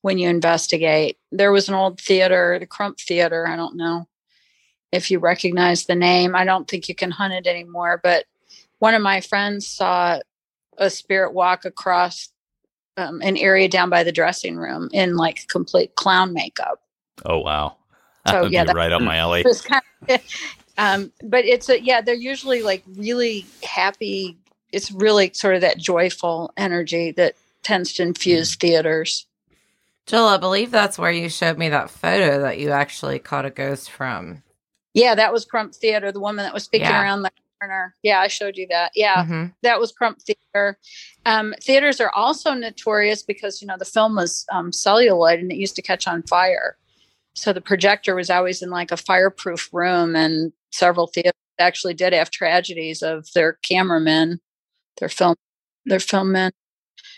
when 0.00 0.18
you 0.18 0.28
investigate. 0.28 1.16
There 1.30 1.52
was 1.52 1.68
an 1.68 1.76
old 1.76 2.00
theater, 2.00 2.58
the 2.58 2.66
Crump 2.66 2.98
Theater. 2.98 3.46
I 3.46 3.54
don't 3.54 3.76
know 3.76 4.08
if 4.90 5.12
you 5.12 5.20
recognize 5.20 5.84
the 5.84 5.94
name. 5.94 6.34
I 6.34 6.44
don't 6.44 6.66
think 6.68 6.88
you 6.88 6.96
can 6.96 7.12
hunt 7.12 7.34
it 7.34 7.46
anymore, 7.46 8.00
but 8.02 8.24
one 8.80 8.94
of 8.94 9.00
my 9.00 9.20
friends 9.20 9.68
saw 9.68 10.18
a 10.76 10.90
spirit 10.90 11.32
walk 11.32 11.64
across 11.64 12.30
um, 12.96 13.22
an 13.22 13.36
area 13.36 13.68
down 13.68 13.90
by 13.90 14.02
the 14.02 14.10
dressing 14.10 14.56
room 14.56 14.90
in 14.92 15.16
like 15.16 15.46
complete 15.46 15.94
clown 15.94 16.32
makeup. 16.32 16.82
Oh, 17.24 17.38
wow. 17.38 17.76
So, 18.26 18.32
That 18.32 18.42
would 18.42 18.52
yeah, 18.52 18.62
be 18.64 18.66
that- 18.68 18.76
right 18.76 18.92
up 18.92 19.02
my 19.02 19.16
alley. 19.16 19.40
It 19.40 19.46
was 19.46 19.62
kind 19.62 19.82
of, 20.08 20.20
um, 20.78 21.12
but 21.24 21.44
it's 21.44 21.68
a, 21.68 21.80
yeah, 21.82 22.00
they're 22.00 22.14
usually 22.14 22.62
like 22.62 22.84
really 22.96 23.46
happy. 23.64 24.36
It's 24.72 24.90
really 24.92 25.32
sort 25.34 25.54
of 25.56 25.60
that 25.62 25.78
joyful 25.78 26.52
energy 26.56 27.10
that 27.12 27.34
tends 27.62 27.92
to 27.94 28.02
infuse 28.02 28.54
theaters. 28.56 29.26
Jill, 30.06 30.26
I 30.26 30.36
believe 30.36 30.70
that's 30.70 30.98
where 30.98 31.10
you 31.12 31.28
showed 31.28 31.58
me 31.58 31.68
that 31.68 31.90
photo 31.90 32.40
that 32.42 32.58
you 32.58 32.70
actually 32.70 33.18
caught 33.18 33.44
a 33.44 33.50
ghost 33.50 33.90
from. 33.90 34.42
Yeah, 34.94 35.14
that 35.14 35.32
was 35.32 35.44
Crump 35.44 35.74
Theater, 35.74 36.10
the 36.12 36.20
woman 36.20 36.44
that 36.44 36.52
was 36.54 36.64
speaking 36.64 36.88
Yeah. 36.88 37.02
around 37.02 37.22
the 37.22 37.30
corner. 37.60 37.94
Yeah, 38.02 38.20
I 38.20 38.26
showed 38.28 38.56
you 38.56 38.66
that. 38.70 38.92
Yeah, 38.94 39.24
Mhm. 39.24 39.52
that 39.62 39.78
was 39.80 39.92
Crump 39.92 40.20
Theater. 40.20 40.78
Um, 41.24 41.54
theaters 41.62 42.00
are 42.00 42.10
also 42.14 42.52
notorious 42.52 43.22
because 43.22 43.62
you 43.62 43.68
know 43.68 43.76
the 43.78 43.84
film 43.84 44.16
was 44.16 44.44
um, 44.52 44.72
celluloid 44.72 45.38
and 45.38 45.50
it 45.52 45.56
used 45.56 45.76
to 45.76 45.82
catch 45.82 46.06
on 46.08 46.22
fire. 46.24 46.76
So 47.34 47.52
the 47.52 47.60
projector 47.60 48.14
was 48.14 48.30
always 48.30 48.62
in 48.62 48.70
like 48.70 48.92
a 48.92 48.96
fireproof 48.96 49.70
room, 49.72 50.16
and 50.16 50.52
several 50.72 51.06
theaters 51.06 51.32
actually 51.58 51.94
did 51.94 52.12
have 52.12 52.30
tragedies 52.30 53.02
of 53.02 53.28
their 53.34 53.54
cameramen, 53.64 54.40
their 54.98 55.08
film, 55.08 55.36
their 55.86 56.00
film 56.00 56.32
men. 56.32 56.52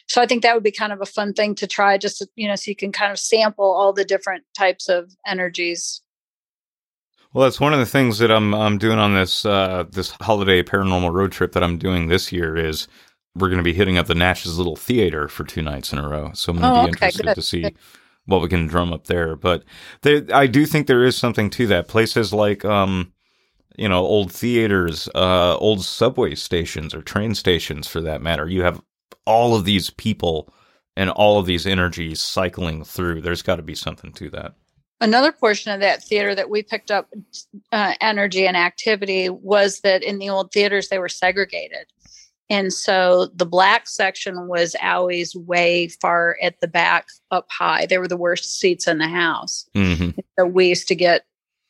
So 0.08 0.22
I 0.22 0.26
think 0.26 0.42
that 0.42 0.54
would 0.54 0.62
be 0.64 0.72
kind 0.72 0.92
of 0.92 1.00
a 1.00 1.06
fun 1.06 1.32
thing 1.34 1.54
to 1.56 1.66
try, 1.66 1.98
just 1.98 2.18
to, 2.18 2.28
you 2.36 2.48
know, 2.48 2.56
so 2.56 2.70
you 2.70 2.76
can 2.76 2.92
kind 2.92 3.12
of 3.12 3.18
sample 3.18 3.64
all 3.64 3.92
the 3.92 4.04
different 4.04 4.44
types 4.56 4.88
of 4.88 5.12
energies. 5.26 6.02
Well, 7.32 7.44
that's 7.44 7.60
one 7.60 7.72
of 7.74 7.80
the 7.80 7.86
things 7.86 8.18
that 8.18 8.30
I'm 8.30 8.54
I'm 8.54 8.78
doing 8.78 8.98
on 8.98 9.14
this 9.14 9.46
uh, 9.46 9.84
this 9.90 10.10
holiday 10.20 10.62
paranormal 10.62 11.12
road 11.12 11.32
trip 11.32 11.52
that 11.52 11.64
I'm 11.64 11.78
doing 11.78 12.08
this 12.08 12.32
year 12.32 12.56
is 12.56 12.88
we're 13.36 13.48
going 13.48 13.58
to 13.58 13.64
be 13.64 13.74
hitting 13.74 13.98
up 13.98 14.06
the 14.06 14.14
Nash's 14.16 14.58
Little 14.58 14.76
Theater 14.76 15.28
for 15.28 15.44
two 15.44 15.62
nights 15.62 15.92
in 15.92 15.98
a 15.98 16.08
row. 16.08 16.32
So 16.34 16.52
I'm 16.52 16.58
going 16.58 16.68
to 16.68 16.70
Oh, 16.70 16.74
be 16.74 16.86
okay, 16.86 16.88
interested 16.88 17.24
good, 17.26 17.34
to 17.34 17.42
see 17.42 17.62
good. 17.62 17.76
What 18.26 18.42
we 18.42 18.48
can 18.48 18.66
drum 18.66 18.92
up 18.92 19.06
there. 19.06 19.36
But 19.36 19.64
I 20.04 20.46
do 20.46 20.66
think 20.66 20.86
there 20.86 21.04
is 21.04 21.16
something 21.16 21.50
to 21.50 21.66
that. 21.68 21.88
Places 21.88 22.32
like 22.32 22.64
um, 22.64 23.12
you 23.76 23.88
know, 23.88 24.00
old 24.00 24.32
theaters, 24.32 25.08
uh, 25.14 25.56
old 25.56 25.84
subway 25.84 26.34
stations 26.34 26.94
or 26.94 27.02
train 27.02 27.34
stations, 27.34 27.86
for 27.86 28.00
that 28.00 28.22
matter. 28.22 28.48
You 28.48 28.62
have 28.62 28.80
all 29.26 29.54
of 29.54 29.64
these 29.64 29.90
people 29.90 30.52
and 30.96 31.10
all 31.10 31.38
of 31.38 31.46
these 31.46 31.66
energies 31.66 32.20
cycling 32.20 32.84
through. 32.84 33.20
There's 33.20 33.42
got 33.42 33.56
to 33.56 33.62
be 33.62 33.74
something 33.74 34.12
to 34.12 34.30
that. 34.30 34.54
another 35.00 35.32
portion 35.32 35.72
of 35.72 35.80
that 35.80 36.02
theater 36.04 36.34
that 36.34 36.48
we 36.48 36.62
picked 36.62 36.90
up 36.90 37.12
uh, 37.72 37.94
energy 38.00 38.46
and 38.46 38.56
activity 38.56 39.28
was 39.28 39.80
that 39.80 40.02
in 40.02 40.18
the 40.18 40.30
old 40.30 40.52
theaters 40.52 40.88
they 40.88 40.98
were 40.98 41.08
segregated 41.08 41.86
and 42.50 42.72
so 42.72 43.28
the 43.34 43.46
black 43.46 43.88
section 43.88 44.48
was 44.48 44.76
always 44.82 45.34
way 45.34 45.88
far 45.88 46.36
at 46.42 46.60
the 46.60 46.68
back 46.68 47.06
up 47.30 47.46
high 47.50 47.86
they 47.86 47.98
were 47.98 48.08
the 48.08 48.16
worst 48.16 48.58
seats 48.58 48.86
in 48.86 48.98
the 48.98 49.08
house 49.08 49.68
hmm 49.74 50.10
so 50.38 50.46
we 50.46 50.68
used 50.68 50.88
to 50.88 50.94
get 50.94 51.24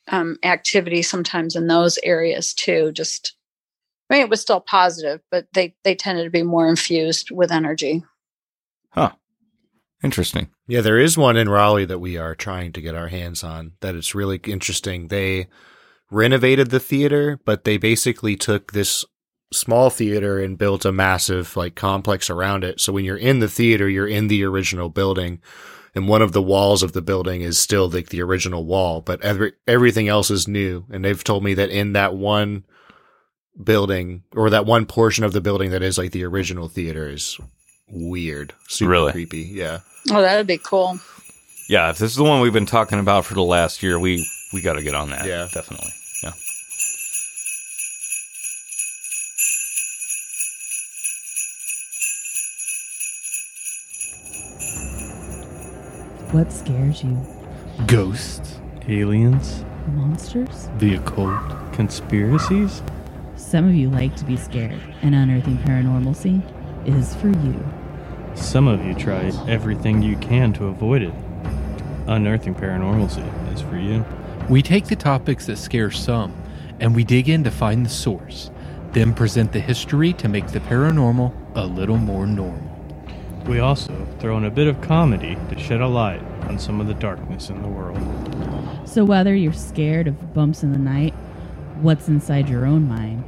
um, 0.07 0.37
activity 0.43 1.01
sometimes 1.01 1.55
in 1.55 1.67
those 1.67 1.97
areas 2.03 2.53
too 2.53 2.91
just 2.91 3.35
i 4.09 4.13
mean 4.15 4.23
it 4.23 4.29
was 4.29 4.41
still 4.41 4.59
positive 4.59 5.19
but 5.31 5.47
they 5.53 5.73
they 5.83 5.95
tended 5.95 6.25
to 6.25 6.29
be 6.31 6.43
more 6.43 6.67
infused 6.67 7.31
with 7.31 7.51
energy 7.51 8.03
Huh. 8.95 9.11
Interesting. 10.03 10.49
Yeah, 10.67 10.81
there 10.81 10.99
is 10.99 11.17
one 11.17 11.37
in 11.37 11.49
Raleigh 11.49 11.85
that 11.85 11.99
we 11.99 12.17
are 12.17 12.33
trying 12.33 12.71
to 12.73 12.81
get 12.81 12.95
our 12.95 13.09
hands 13.09 13.43
on 13.43 13.73
that 13.81 13.95
it's 13.95 14.15
really 14.15 14.39
interesting. 14.45 15.07
They 15.07 15.47
renovated 16.09 16.69
the 16.69 16.79
theater, 16.79 17.39
but 17.45 17.63
they 17.63 17.77
basically 17.77 18.35
took 18.35 18.71
this 18.71 19.03
small 19.55 19.89
theater 19.89 20.39
and 20.39 20.57
built 20.57 20.85
a 20.85 20.91
massive 20.91 21.55
like 21.57 21.75
complex 21.75 22.29
around 22.29 22.63
it. 22.63 22.79
So 22.81 22.93
when 22.93 23.05
you're 23.05 23.17
in 23.17 23.39
the 23.39 23.47
theater, 23.49 23.87
you're 23.89 24.07
in 24.07 24.27
the 24.27 24.43
original 24.43 24.89
building 24.89 25.41
and 25.95 26.07
one 26.09 26.21
of 26.21 26.33
the 26.33 26.41
walls 26.41 26.83
of 26.83 26.91
the 26.91 27.01
building 27.01 27.41
is 27.41 27.57
still 27.57 27.89
like 27.89 28.09
the 28.09 28.21
original 28.21 28.65
wall, 28.65 28.99
but 29.01 29.21
every, 29.23 29.53
everything 29.65 30.07
else 30.09 30.29
is 30.29 30.47
new. 30.47 30.85
And 30.91 31.05
they've 31.05 31.23
told 31.23 31.43
me 31.43 31.53
that 31.53 31.69
in 31.69 31.93
that 31.93 32.13
one 32.15 32.65
building 33.63 34.23
or 34.35 34.49
that 34.49 34.65
one 34.65 34.85
portion 34.85 35.23
of 35.23 35.31
the 35.33 35.41
building 35.41 35.71
that 35.71 35.81
is 35.83 35.97
like 35.97 36.11
the 36.11 36.25
original 36.25 36.67
theater 36.67 37.07
is 37.09 37.37
weird, 37.87 38.53
super 38.67 38.91
Really? 38.91 39.11
creepy. 39.13 39.41
Yeah. 39.43 39.79
oh 40.11 40.21
that 40.21 40.37
would 40.37 40.47
be 40.47 40.57
cool 40.57 40.99
Yeah, 41.69 41.89
if 41.91 41.97
this 41.97 42.11
is 42.11 42.17
the 42.17 42.23
one 42.23 42.41
we've 42.41 42.51
been 42.53 42.65
talking 42.65 42.99
about 42.99 43.25
for 43.25 43.33
the 43.33 43.41
last 43.43 43.81
year, 43.81 43.97
we 43.97 44.27
we 44.53 44.61
got 44.61 44.73
to 44.73 44.83
get 44.83 44.95
on 44.95 45.09
that. 45.11 45.25
Yeah. 45.25 45.47
definitely. 45.53 45.91
What 56.35 56.51
scares 56.51 57.01
you? 57.01 57.17
Ghosts, 57.87 58.59
aliens, 58.89 59.63
Monsters? 59.93 60.67
the 60.79 60.95
occult, 60.95 61.39
conspiracies. 61.71 62.83
Some 63.37 63.69
of 63.69 63.73
you 63.73 63.89
like 63.89 64.17
to 64.17 64.25
be 64.25 64.35
scared, 64.35 64.81
and 65.01 65.15
unearthing 65.15 65.57
paranormalcy 65.59 66.41
is 66.85 67.15
for 67.15 67.29
you. 67.29 67.65
Some 68.33 68.67
of 68.67 68.85
you 68.85 68.93
try 68.95 69.31
everything 69.47 70.01
you 70.01 70.17
can 70.17 70.51
to 70.55 70.65
avoid 70.65 71.03
it. 71.03 71.13
Unearthing 72.07 72.53
paranormalcy 72.53 73.53
is 73.53 73.61
for 73.61 73.77
you. 73.77 74.03
We 74.49 74.61
take 74.61 74.87
the 74.87 74.97
topics 74.97 75.45
that 75.45 75.55
scare 75.55 75.89
some 75.89 76.35
and 76.81 76.93
we 76.93 77.05
dig 77.05 77.29
in 77.29 77.45
to 77.45 77.49
find 77.49 77.85
the 77.85 77.89
source, 77.89 78.51
then 78.91 79.13
present 79.13 79.53
the 79.53 79.61
history 79.61 80.11
to 80.11 80.27
make 80.27 80.47
the 80.47 80.59
paranormal 80.59 81.33
a 81.55 81.65
little 81.65 81.95
more 81.95 82.27
normal. 82.27 82.74
We 83.47 83.59
also 83.59 84.07
throw 84.19 84.37
in 84.37 84.45
a 84.45 84.49
bit 84.49 84.67
of 84.67 84.81
comedy 84.81 85.37
to 85.49 85.59
shed 85.59 85.79
a 85.79 85.87
light 85.87 86.21
on 86.47 86.57
some 86.57 86.81
of 86.81 86.87
the 86.87 86.95
darkness 86.95 87.49
in 87.49 87.61
the 87.61 87.67
world. 87.67 87.99
So, 88.85 89.05
whether 89.05 89.35
you're 89.35 89.53
scared 89.53 90.07
of 90.07 90.33
bumps 90.33 90.63
in 90.63 90.73
the 90.73 90.79
night, 90.79 91.13
what's 91.81 92.07
inside 92.07 92.49
your 92.49 92.65
own 92.65 92.87
mind, 92.87 93.23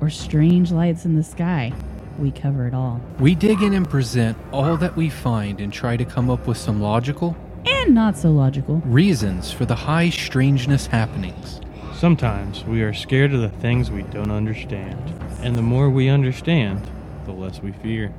or 0.00 0.08
strange 0.08 0.72
lights 0.72 1.04
in 1.04 1.16
the 1.16 1.22
sky, 1.22 1.72
we 2.18 2.30
cover 2.30 2.66
it 2.66 2.74
all. 2.74 3.00
We 3.20 3.34
dig 3.34 3.62
in 3.62 3.74
and 3.74 3.88
present 3.88 4.38
all 4.52 4.76
that 4.78 4.96
we 4.96 5.10
find 5.10 5.60
and 5.60 5.72
try 5.72 5.96
to 5.96 6.04
come 6.04 6.30
up 6.30 6.46
with 6.46 6.56
some 6.56 6.80
logical 6.80 7.36
And 7.66 7.94
not 7.94 8.16
so 8.16 8.30
logical. 8.30 8.76
reasons 8.86 9.52
for 9.52 9.66
the 9.66 9.74
high 9.74 10.08
strangeness 10.10 10.86
happenings. 10.86 11.60
Sometimes 11.94 12.64
we 12.64 12.82
are 12.82 12.94
scared 12.94 13.34
of 13.34 13.40
the 13.40 13.48
things 13.48 13.90
we 13.90 14.02
don't 14.02 14.30
understand. 14.30 14.98
And 15.42 15.54
the 15.54 15.62
more 15.62 15.90
we 15.90 16.08
understand, 16.08 16.88
the 17.26 17.32
less 17.32 17.60
we 17.60 17.72
fear. 17.72 18.12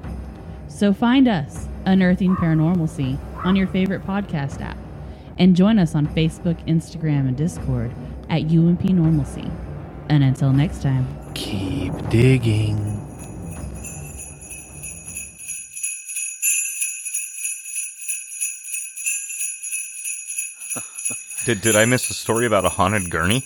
So 0.69 0.93
find 0.93 1.27
us, 1.27 1.67
Unearthing 1.85 2.35
Paranormalcy, 2.37 3.19
on 3.43 3.55
your 3.57 3.67
favorite 3.67 4.05
podcast 4.07 4.61
app. 4.61 4.77
And 5.37 5.55
join 5.55 5.79
us 5.79 5.95
on 5.95 6.07
Facebook, 6.07 6.65
Instagram, 6.67 7.27
and 7.27 7.35
Discord 7.37 7.91
at 8.29 8.43
UMP 8.43 8.85
Normalcy. 8.85 9.51
And 10.09 10.23
until 10.23 10.53
next 10.53 10.81
time, 10.81 11.07
Keep 11.35 12.09
digging. 12.09 12.99
Did 21.45 21.61
did 21.61 21.75
I 21.75 21.85
miss 21.85 22.09
a 22.09 22.13
story 22.13 22.45
about 22.45 22.65
a 22.65 22.69
haunted 22.69 23.09
gurney? 23.09 23.43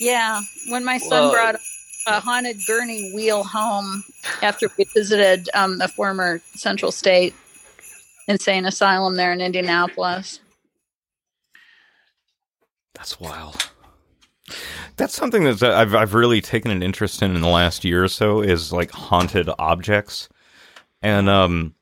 Yeah, 0.00 0.42
when 0.68 0.84
my 0.84 0.98
son 0.98 1.24
Whoa. 1.24 1.32
brought 1.32 1.60
a 2.06 2.20
haunted 2.20 2.58
gurney 2.66 3.12
wheel 3.14 3.44
home 3.44 4.04
after 4.42 4.68
we 4.76 4.84
visited 4.94 5.48
um, 5.54 5.78
the 5.78 5.88
former 5.88 6.40
Central 6.54 6.92
State 6.92 7.34
Insane 8.28 8.64
Asylum 8.64 9.16
there 9.16 9.32
in 9.32 9.40
Indianapolis. 9.40 10.40
That's 12.94 13.18
wild. 13.18 13.70
That's 14.96 15.14
something 15.14 15.44
that 15.44 15.62
I've 15.62 15.94
I've 15.94 16.14
really 16.14 16.40
taken 16.40 16.70
an 16.70 16.82
interest 16.82 17.22
in 17.22 17.34
in 17.34 17.40
the 17.40 17.48
last 17.48 17.84
year 17.84 18.04
or 18.04 18.08
so 18.08 18.42
is 18.42 18.72
like 18.72 18.90
haunted 18.90 19.48
objects, 19.58 20.28
and 21.00 21.28
um, 21.28 21.74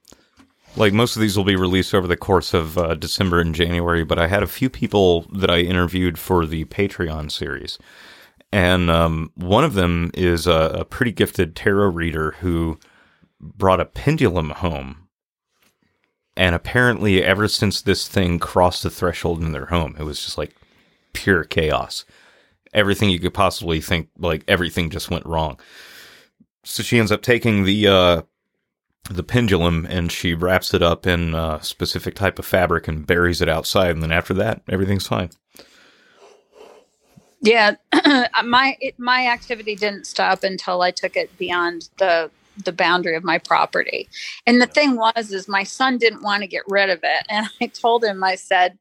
like 0.76 0.92
most 0.92 1.16
of 1.16 1.22
these 1.22 1.36
will 1.36 1.44
be 1.44 1.56
released 1.56 1.94
over 1.94 2.06
the 2.06 2.16
course 2.16 2.54
of 2.54 2.78
uh, 2.78 2.94
December 2.94 3.40
and 3.40 3.54
January. 3.54 4.04
But 4.04 4.18
I 4.18 4.28
had 4.28 4.42
a 4.42 4.48
few 4.48 4.70
people 4.70 5.22
that 5.32 5.50
I 5.50 5.58
interviewed 5.58 6.18
for 6.18 6.46
the 6.46 6.64
Patreon 6.66 7.30
series, 7.32 7.78
and 8.52 8.90
um, 8.90 9.30
one 9.34 9.64
of 9.64 9.74
them 9.74 10.10
is 10.14 10.46
a, 10.46 10.78
a 10.80 10.84
pretty 10.84 11.12
gifted 11.12 11.54
tarot 11.54 11.90
reader 11.90 12.32
who 12.40 12.78
brought 13.40 13.80
a 13.80 13.84
pendulum 13.84 14.50
home. 14.50 15.08
And 16.36 16.54
apparently, 16.54 17.22
ever 17.22 17.48
since 17.48 17.82
this 17.82 18.08
thing 18.08 18.38
crossed 18.38 18.82
the 18.82 18.90
threshold 18.90 19.42
in 19.42 19.52
their 19.52 19.66
home, 19.66 19.94
it 19.98 20.04
was 20.04 20.24
just 20.24 20.38
like 20.38 20.54
pure 21.12 21.44
chaos. 21.44 22.04
Everything 22.72 23.10
you 23.10 23.18
could 23.18 23.34
possibly 23.34 23.80
think, 23.80 24.08
like 24.18 24.44
everything 24.48 24.90
just 24.90 25.10
went 25.10 25.26
wrong. 25.26 25.58
So 26.64 26.82
she 26.82 26.98
ends 26.98 27.12
up 27.12 27.22
taking 27.22 27.64
the 27.64 27.86
uh, 27.88 28.22
the 29.10 29.22
pendulum 29.22 29.86
and 29.90 30.10
she 30.10 30.34
wraps 30.34 30.72
it 30.72 30.82
up 30.82 31.06
in 31.06 31.34
a 31.34 31.58
specific 31.62 32.14
type 32.14 32.38
of 32.38 32.46
fabric 32.46 32.86
and 32.88 33.06
buries 33.06 33.40
it 33.40 33.48
outside. 33.48 33.90
And 33.90 34.02
then 34.02 34.12
after 34.12 34.34
that, 34.34 34.62
everything's 34.68 35.06
fine. 35.06 35.30
Yeah, 37.40 37.76
uh, 37.92 38.26
my 38.44 38.76
it, 38.80 38.98
my 38.98 39.26
activity 39.26 39.74
didn't 39.74 40.06
stop 40.06 40.44
until 40.44 40.82
I 40.82 40.90
took 40.90 41.16
it 41.16 41.36
beyond 41.38 41.88
the 41.98 42.30
the 42.64 42.72
boundary 42.72 43.16
of 43.16 43.24
my 43.24 43.38
property. 43.38 44.08
And 44.46 44.60
the 44.60 44.66
thing 44.66 44.96
was, 44.96 45.32
is 45.32 45.48
my 45.48 45.62
son 45.62 45.96
didn't 45.96 46.22
want 46.22 46.42
to 46.42 46.46
get 46.46 46.62
rid 46.68 46.90
of 46.90 47.00
it, 47.02 47.24
and 47.28 47.46
I 47.60 47.66
told 47.68 48.04
him, 48.04 48.22
I 48.22 48.34
said, 48.34 48.78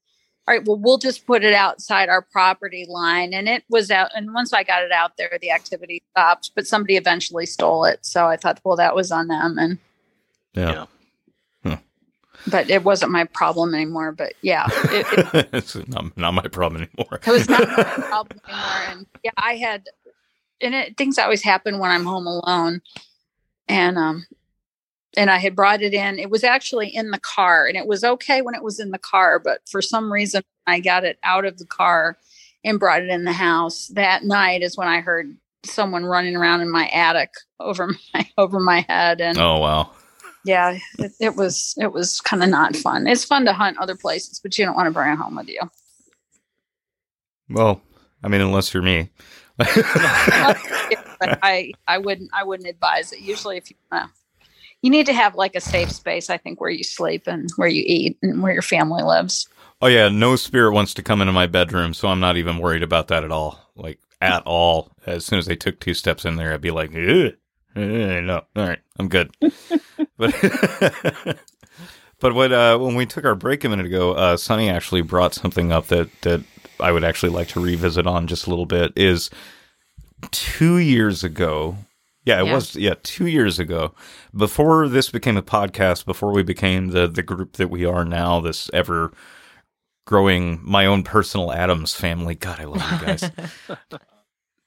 "All 0.48 0.54
right, 0.54 0.66
well, 0.66 0.78
we'll 0.78 0.98
just 0.98 1.26
put 1.26 1.44
it 1.46 1.54
outside 1.54 2.10
our 2.10 2.22
property 2.22 2.86
line." 2.90 3.34
And 3.34 3.48
it 3.48 3.64
was 3.70 3.92
out. 3.92 4.12
And 4.16 4.34
once 4.34 4.52
I 4.52 4.64
got 4.64 4.84
it 4.84 4.92
out 4.92 5.16
there, 5.18 5.38
the 5.42 5.52
activity 5.52 6.04
stopped. 6.12 6.52
But 6.54 6.68
somebody 6.68 6.98
eventually 6.98 7.46
stole 7.46 7.86
it, 7.86 8.06
so 8.06 8.26
I 8.26 8.36
thought, 8.36 8.60
well, 8.66 8.76
that 8.76 8.96
was 8.96 9.12
on 9.12 9.28
them. 9.28 9.58
And 9.58 9.78
Yeah. 10.54 10.86
But 12.48 12.70
it 12.70 12.84
wasn't 12.84 13.12
my 13.12 13.26
problem 13.26 13.74
anymore. 13.74 14.12
But 14.12 14.34
yeah, 14.42 14.68
it, 14.70 15.34
it, 15.34 15.50
it's 15.54 15.76
not, 15.88 16.16
not 16.18 16.34
my 16.34 16.48
problem 16.48 16.84
anymore. 16.84 17.20
it 17.26 17.32
was 17.32 17.50
not 17.50 17.68
my 17.68 17.84
problem 17.84 18.42
anymore. 18.48 18.82
And 18.90 19.06
yeah, 19.24 19.32
I 19.38 19.56
had, 19.56 19.88
and 20.62 20.74
it, 20.74 20.98
things 20.98 21.18
always 21.18 21.44
happen 21.44 21.80
when 21.80 21.92
I'm 21.92 22.06
home 22.06 22.28
alone. 22.28 22.82
And, 23.68 23.98
um, 23.98 24.26
and 25.18 25.30
I 25.30 25.38
had 25.38 25.56
brought 25.56 25.82
it 25.82 25.94
in. 25.94 26.20
It 26.20 26.30
was 26.30 26.44
actually 26.44 26.88
in 26.90 27.12
the 27.12 27.20
car 27.20 27.66
and 27.66 27.76
it 27.76 27.88
was 27.88 28.04
okay 28.04 28.42
when 28.42 28.56
it 28.56 28.64
was 28.64 28.80
in 28.80 28.92
the 28.92 29.00
car. 29.00 29.40
But 29.40 29.62
for 29.70 29.82
some 29.82 30.12
reason, 30.12 30.44
I 30.68 30.80
got 30.80 31.04
it 31.04 31.18
out 31.24 31.46
of 31.46 31.58
the 31.58 31.66
car 31.66 32.18
and 32.64 32.80
brought 32.80 33.02
it 33.02 33.10
in 33.10 33.26
the 33.26 33.34
house. 33.34 33.88
That 33.88 34.24
night 34.24 34.62
is 34.62 34.78
when 34.78 34.88
I 34.88 35.02
heard 35.02 35.36
someone 35.64 36.06
running 36.06 36.36
around 36.36 36.62
in 36.62 36.72
my 36.72 36.88
attic 36.88 37.32
over 37.60 37.88
my, 38.14 38.30
over 38.38 38.60
my 38.60 38.86
head. 38.88 39.22
And 39.22 39.38
Oh 39.38 39.60
wow. 39.60 39.92
Yeah, 40.46 40.78
it, 40.98 41.12
it 41.20 41.36
was, 41.36 41.76
it 41.78 41.92
was 41.92 42.22
kind 42.22 42.44
of 42.44 42.50
not 42.50 42.76
fun. 42.76 43.08
It's 43.08 43.26
fun 43.26 43.46
to 43.46 43.54
hunt 43.54 43.78
other 43.80 43.96
places, 43.96 44.40
but 44.40 44.58
you 44.58 44.66
don't 44.66 44.76
want 44.76 44.88
to 44.88 44.92
bring 44.92 45.12
it 45.12 45.18
home 45.18 45.36
with 45.36 45.50
you. 45.50 45.62
Well, 47.50 47.82
I 48.24 48.28
mean, 48.28 48.42
unless 48.42 48.74
you're 48.74 48.84
me. 48.84 49.10
but 49.58 51.40
I 51.44 51.74
I 51.88 51.98
wouldn't 51.98 52.30
I 52.34 52.44
wouldn't 52.44 52.70
advise 52.70 53.12
it. 53.12 53.20
Usually, 53.20 53.58
if 53.58 53.70
you 53.70 53.76
uh, 53.92 54.08
you 54.82 54.90
need 54.90 55.06
to 55.08 55.14
have 55.14 55.36
like 55.36 55.56
a 55.56 55.62
safe 55.62 55.92
space, 55.92 56.30
I 56.30 56.38
think, 56.38 56.62
where 56.62 56.70
you 56.70 56.84
sleep 56.84 57.28
and 57.28 57.50
where 57.58 57.68
you 57.68 57.84
eat 57.86 58.18
and 58.22 58.42
where 58.42 58.54
your 58.54 58.62
family 58.62 59.04
lives. 59.04 59.48
Oh 59.82 59.88
yeah, 59.88 60.10
no 60.10 60.36
spirit 60.36 60.74
wants 60.74 60.94
to 60.94 61.04
come 61.04 61.22
into 61.22 61.34
my 61.34 61.48
bedroom, 61.48 61.94
so 61.94 62.08
I'm 62.08 62.20
not 62.20 62.38
even 62.38 62.60
worried 62.60 62.84
about 62.84 63.10
that 63.10 63.24
at 63.24 63.32
all. 63.32 63.60
Like 63.76 64.00
at 64.22 64.44
all. 64.46 64.92
As 65.06 65.26
soon 65.26 65.40
as 65.40 65.46
they 65.46 65.56
took 65.56 65.80
two 65.80 65.94
steps 65.94 66.26
in 66.26 66.36
there, 66.36 66.54
I'd 66.54 66.62
be 66.62 66.72
like, 66.72 66.92
Ugh. 66.92 67.34
Eh, 67.76 68.22
no, 68.22 68.42
all 68.56 68.68
right, 68.68 68.80
I'm 68.98 69.10
good. 69.10 69.36
but 70.20 70.36
but 72.20 72.36
what 72.36 72.52
uh, 72.52 72.78
when 72.78 72.94
we 72.94 73.08
took 73.08 73.26
our 73.26 73.34
break 73.36 73.64
a 73.64 73.70
minute 73.70 73.88
ago, 73.88 74.14
uh, 74.14 74.38
Sonny 74.38 74.70
actually 74.70 75.02
brought 75.02 75.34
something 75.34 75.72
up 75.72 75.88
that 75.88 76.10
that 76.22 76.42
I 76.80 76.92
would 76.92 77.04
actually 77.04 77.32
like 77.32 77.48
to 77.50 77.60
revisit 77.60 78.06
on 78.06 78.28
just 78.28 78.46
a 78.46 78.50
little 78.52 78.68
bit. 78.68 78.94
Is 78.96 79.32
two 80.32 80.78
years 80.78 81.24
ago. 81.24 81.78
Yeah, 82.26 82.42
it 82.42 82.46
Yeah. 82.46 82.54
was. 82.54 82.76
Yeah, 82.76 82.94
two 83.02 83.26
years 83.28 83.58
ago, 83.58 83.96
before 84.36 84.88
this 84.88 85.10
became 85.10 85.38
a 85.38 85.42
podcast, 85.42 86.06
before 86.06 86.32
we 86.34 86.44
became 86.44 86.90
the 86.90 87.08
the 87.08 87.24
group 87.24 87.54
that 87.54 87.70
we 87.70 87.86
are 87.86 88.06
now, 88.06 88.40
this 88.42 88.70
ever 88.74 89.12
growing 90.06 90.60
my 90.64 90.86
own 90.86 91.04
personal 91.04 91.52
Addams 91.52 91.94
family. 91.96 92.36
God, 92.36 92.60
I 92.60 92.66
love 92.66 92.92
you 92.92 93.08
guys. 93.08 93.32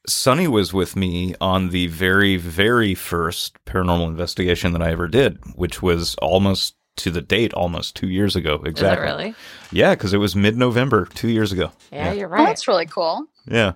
Sonny 0.07 0.47
was 0.47 0.73
with 0.73 0.95
me 0.95 1.33
on 1.39 1.69
the 1.69 1.87
very, 1.87 2.35
very 2.37 2.93
first 2.93 3.57
paranormal 3.65 4.07
investigation 4.07 4.73
that 4.73 4.81
I 4.81 4.91
ever 4.91 5.07
did, 5.07 5.39
which 5.55 5.81
was 5.81 6.15
almost 6.15 6.75
to 6.97 7.09
the 7.09 7.21
date, 7.21 7.53
almost 7.53 7.95
two 7.95 8.09
years 8.09 8.35
ago. 8.35 8.55
Is 8.57 8.61
it 8.63 8.67
Exactly. 8.69 9.05
really? 9.07 9.35
Yeah, 9.71 9.95
because 9.95 10.13
it 10.13 10.17
was 10.17 10.35
mid 10.35 10.57
November 10.57 11.05
two 11.05 11.29
years 11.29 11.51
ago. 11.51 11.71
Yeah, 11.91 12.11
you're 12.11 12.27
Oh, 12.27 12.31
right. 12.31 12.45
that's 12.47 12.67
really 12.67 12.85
cool. 12.85 13.25
Yeah. 13.47 13.73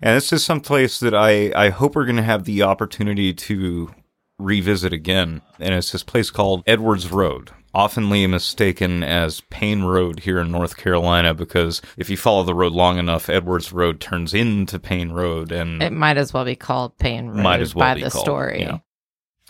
And 0.00 0.16
this 0.16 0.32
is 0.32 0.44
some 0.44 0.60
place 0.60 0.98
that 1.00 1.14
I, 1.14 1.52
I 1.54 1.68
hope 1.68 1.94
we're 1.94 2.06
going 2.06 2.16
to 2.16 2.22
have 2.22 2.44
the 2.44 2.62
opportunity 2.62 3.32
to 3.34 3.94
revisit 4.38 4.92
again. 4.92 5.42
And 5.60 5.74
it's 5.74 5.92
this 5.92 6.02
place 6.02 6.30
called 6.30 6.64
Edwards 6.66 7.12
Road, 7.12 7.50
oftenly 7.74 8.28
mistaken 8.28 9.02
as 9.02 9.40
Payne 9.50 9.82
Road 9.82 10.20
here 10.20 10.38
in 10.40 10.50
North 10.50 10.76
Carolina, 10.76 11.32
because 11.34 11.80
if 11.96 12.10
you 12.10 12.16
follow 12.16 12.42
the 12.42 12.54
road 12.54 12.72
long 12.72 12.98
enough, 12.98 13.28
Edwards 13.28 13.72
Road 13.72 14.00
turns 14.00 14.34
into 14.34 14.78
Payne 14.78 15.12
Road. 15.12 15.50
And 15.52 15.82
It 15.82 15.92
might 15.92 16.18
as 16.18 16.32
well 16.32 16.44
be 16.44 16.56
called 16.56 16.98
Payne 16.98 17.28
Road 17.28 17.42
might 17.42 17.60
as 17.60 17.74
well 17.74 17.94
by 17.94 18.00
the 18.00 18.10
called, 18.10 18.24
story. 18.24 18.60
yeah. 18.60 18.78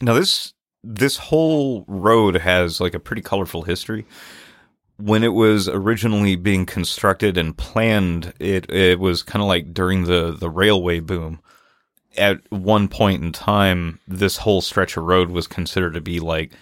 Now 0.00 0.14
this 0.14 0.54
this 0.84 1.16
whole 1.16 1.84
road 1.86 2.34
has 2.36 2.80
like 2.80 2.94
a 2.94 3.00
pretty 3.00 3.22
colorful 3.22 3.62
history. 3.62 4.04
When 4.98 5.24
it 5.24 5.32
was 5.32 5.68
originally 5.68 6.36
being 6.36 6.66
constructed 6.66 7.36
and 7.36 7.56
planned, 7.56 8.32
it 8.38 8.70
it 8.70 9.00
was 9.00 9.22
kind 9.22 9.42
of 9.42 9.48
like 9.48 9.72
during 9.74 10.04
the 10.04 10.32
the 10.32 10.50
railway 10.50 11.00
boom. 11.00 11.40
At 12.16 12.40
one 12.50 12.88
point 12.88 13.22
in 13.22 13.32
time, 13.32 14.00
this 14.06 14.36
whole 14.38 14.60
stretch 14.60 14.96
of 14.96 15.04
road 15.04 15.30
was 15.30 15.46
considered 15.46 15.94
to 15.94 16.00
be 16.00 16.20
like 16.20 16.52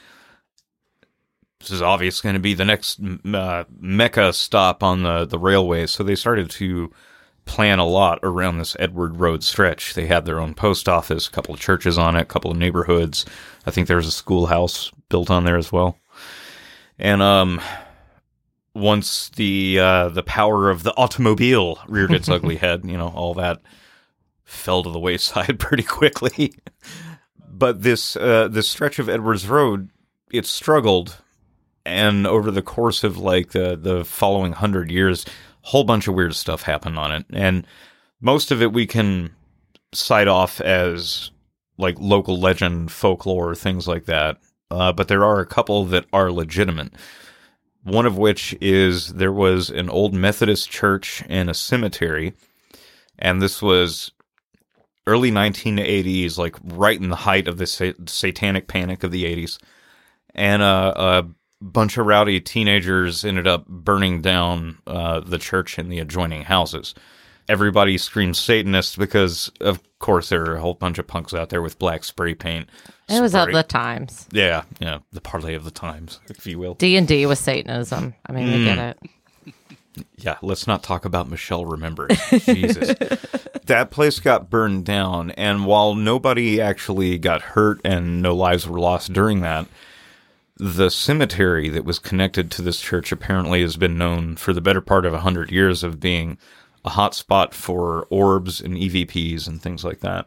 this 1.60 1.70
is 1.70 1.82
obviously 1.82 2.26
going 2.26 2.34
to 2.34 2.40
be 2.40 2.54
the 2.54 2.64
next 2.64 3.00
uh, 3.32 3.64
mecca 3.78 4.32
stop 4.32 4.82
on 4.82 5.02
the 5.02 5.26
the 5.26 5.38
railway. 5.38 5.86
So 5.86 6.02
they 6.02 6.14
started 6.14 6.50
to 6.50 6.90
plan 7.44 7.78
a 7.78 7.86
lot 7.86 8.18
around 8.22 8.58
this 8.58 8.76
Edward 8.78 9.16
Road 9.16 9.44
stretch. 9.44 9.94
They 9.94 10.06
had 10.06 10.24
their 10.24 10.40
own 10.40 10.54
post 10.54 10.88
office, 10.88 11.28
a 11.28 11.30
couple 11.30 11.54
of 11.54 11.60
churches 11.60 11.98
on 11.98 12.16
it, 12.16 12.22
a 12.22 12.26
couple 12.26 12.50
of 12.50 12.56
neighborhoods. 12.56 13.26
I 13.66 13.70
think 13.70 13.88
there 13.88 13.98
was 13.98 14.06
a 14.06 14.12
schoolhouse 14.12 14.90
built 15.10 15.30
on 15.30 15.44
there 15.44 15.56
as 15.56 15.70
well. 15.70 15.98
And 16.98 17.20
um 17.20 17.60
once 18.74 19.28
the 19.30 19.78
uh 19.78 20.08
the 20.08 20.22
power 20.22 20.70
of 20.70 20.82
the 20.82 20.94
automobile 20.96 21.78
reared 21.88 22.12
its 22.12 22.28
ugly 22.30 22.56
head, 22.56 22.84
you 22.84 22.96
know, 22.96 23.08
all 23.08 23.34
that 23.34 23.60
fell 24.44 24.82
to 24.82 24.90
the 24.90 24.98
wayside 24.98 25.58
pretty 25.58 25.82
quickly. 25.82 26.54
but 27.46 27.82
this 27.82 28.16
uh 28.16 28.48
this 28.48 28.70
stretch 28.70 28.98
of 28.98 29.10
Edwards 29.10 29.46
Road, 29.46 29.90
it 30.32 30.46
struggled 30.46 31.18
and 31.84 32.26
over 32.26 32.50
the 32.50 32.62
course 32.62 33.04
of 33.04 33.18
like 33.18 33.50
the 33.50 33.76
the 33.76 34.04
following 34.04 34.52
100 34.52 34.90
years 34.90 35.24
a 35.64 35.68
whole 35.68 35.84
bunch 35.84 36.08
of 36.08 36.14
weird 36.14 36.34
stuff 36.34 36.62
happened 36.62 36.98
on 36.98 37.12
it. 37.12 37.26
And 37.30 37.66
most 38.20 38.50
of 38.50 38.62
it 38.62 38.72
we 38.72 38.86
can 38.86 39.30
cite 39.92 40.28
off 40.28 40.60
as 40.60 41.30
like 41.76 41.96
local 41.98 42.38
legend 42.38 42.92
folklore 42.92 43.54
things 43.54 43.86
like 43.88 44.06
that. 44.06 44.38
Uh, 44.70 44.92
but 44.92 45.08
there 45.08 45.24
are 45.24 45.40
a 45.40 45.46
couple 45.46 45.84
that 45.86 46.06
are 46.12 46.30
legitimate. 46.30 46.92
One 47.82 48.06
of 48.06 48.18
which 48.18 48.54
is 48.60 49.14
there 49.14 49.32
was 49.32 49.70
an 49.70 49.88
old 49.88 50.14
methodist 50.14 50.70
church 50.70 51.24
and 51.28 51.50
a 51.50 51.54
cemetery 51.54 52.34
and 53.20 53.40
this 53.42 53.60
was 53.60 54.12
early 55.06 55.30
1980s, 55.30 56.38
like 56.38 56.56
right 56.64 57.00
in 57.00 57.10
the 57.10 57.16
height 57.16 57.48
of 57.48 57.58
the 57.58 57.66
sa- 57.66 57.92
satanic 58.06 58.66
panic 58.66 59.02
of 59.02 59.10
the 59.10 59.24
80s, 59.24 59.58
and 60.34 60.62
uh, 60.62 60.92
a 60.96 61.26
bunch 61.60 61.96
of 61.98 62.06
rowdy 62.06 62.40
teenagers 62.40 63.24
ended 63.24 63.46
up 63.46 63.66
burning 63.66 64.22
down 64.22 64.78
uh, 64.86 65.20
the 65.20 65.38
church 65.38 65.78
and 65.78 65.90
the 65.90 65.98
adjoining 65.98 66.42
houses. 66.42 66.94
Everybody 67.48 67.98
screamed 67.98 68.36
Satanist 68.36 68.96
because, 68.98 69.50
of 69.60 69.80
course, 69.98 70.28
there 70.28 70.44
are 70.50 70.54
a 70.56 70.60
whole 70.60 70.74
bunch 70.74 70.98
of 70.98 71.06
punks 71.06 71.34
out 71.34 71.48
there 71.48 71.62
with 71.62 71.78
black 71.80 72.04
spray 72.04 72.34
paint. 72.34 72.68
It 73.08 73.20
was 73.20 73.34
of 73.34 73.50
the 73.52 73.64
times. 73.64 74.28
yeah, 74.30 74.62
yeah, 74.78 74.98
the 75.12 75.20
parlay 75.20 75.54
of 75.54 75.64
the 75.64 75.72
times, 75.72 76.20
if 76.28 76.46
you 76.46 76.58
will. 76.60 76.74
D 76.74 76.96
and 76.96 77.08
D 77.08 77.26
was 77.26 77.40
Satanism. 77.40 78.14
I 78.26 78.32
mean, 78.32 78.52
we 78.52 78.64
get 78.64 78.78
Mm. 78.78 78.90
it. 78.90 79.54
Yeah, 80.16 80.36
let's 80.42 80.66
not 80.68 80.84
talk 80.84 81.04
about 81.04 81.28
Michelle 81.28 81.64
remembering. 81.64 82.16
Jesus. 82.44 82.94
That 83.66 83.92
place 83.92 84.18
got 84.18 84.50
burned 84.50 84.84
down, 84.84 85.30
and 85.32 85.64
while 85.64 85.94
nobody 85.94 86.60
actually 86.60 87.18
got 87.18 87.40
hurt 87.40 87.80
and 87.84 88.20
no 88.20 88.34
lives 88.34 88.66
were 88.66 88.80
lost 88.80 89.12
during 89.12 89.42
that, 89.42 89.66
the 90.60 90.90
cemetery 90.90 91.68
that 91.70 91.84
was 91.84 91.98
connected 91.98 92.50
to 92.50 92.62
this 92.62 92.80
church 92.80 93.10
apparently 93.12 93.62
has 93.62 93.76
been 93.76 93.96
known 93.96 94.36
for 94.36 94.52
the 94.52 94.60
better 94.60 94.80
part 94.82 95.06
of 95.06 95.14
a 95.14 95.20
hundred 95.20 95.50
years 95.50 95.82
of 95.82 95.98
being 96.00 96.36
a 96.84 96.90
hot 96.90 97.14
spot 97.14 97.54
for 97.54 98.06
orbs 98.10 98.60
and 98.60 98.74
EVPs 98.76 99.46
and 99.48 99.62
things 99.62 99.84
like 99.84 100.00
that. 100.00 100.26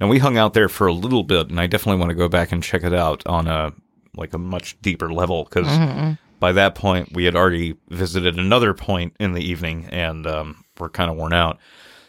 Now 0.00 0.08
we 0.08 0.18
hung 0.18 0.36
out 0.36 0.52
there 0.54 0.68
for 0.68 0.86
a 0.86 0.92
little 0.92 1.22
bit, 1.24 1.48
and 1.48 1.58
I 1.58 1.66
definitely 1.66 2.00
want 2.00 2.10
to 2.10 2.14
go 2.14 2.28
back 2.28 2.52
and 2.52 2.62
check 2.62 2.82
it 2.84 2.92
out 2.94 3.26
on 3.26 3.46
a 3.48 3.72
like 4.14 4.34
a 4.34 4.38
much 4.38 4.78
deeper 4.82 5.10
level 5.10 5.44
because 5.44 5.66
Mhm. 5.66 6.18
by 6.38 6.52
that 6.52 6.74
point 6.74 7.14
we 7.14 7.24
had 7.24 7.34
already 7.34 7.76
visited 7.88 8.36
another 8.38 8.74
point 8.74 9.16
in 9.18 9.32
the 9.32 9.40
evening 9.42 9.86
and 9.90 10.26
um, 10.26 10.64
we're 10.78 10.90
kind 10.90 11.10
of 11.10 11.16
worn 11.16 11.32
out. 11.32 11.58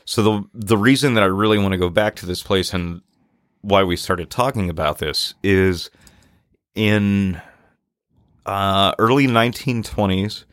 So 0.04 0.22
the 0.22 0.44
the 0.54 0.78
reason 0.78 1.14
that 1.14 1.24
I 1.24 1.28
really 1.28 1.58
want 1.58 1.72
to 1.72 1.78
go 1.78 1.90
back 1.90 2.16
to 2.18 2.26
this 2.26 2.44
place 2.44 2.74
and 2.74 3.02
why 3.62 3.84
we 3.84 3.96
started 3.96 4.30
talking 4.30 4.70
about 4.70 4.98
this 4.98 5.34
is 5.42 5.90
in 6.76 7.42
uh, 8.46 8.94
early 9.00 9.28
1920s 9.28 10.46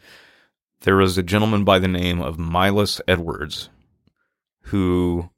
there 0.83 0.97
was 0.97 1.19
a 1.19 1.23
gentleman 1.23 1.65
by 1.65 1.79
the 1.79 1.89
name 1.89 2.21
of 2.23 2.39
Milas 2.39 3.01
Edwards 3.07 3.69
who 4.63 5.29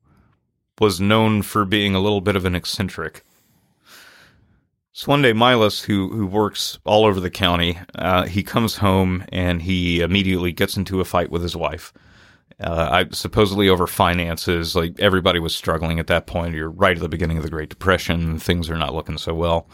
was 0.78 1.00
known 1.00 1.42
for 1.42 1.64
being 1.64 1.94
a 1.94 2.00
little 2.00 2.20
bit 2.20 2.36
of 2.36 2.44
an 2.44 2.54
eccentric. 2.54 3.24
So 4.92 5.10
one 5.10 5.22
day, 5.22 5.32
Milas, 5.32 5.84
who 5.84 6.10
who 6.10 6.26
works 6.26 6.78
all 6.84 7.06
over 7.06 7.18
the 7.18 7.30
county, 7.30 7.78
uh, 7.94 8.26
he 8.26 8.42
comes 8.42 8.76
home 8.76 9.24
and 9.32 9.62
he 9.62 10.00
immediately 10.00 10.52
gets 10.52 10.76
into 10.76 11.00
a 11.00 11.04
fight 11.04 11.30
with 11.30 11.42
his 11.42 11.56
wife. 11.56 11.92
Uh, 12.60 12.88
I 12.90 13.14
supposedly 13.14 13.68
over 13.68 13.86
finances. 13.86 14.76
Like 14.76 15.00
everybody 15.00 15.40
was 15.40 15.54
struggling 15.54 15.98
at 15.98 16.08
that 16.08 16.26
point. 16.26 16.54
You're 16.54 16.70
right 16.70 16.96
at 16.96 17.02
the 17.02 17.08
beginning 17.08 17.38
of 17.38 17.42
the 17.42 17.50
Great 17.50 17.70
Depression. 17.70 18.38
Things 18.38 18.68
are 18.68 18.76
not 18.76 18.94
looking 18.94 19.18
so 19.18 19.34
well. 19.34 19.68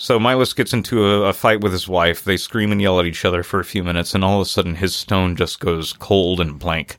So 0.00 0.20
Milas 0.20 0.54
gets 0.54 0.72
into 0.72 1.04
a, 1.04 1.22
a 1.22 1.32
fight 1.32 1.60
with 1.60 1.72
his 1.72 1.88
wife. 1.88 2.22
They 2.22 2.36
scream 2.36 2.70
and 2.70 2.80
yell 2.80 3.00
at 3.00 3.06
each 3.06 3.24
other 3.24 3.42
for 3.42 3.58
a 3.58 3.64
few 3.64 3.82
minutes, 3.82 4.14
and 4.14 4.24
all 4.24 4.40
of 4.40 4.46
a 4.46 4.48
sudden, 4.48 4.76
his 4.76 4.94
stone 4.94 5.34
just 5.34 5.58
goes 5.58 5.92
cold 5.92 6.40
and 6.40 6.56
blank. 6.56 6.98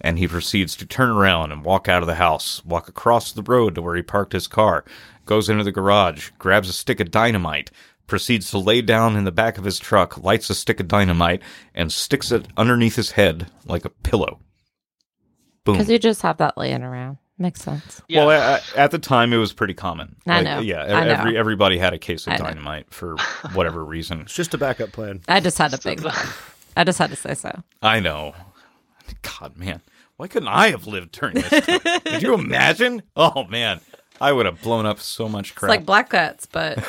And 0.00 0.18
he 0.18 0.26
proceeds 0.26 0.74
to 0.76 0.86
turn 0.86 1.10
around 1.10 1.52
and 1.52 1.62
walk 1.62 1.88
out 1.88 2.02
of 2.02 2.06
the 2.06 2.14
house, 2.14 2.64
walk 2.64 2.88
across 2.88 3.32
the 3.32 3.42
road 3.42 3.74
to 3.74 3.82
where 3.82 3.96
he 3.96 4.02
parked 4.02 4.32
his 4.32 4.46
car, 4.46 4.84
goes 5.26 5.50
into 5.50 5.62
the 5.62 5.72
garage, 5.72 6.30
grabs 6.38 6.70
a 6.70 6.72
stick 6.72 7.00
of 7.00 7.10
dynamite, 7.10 7.70
proceeds 8.06 8.50
to 8.50 8.58
lay 8.58 8.80
down 8.80 9.14
in 9.14 9.24
the 9.24 9.32
back 9.32 9.58
of 9.58 9.64
his 9.64 9.78
truck, 9.78 10.16
lights 10.16 10.48
a 10.48 10.54
stick 10.54 10.80
of 10.80 10.88
dynamite, 10.88 11.42
and 11.74 11.92
sticks 11.92 12.32
it 12.32 12.48
underneath 12.56 12.96
his 12.96 13.10
head 13.10 13.50
like 13.66 13.84
a 13.84 13.90
pillow. 13.90 14.40
Boom. 15.64 15.74
Because 15.74 15.90
you 15.90 15.98
just 15.98 16.22
have 16.22 16.38
that 16.38 16.56
laying 16.56 16.82
around. 16.82 17.18
Makes 17.40 17.62
sense. 17.62 18.02
Well, 18.10 18.30
a- 18.30 18.56
a- 18.56 18.78
at 18.78 18.90
the 18.90 18.98
time, 18.98 19.32
it 19.32 19.36
was 19.36 19.52
pretty 19.52 19.74
common. 19.74 20.16
I 20.26 20.36
Like, 20.36 20.44
know. 20.44 20.58
Yeah, 20.60 20.82
I 20.82 21.04
know. 21.04 21.12
every 21.12 21.38
everybody 21.38 21.78
had 21.78 21.94
a 21.94 21.98
case 21.98 22.26
of 22.26 22.32
I 22.32 22.36
know. 22.38 22.44
dynamite 22.44 22.86
for 22.92 23.16
whatever 23.52 23.84
reason. 23.84 24.22
It's 24.22 24.34
just 24.34 24.54
a 24.54 24.58
backup 24.58 24.90
plan. 24.92 25.20
I 25.28 25.38
just 25.40 25.56
had 25.58 25.70
to 25.70 25.76
think. 25.76 26.00
I 26.76 26.82
just 26.84 26.98
had 26.98 27.10
to 27.10 27.16
say 27.16 27.34
so. 27.34 27.62
I 27.80 28.00
know. 28.00 28.34
God, 29.22 29.56
man, 29.56 29.80
why 30.16 30.26
couldn't 30.26 30.48
I 30.48 30.68
have 30.70 30.86
lived 30.88 31.12
during 31.12 31.34
this? 31.36 31.48
time? 31.48 32.00
Could 32.04 32.22
you 32.22 32.34
imagine? 32.34 33.02
Oh 33.16 33.44
man, 33.44 33.80
I 34.20 34.32
would 34.32 34.46
have 34.46 34.60
blown 34.60 34.84
up 34.84 34.98
so 34.98 35.28
much 35.28 35.50
It's 35.50 35.58
crap. 35.58 35.70
like 35.70 35.86
Black 35.86 36.10
Cats, 36.10 36.46
but 36.46 36.84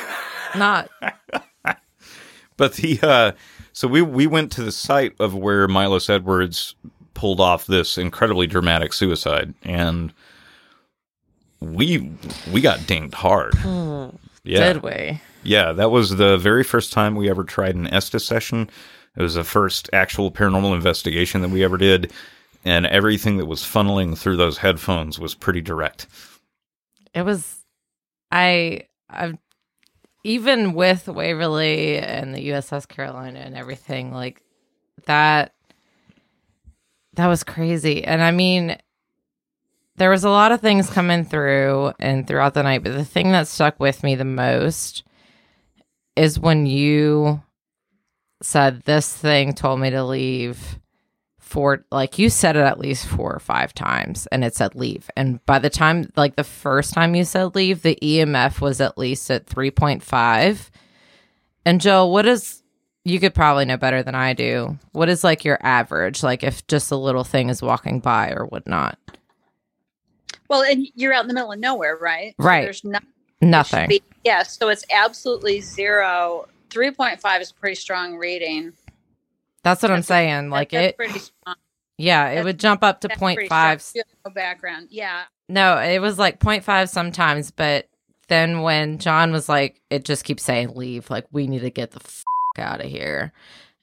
not. 0.56 0.90
But 2.56 2.74
the 2.74 2.98
uh, 3.02 3.32
so 3.72 3.88
we 3.88 4.02
we 4.02 4.26
went 4.26 4.52
to 4.52 4.62
the 4.62 4.72
site 4.72 5.14
of 5.18 5.34
where 5.34 5.66
Milos 5.66 6.10
Edwards 6.10 6.74
pulled 7.14 7.40
off 7.40 7.66
this 7.66 7.96
incredibly 7.96 8.46
dramatic 8.46 8.92
suicide, 8.92 9.54
and 9.62 10.12
we 11.60 12.10
we 12.52 12.60
got 12.60 12.86
dinged 12.86 13.14
hard. 13.14 13.54
Hmm. 13.54 14.08
Yeah. 14.42 14.72
Did 14.72 14.82
we? 14.82 15.20
Yeah, 15.42 15.72
that 15.72 15.90
was 15.90 16.16
the 16.16 16.36
very 16.38 16.64
first 16.64 16.92
time 16.92 17.14
we 17.14 17.30
ever 17.30 17.44
tried 17.44 17.74
an 17.74 17.86
Estes 17.86 18.24
session. 18.24 18.70
It 19.16 19.22
was 19.22 19.34
the 19.34 19.44
first 19.44 19.90
actual 19.92 20.30
paranormal 20.30 20.74
investigation 20.74 21.42
that 21.42 21.50
we 21.50 21.64
ever 21.64 21.76
did, 21.76 22.12
and 22.64 22.86
everything 22.86 23.38
that 23.38 23.46
was 23.46 23.60
funneling 23.62 24.16
through 24.16 24.36
those 24.36 24.58
headphones 24.58 25.18
was 25.18 25.34
pretty 25.34 25.60
direct. 25.60 26.06
It 27.14 27.22
was. 27.22 27.58
I. 28.30 28.86
I've 29.08 29.36
Even 30.24 30.74
with 30.74 31.08
Waverly 31.08 31.98
and 31.98 32.34
the 32.34 32.48
USS 32.50 32.86
Carolina 32.86 33.40
and 33.40 33.56
everything 33.56 34.12
like 34.12 34.42
that. 35.06 35.52
That 37.14 37.26
was 37.26 37.42
crazy, 37.42 38.04
and 38.04 38.22
I 38.22 38.30
mean, 38.30 38.78
there 40.00 40.08
was 40.08 40.24
a 40.24 40.30
lot 40.30 40.50
of 40.50 40.62
things 40.62 40.88
coming 40.88 41.26
through 41.26 41.92
and 41.98 42.26
throughout 42.26 42.54
the 42.54 42.62
night, 42.62 42.82
but 42.82 42.94
the 42.94 43.04
thing 43.04 43.32
that 43.32 43.46
stuck 43.46 43.78
with 43.78 44.02
me 44.02 44.14
the 44.14 44.24
most 44.24 45.02
is 46.16 46.40
when 46.40 46.64
you 46.64 47.42
said 48.40 48.80
this 48.86 49.14
thing 49.14 49.52
told 49.52 49.78
me 49.78 49.90
to 49.90 50.02
leave 50.02 50.78
four 51.38 51.84
like 51.92 52.18
you 52.18 52.30
said 52.30 52.56
it 52.56 52.60
at 52.60 52.78
least 52.78 53.06
four 53.08 53.30
or 53.34 53.40
five 53.40 53.74
times 53.74 54.26
and 54.28 54.42
it 54.42 54.54
said 54.54 54.74
leave. 54.74 55.10
And 55.18 55.44
by 55.44 55.58
the 55.58 55.68
time 55.68 56.10
like 56.16 56.34
the 56.34 56.44
first 56.44 56.94
time 56.94 57.14
you 57.14 57.24
said 57.24 57.54
leave 57.54 57.82
the 57.82 57.98
emf 58.00 58.62
was 58.62 58.80
at 58.80 58.96
least 58.96 59.30
at 59.30 59.44
3.5 59.44 60.70
and 61.66 61.78
joe 61.78 62.06
what 62.06 62.24
is 62.24 62.62
you 63.04 63.20
could 63.20 63.34
probably 63.34 63.66
know 63.66 63.76
better 63.76 64.02
than 64.02 64.14
i 64.14 64.32
do. 64.32 64.78
What 64.92 65.10
is 65.10 65.22
like 65.24 65.44
your 65.44 65.58
average? 65.60 66.22
Like 66.22 66.42
if 66.42 66.66
just 66.68 66.90
a 66.90 66.96
little 66.96 67.24
thing 67.24 67.50
is 67.50 67.60
walking 67.60 68.00
by 68.00 68.30
or 68.30 68.46
whatnot 68.46 68.98
Well, 70.50 70.62
and 70.62 70.86
you're 70.94 71.14
out 71.14 71.22
in 71.22 71.28
the 71.28 71.34
middle 71.34 71.52
of 71.52 71.58
nowhere, 71.58 71.96
right? 71.96 72.34
So 72.38 72.44
Right. 72.46 72.62
there's 72.64 72.84
no, 72.84 72.98
nothing 73.40 73.88
be, 73.88 74.02
yeah, 74.24 74.42
so 74.42 74.68
it's 74.68 74.84
absolutely 74.92 75.60
zero. 75.62 76.46
3.5 76.68 77.40
is 77.40 77.50
a 77.50 77.54
pretty 77.54 77.76
strong 77.76 78.16
reading. 78.18 78.72
that's 79.64 79.82
what 79.82 79.90
i'm 79.90 80.02
saying 80.02 80.50
like 80.50 80.70
That's 80.70 80.88
it 80.90 80.96
pretty 80.96 81.18
strong. 81.18 81.56
yeah 81.98 82.28
it 82.28 82.44
would 82.44 82.58
jump 82.60 82.82
up 82.84 83.00
to 83.00 83.08
That's 83.08 83.18
point 83.18 83.48
five 83.48 83.82
strong. 83.82 84.02
You 84.06 84.10
have 84.24 84.32
no 84.32 84.34
background. 84.34 84.88
Yeah. 84.90 85.22
No, 85.48 85.78
it 85.78 85.98
was 86.00 86.16
like 86.18 86.38
0.5 86.38 86.88
sometimes, 86.88 87.50
but 87.50 87.88
then 88.28 88.62
when 88.62 88.98
John 88.98 89.32
was 89.32 89.48
like, 89.48 89.80
it 89.90 90.04
just 90.04 90.22
keeps 90.24 90.44
saying 90.44 90.74
leave, 90.76 91.10
like 91.10 91.26
we 91.32 91.48
need 91.48 91.62
to 91.62 91.70
get 91.70 91.90
the 91.90 92.00
f- 92.04 92.22
out 92.56 92.80
of 92.80 92.86
here. 92.88 93.32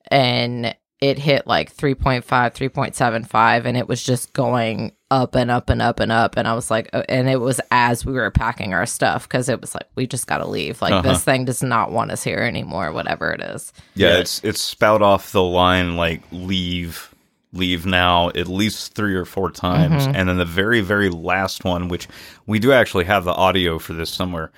And 0.10 0.74
it 1.02 1.20
hit 1.20 1.46
like 1.46 1.76
3.5, 1.76 2.24
3.75, 2.24 3.66
and 3.66 3.76
it 3.76 3.90
was 3.90 4.02
just 4.02 4.32
going 4.32 4.94
up 5.10 5.36
and 5.36 5.50
up 5.50 5.70
and 5.70 5.82
up 5.82 6.00
and 6.00 6.12
up. 6.12 6.36
And 6.38 6.48
I 6.48 6.54
was 6.54 6.70
like, 6.70 6.90
uh, 6.94 7.04
and 7.08 7.30
it 7.30 7.40
was 7.40 7.62
as 7.72 8.06
we 8.06 8.14
were 8.14 8.30
packing 8.32 8.74
our 8.74 8.86
stuff 8.86 9.28
because 9.28 9.48
it 9.48 9.62
was 9.62 9.74
like, 9.74 9.88
we 9.96 10.06
just 10.08 10.28
got 10.28 10.40
to 10.40 10.48
leave. 10.48 10.82
Like 10.82 10.92
Uh-huh. 10.94 11.14
this 11.14 11.24
thing 11.24 11.46
does 11.46 11.64
not 11.64 11.92
want 11.92 12.12
us 12.12 12.24
here 12.24 12.40
anymore, 12.40 12.92
whatever 12.92 13.32
it 13.32 13.42
is. 13.42 13.72
Yeah, 13.96 14.18
it's 14.18 14.44
it's 14.44 14.62
spout 14.62 15.02
off 15.02 15.32
the 15.32 15.44
line 15.44 15.96
like 15.96 16.22
leave 16.32 17.14
leave 17.54 17.86
now 17.86 18.28
at 18.30 18.48
least 18.50 18.94
three 18.94 19.16
or 19.16 19.24
four 19.24 19.50
times 19.50 20.06
Mhm. 20.06 20.16
and 20.16 20.30
then 20.30 20.38
the 20.38 20.44
very 20.46 20.82
very 20.82 21.10
last 21.10 21.64
one 21.64 21.88
which 21.88 22.06
we 22.46 22.60
do 22.60 22.74
actually 22.74 23.06
have 23.06 23.24
the 23.24 23.32
audio 23.34 23.80
for 23.80 23.94
this 23.94 24.10
somewhere 24.10 24.52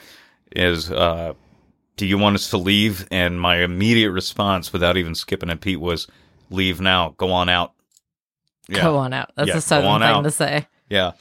is 0.55 0.91
uh 0.91 1.33
do 1.97 2.07
you 2.07 2.17
want 2.17 2.35
us 2.35 2.49
to 2.49 2.57
leave 2.57 3.07
and 3.11 3.39
my 3.39 3.57
immediate 3.57 4.11
response 4.11 4.73
without 4.73 4.97
even 4.97 5.13
skipping 5.13 5.51
a 5.51 5.55
beat 5.55 5.77
was 5.79 6.07
leave 6.49 6.81
now 6.81 7.13
go 7.17 7.31
on 7.31 7.47
out 7.47 7.73
Go 8.69 8.97
on 8.97 9.13
out. 9.13 9.31
That's 9.35 9.49
Yeah, 9.49 9.57
a 9.57 9.61
southern 9.61 9.99
thing 10.01 10.09
out. 10.09 10.21
to 10.23 10.31
say. 10.31 10.67
Yeah. 10.89 11.11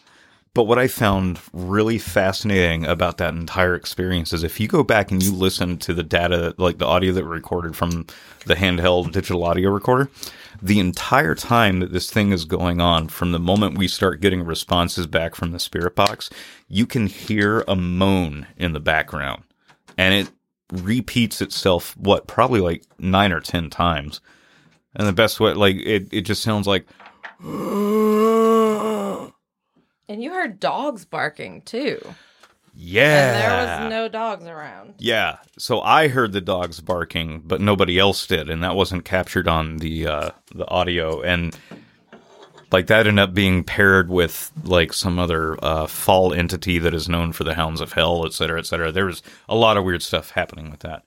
But 0.54 0.64
what 0.64 0.78
I 0.78 0.88
found 0.88 1.38
really 1.52 1.98
fascinating 1.98 2.84
about 2.84 3.18
that 3.18 3.34
entire 3.34 3.74
experience 3.76 4.32
is 4.32 4.42
if 4.42 4.58
you 4.58 4.66
go 4.66 4.82
back 4.82 5.12
and 5.12 5.22
you 5.22 5.32
listen 5.32 5.76
to 5.78 5.94
the 5.94 6.02
data, 6.02 6.54
like 6.58 6.78
the 6.78 6.86
audio 6.86 7.12
that 7.12 7.22
we 7.22 7.30
recorded 7.30 7.76
from 7.76 8.06
the 8.46 8.54
handheld 8.56 9.12
digital 9.12 9.44
audio 9.44 9.70
recorder, 9.70 10.10
the 10.60 10.80
entire 10.80 11.36
time 11.36 11.78
that 11.78 11.92
this 11.92 12.10
thing 12.10 12.32
is 12.32 12.44
going 12.44 12.80
on, 12.80 13.06
from 13.08 13.30
the 13.30 13.38
moment 13.38 13.78
we 13.78 13.86
start 13.86 14.20
getting 14.20 14.42
responses 14.42 15.06
back 15.06 15.36
from 15.36 15.52
the 15.52 15.60
spirit 15.60 15.94
box, 15.94 16.28
you 16.66 16.86
can 16.86 17.06
hear 17.06 17.62
a 17.68 17.76
moan 17.76 18.46
in 18.56 18.72
the 18.72 18.80
background. 18.80 19.44
And 19.96 20.12
it 20.14 20.30
repeats 20.72 21.40
itself, 21.40 21.96
what, 21.96 22.26
probably 22.26 22.60
like 22.60 22.82
nine 22.98 23.32
or 23.32 23.40
10 23.40 23.70
times. 23.70 24.20
And 24.96 25.06
the 25.06 25.12
best 25.12 25.38
way, 25.38 25.52
like, 25.54 25.76
it, 25.76 26.08
it 26.10 26.22
just 26.22 26.42
sounds 26.42 26.66
like, 26.66 26.86
And 30.08 30.22
you 30.22 30.32
heard 30.32 30.58
dogs 30.58 31.04
barking 31.04 31.60
too. 31.62 32.00
Yeah. 32.74 33.32
And 33.32 33.42
there 33.42 33.84
was 33.84 33.90
no 33.90 34.08
dogs 34.08 34.46
around. 34.46 34.94
Yeah. 34.98 35.38
So 35.58 35.80
I 35.80 36.08
heard 36.08 36.32
the 36.32 36.40
dogs 36.40 36.80
barking, 36.80 37.42
but 37.44 37.60
nobody 37.60 37.98
else 37.98 38.26
did, 38.26 38.48
and 38.48 38.62
that 38.62 38.74
wasn't 38.76 39.04
captured 39.04 39.48
on 39.48 39.78
the 39.78 40.06
uh, 40.06 40.30
the 40.54 40.66
audio. 40.68 41.20
And 41.20 41.58
like 42.72 42.86
that 42.86 43.06
ended 43.06 43.22
up 43.22 43.34
being 43.34 43.64
paired 43.64 44.08
with 44.08 44.50
like 44.64 44.92
some 44.92 45.18
other 45.18 45.62
uh, 45.62 45.86
fall 45.86 46.32
entity 46.32 46.78
that 46.78 46.94
is 46.94 47.08
known 47.08 47.32
for 47.32 47.44
the 47.44 47.54
Hounds 47.54 47.80
of 47.80 47.92
Hell, 47.92 48.24
et 48.24 48.32
cetera, 48.32 48.58
et 48.58 48.66
cetera. 48.66 48.90
There 48.90 49.06
was 49.06 49.22
a 49.48 49.56
lot 49.56 49.76
of 49.76 49.84
weird 49.84 50.02
stuff 50.02 50.30
happening 50.30 50.70
with 50.70 50.80
that. 50.80 51.02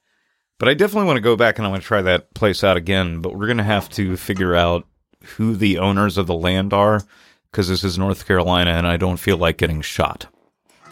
But 0.60 0.70
I 0.70 0.76
definitely 0.76 1.08
want 1.08 1.18
to 1.18 1.22
go 1.22 1.36
back 1.36 1.58
and 1.58 1.66
I 1.66 1.72
want 1.72 1.82
to 1.82 1.88
try 1.88 2.04
that 2.04 2.36
place 2.36 2.64
out 2.64 2.78
again. 2.78 3.22
But 3.22 3.36
we're 3.36 3.48
gonna 3.48 3.64
have 3.64 3.90
to 3.92 4.16
figure 4.16 4.54
out 4.54 4.86
who 5.38 5.56
the 5.56 5.78
owners 5.78 6.18
of 6.18 6.28
the 6.28 6.34
land 6.36 6.74
are 6.74 7.02
because 7.52 7.68
this 7.68 7.84
is 7.84 7.98
North 7.98 8.26
Carolina, 8.26 8.72
and 8.72 8.88
I 8.88 8.98
don't 8.98 9.18
feel 9.18 9.38
like 9.38 9.58
getting 9.58 9.82
shot. 9.82 10.28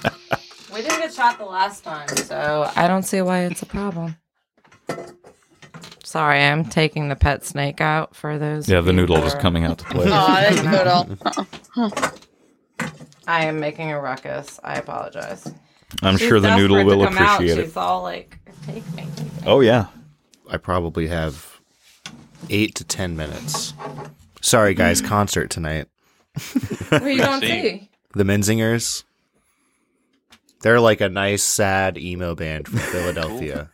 We 0.72 0.84
didn't 0.84 1.00
get 1.00 1.14
shot 1.14 1.40
the 1.40 1.46
last 1.46 1.84
time, 1.84 2.08
so 2.10 2.72
I 2.76 2.88
don't 2.88 3.02
see 3.04 3.22
why 3.24 3.40
it's 3.40 3.64
a 3.64 3.66
problem. 3.66 4.16
Sorry, 6.04 6.42
I'm 6.44 6.64
taking 6.64 7.10
the 7.10 7.16
pet 7.16 7.44
snake 7.44 7.82
out 7.82 8.16
for 8.16 8.38
those. 8.38 8.70
Yeah, 8.70 8.82
the 8.82 8.94
noodle 8.94 9.18
is 9.24 9.34
coming 9.34 9.66
out 9.66 9.80
to 9.80 9.86
play. 9.90 10.06
Oh, 10.08 10.10
that's 10.10 10.64
noodle. 11.78 12.14
I 13.28 13.46
am 13.46 13.60
making 13.60 13.92
a 13.92 14.00
ruckus. 14.00 14.60
I 14.64 14.76
apologize. 14.76 15.52
I'm 16.04 16.18
She's 16.18 16.28
sure 16.28 16.40
the 16.40 16.56
noodle 16.56 16.84
will 16.86 17.04
come 17.04 17.18
out. 17.18 17.36
appreciate 17.36 17.60
it. 17.60 17.66
She's 17.66 17.76
all 17.78 18.04
like, 18.04 18.38
"Take 18.66 18.90
me." 18.94 19.06
Oh 19.46 19.62
yeah. 19.62 19.88
I 20.50 20.58
probably 20.58 21.08
have 21.08 21.59
eight 22.50 22.76
to 22.76 22.84
ten 22.84 23.16
minutes. 23.16 23.74
Sorry, 24.42 24.74
guys, 24.74 25.02
concert 25.02 25.50
tonight. 25.50 25.88
What 26.90 27.02
are 27.04 27.10
you 27.10 27.18
going 27.22 27.42
to 27.42 27.48
See. 27.48 27.62
see? 27.62 27.90
The 28.14 28.24
Menzingers. 28.24 29.04
They're 30.62 30.80
like 30.80 31.02
a 31.02 31.10
nice, 31.10 31.44
sad 31.44 31.98
emo 31.98 32.36
band 32.36 32.68
from 32.68 32.80
Philadelphia. 32.92 33.70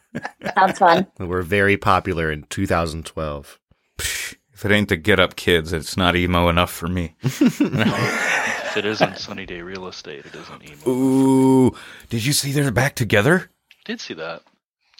Sounds 0.56 0.80
fun. 0.80 1.08
They 1.18 1.26
were 1.26 1.42
very 1.42 1.78
popular 1.78 2.32
in 2.32 2.44
2012. 2.44 3.60
If 4.00 4.64
it 4.64 4.72
ain't 4.72 4.90
the 4.90 4.96
Get 4.98 5.20
Up 5.20 5.36
Kids, 5.36 5.74
it's 5.74 5.98
not 5.98 6.16
emo 6.16 6.48
enough 6.48 6.72
for 6.72 6.88
me. 6.88 7.16
If 7.22 7.60
it 8.78 8.86
isn't 8.86 9.18
Sunny 9.18 9.46
Day 9.46 9.62
Real 9.62 9.88
Estate, 9.88 10.26
it 10.26 10.36
isn't 10.36 10.64
emo. 10.64 10.90
Ooh, 10.90 11.76
did 12.10 12.26
you 12.26 12.34
see 12.34 12.52
they're 12.52 12.72
back 12.72 12.96
together? 12.96 13.50
Did 13.84 14.00
see 14.00 14.14
that. 14.16 14.42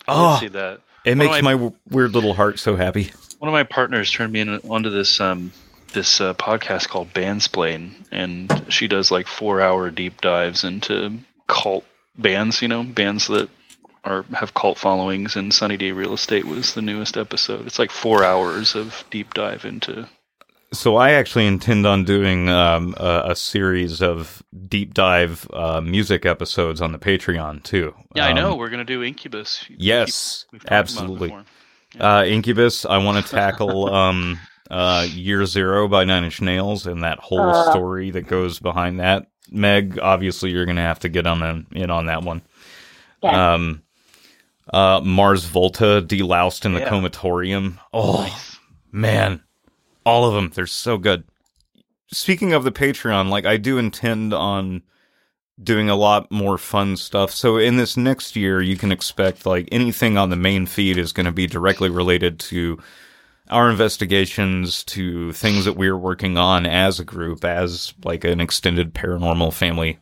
I 0.08 0.12
Oh, 0.12 0.14
did 0.14 0.26
ah. 0.26 0.40
see 0.40 0.48
that. 0.50 0.82
it 1.06 1.10
One 1.12 1.18
makes 1.20 1.38
of 1.38 1.44
my 1.44 1.52
w- 1.54 1.74
weird 1.90 2.12
little 2.14 2.34
heart 2.34 2.60
so 2.60 2.76
happy. 2.76 3.12
One 3.46 3.54
of 3.54 3.60
my 3.60 3.64
partners 3.76 4.10
turned 4.10 4.34
me 4.34 4.40
in, 4.40 4.50
onto 4.50 4.90
this 4.90 5.22
um, 5.22 5.52
this 5.94 6.20
uh, 6.20 6.34
podcast 6.34 6.88
called 6.90 7.14
Bandsplain, 7.14 7.92
and 8.12 8.66
she 8.70 8.88
does 8.88 9.12
like 9.12 9.28
four 9.28 9.62
hour 9.62 9.92
deep 9.92 10.20
dives 10.20 10.64
into 10.64 11.20
cult 11.46 11.86
bands. 12.18 12.64
You 12.64 12.70
know, 12.70 12.82
bands 12.82 13.28
that 13.28 13.48
are 14.04 14.26
have 14.34 14.56
cult 14.56 14.80
followings. 14.80 15.36
And 15.36 15.54
Sunny 15.54 15.78
Day 15.78 15.92
Real 15.92 16.16
Estate 16.16 16.46
was 16.46 16.74
the 16.74 16.82
newest 16.82 17.18
episode. 17.18 17.68
It's 17.68 17.78
like 17.78 17.92
four 17.92 18.24
hours 18.24 18.74
of 18.74 19.06
deep 19.12 19.36
dive 19.36 19.64
into. 19.64 20.10
So 20.74 20.96
I 20.96 21.12
actually 21.12 21.46
intend 21.46 21.86
on 21.86 22.04
doing 22.04 22.50
um, 22.50 22.96
a, 22.98 23.26
a 23.28 23.36
series 23.36 24.02
of 24.02 24.42
deep 24.68 24.96
dive 24.96 25.48
uh, 25.54 25.82
music 25.82 26.26
episodes 26.26 26.82
on 26.82 26.94
the 26.94 26.98
Patreon 26.98 27.62
too. 27.62 27.94
Yeah, 28.16 28.26
I 28.26 28.30
Um, 28.32 28.38
know. 28.38 28.56
We're 28.56 28.72
gonna 28.72 28.86
do 28.86 29.04
Incubus. 29.04 29.64
Yes, 29.70 30.46
absolutely. 30.68 31.32
Before. 31.98 32.08
Uh, 32.08 32.24
Incubus. 32.26 32.86
I 32.86 32.98
want 32.98 33.24
to 33.26 33.32
tackle 33.32 33.94
um, 33.94 34.40
uh, 34.70 35.08
Year 35.10 35.46
Zero 35.46 35.88
by 35.88 36.04
Nine 36.04 36.24
Inch 36.24 36.42
Nails 36.42 36.86
and 36.88 37.04
that 37.04 37.20
whole 37.20 37.40
Uh. 37.40 37.72
story 37.72 38.12
that 38.12 38.28
goes 38.28 38.60
behind 38.60 39.00
that. 39.00 39.28
Meg, 39.52 40.00
obviously, 40.02 40.52
you're 40.52 40.66
going 40.66 40.78
to 40.78 40.82
have 40.82 41.00
to 41.02 41.10
get 41.10 41.28
on 41.28 41.42
in, 41.44 41.68
in 41.84 41.90
on 41.92 42.08
that 42.08 42.24
one. 42.24 42.42
Yeah. 43.22 43.54
Um, 43.54 43.84
uh, 44.74 45.00
Mars 45.04 45.46
Volta, 45.46 46.04
deloused 46.06 46.66
in 46.66 46.74
the 46.74 46.80
Yeah. 46.80 46.90
comatorium. 46.90 47.78
Oh 47.94 48.22
Nice. 48.24 48.58
man, 48.92 49.44
all 50.04 50.26
of 50.28 50.34
them. 50.34 50.52
They're 50.54 50.66
so 50.66 50.98
good. 50.98 51.24
Speaking 52.12 52.54
of 52.54 52.64
the 52.64 52.72
Patreon, 52.72 53.30
like 53.30 53.46
I 53.46 53.58
do 53.58 53.78
intend 53.78 54.34
on 54.34 54.82
doing 55.62 55.90
a 55.90 55.96
lot 55.96 56.30
more 56.32 56.58
fun 56.58 56.98
stuff. 56.98 57.32
So 57.32 57.58
in 57.58 57.78
this 57.78 57.96
next 57.96 58.36
year, 58.36 58.62
you 58.62 58.76
can 58.78 58.92
expect 58.92 59.46
like 59.46 59.70
anything 59.72 60.18
on 60.18 60.30
the 60.30 60.36
main 60.36 60.66
feed 60.66 60.98
is 60.98 61.12
going 61.14 61.26
to 61.26 61.32
be 61.32 61.48
directly 61.48 61.90
related 61.90 62.40
to 62.40 62.78
our 63.50 63.70
investigations 63.70 64.84
to 64.84 65.32
things 65.34 65.66
that 65.66 65.74
we're 65.78 65.98
working 65.98 66.38
on 66.38 66.66
as 66.66 67.00
a 67.00 67.06
group, 67.06 67.46
as 67.46 67.94
like 68.04 68.24
an 68.24 68.42
extended 68.42 68.94
paranormal 68.94 69.54
family 69.54 70.00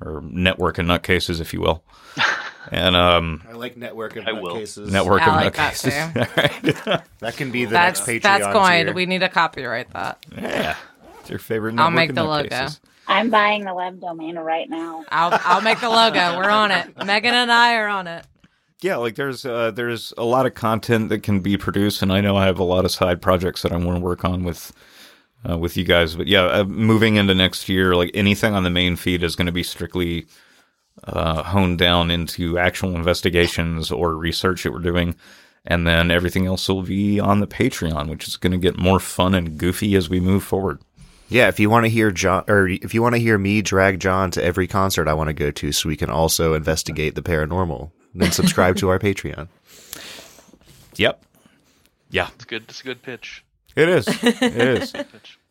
or 0.00 0.22
network 0.22 0.78
of 0.78 0.86
nutcases, 0.86 1.40
if 1.40 1.52
you 1.52 1.60
will. 1.60 1.84
And 2.70 2.96
um 2.96 3.42
I 3.46 3.52
like 3.52 3.76
network 3.76 4.16
of 4.16 4.26
I 4.26 4.32
will. 4.32 4.54
nutcases. 4.56 4.90
network 4.90 5.20
I 5.20 5.26
of 5.26 5.34
like 5.44 5.54
that 5.56 5.74
nutcases. 5.74 6.14
too. 6.14 6.20
All 6.80 6.94
right. 6.94 7.02
That 7.18 7.36
can 7.36 7.50
be 7.50 7.66
the 7.66 7.72
That's 7.72 8.00
next 8.00 8.08
Patreon 8.08 8.22
that's 8.22 8.52
going. 8.54 8.84
tier. 8.86 8.94
We 8.94 9.04
need 9.04 9.18
to 9.18 9.28
copyright 9.28 9.90
that. 9.92 10.24
yeah. 10.34 10.74
It's 11.20 11.28
your 11.28 11.38
favorite 11.38 11.78
I'll 11.78 11.90
make 11.90 12.08
of 12.08 12.16
the 12.16 12.24
logo. 12.24 12.68
Nutcases. 13.06 13.14
I'm 13.16 13.30
buying 13.30 13.64
the 13.64 13.74
web 13.74 14.00
domain 14.00 14.36
right 14.38 14.68
now. 14.68 15.04
I'll 15.10 15.38
I'll 15.44 15.60
make 15.62 15.80
the 15.80 15.90
logo. 15.90 16.36
We're 16.38 16.50
on 16.50 16.70
it. 16.70 16.96
Megan 17.04 17.34
and 17.34 17.50
I 17.52 17.76
are 17.76 17.88
on 17.88 18.06
it. 18.06 18.24
yeah 18.82 18.96
like 18.96 19.14
there's 19.14 19.44
uh 19.46 19.70
there's 19.70 20.12
a 20.18 20.24
lot 20.24 20.46
of 20.46 20.54
content 20.54 21.08
that 21.08 21.22
can 21.22 21.40
be 21.40 21.56
produced 21.56 22.02
and 22.02 22.12
i 22.12 22.20
know 22.20 22.36
i 22.36 22.44
have 22.44 22.58
a 22.58 22.64
lot 22.64 22.84
of 22.84 22.90
side 22.90 23.22
projects 23.22 23.62
that 23.62 23.72
i 23.72 23.76
want 23.76 23.96
to 23.96 24.04
work 24.04 24.24
on 24.24 24.44
with 24.44 24.72
uh, 25.48 25.56
with 25.56 25.76
you 25.76 25.84
guys 25.84 26.16
but 26.16 26.26
yeah 26.26 26.42
uh, 26.44 26.64
moving 26.64 27.16
into 27.16 27.34
next 27.34 27.68
year 27.68 27.94
like 27.94 28.10
anything 28.14 28.52
on 28.54 28.62
the 28.64 28.70
main 28.70 28.96
feed 28.96 29.22
is 29.22 29.36
going 29.36 29.46
to 29.46 29.52
be 29.52 29.62
strictly 29.62 30.26
uh 31.04 31.42
honed 31.44 31.78
down 31.78 32.10
into 32.10 32.58
actual 32.58 32.94
investigations 32.94 33.90
or 33.90 34.14
research 34.16 34.64
that 34.64 34.72
we're 34.72 34.78
doing 34.80 35.14
and 35.64 35.86
then 35.86 36.10
everything 36.10 36.44
else 36.46 36.68
will 36.68 36.82
be 36.82 37.18
on 37.20 37.40
the 37.40 37.46
patreon 37.46 38.08
which 38.10 38.28
is 38.28 38.36
going 38.36 38.52
to 38.52 38.58
get 38.58 38.76
more 38.78 39.00
fun 39.00 39.34
and 39.34 39.56
goofy 39.56 39.94
as 39.94 40.10
we 40.10 40.20
move 40.20 40.42
forward 40.42 40.78
Yeah, 41.28 41.48
if 41.48 41.58
you 41.58 41.70
want 41.70 41.84
to 41.86 41.90
hear 41.90 42.10
John, 42.10 42.44
or 42.48 42.68
if 42.68 42.92
you 42.94 43.02
want 43.02 43.14
to 43.14 43.20
hear 43.20 43.38
me 43.38 43.62
drag 43.62 43.98
John 43.98 44.30
to 44.32 44.44
every 44.44 44.66
concert 44.66 45.08
I 45.08 45.14
want 45.14 45.28
to 45.28 45.34
go 45.34 45.50
to, 45.50 45.72
so 45.72 45.88
we 45.88 45.96
can 45.96 46.10
also 46.10 46.54
investigate 46.54 47.14
the 47.14 47.22
paranormal, 47.22 47.90
then 48.14 48.30
subscribe 48.30 48.76
to 48.76 48.88
our 48.90 48.98
Patreon. 48.98 49.48
yep 50.96 51.22
yeah 52.10 52.28
It's 52.36 52.44
good. 52.44 52.64
It's 52.68 52.80
a 52.82 52.84
good 52.84 53.02
pitch. 53.02 53.44
it 53.74 53.88
is 53.88 54.06
it 54.22 54.42
is 54.42 54.92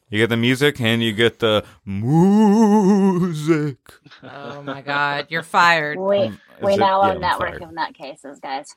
you 0.10 0.20
get 0.20 0.30
the 0.30 0.38
music 0.38 0.80
and 0.80 1.02
you 1.04 1.12
get 1.12 1.40
the 1.40 1.66
music 1.86 3.78
Oh 4.24 4.62
my 4.62 4.82
god, 4.82 5.28
you're 5.30 5.42
fired. 5.44 5.98
We 6.00 6.18
Um, 6.20 6.40
we 6.62 6.74
it- 6.74 6.80
now 6.80 7.04
yeah, 7.04 7.12
own 7.14 7.20
network 7.22 7.50
fired. 7.60 7.64
of 7.64 7.70
nutcases, 7.72 8.40
guys. 8.42 8.74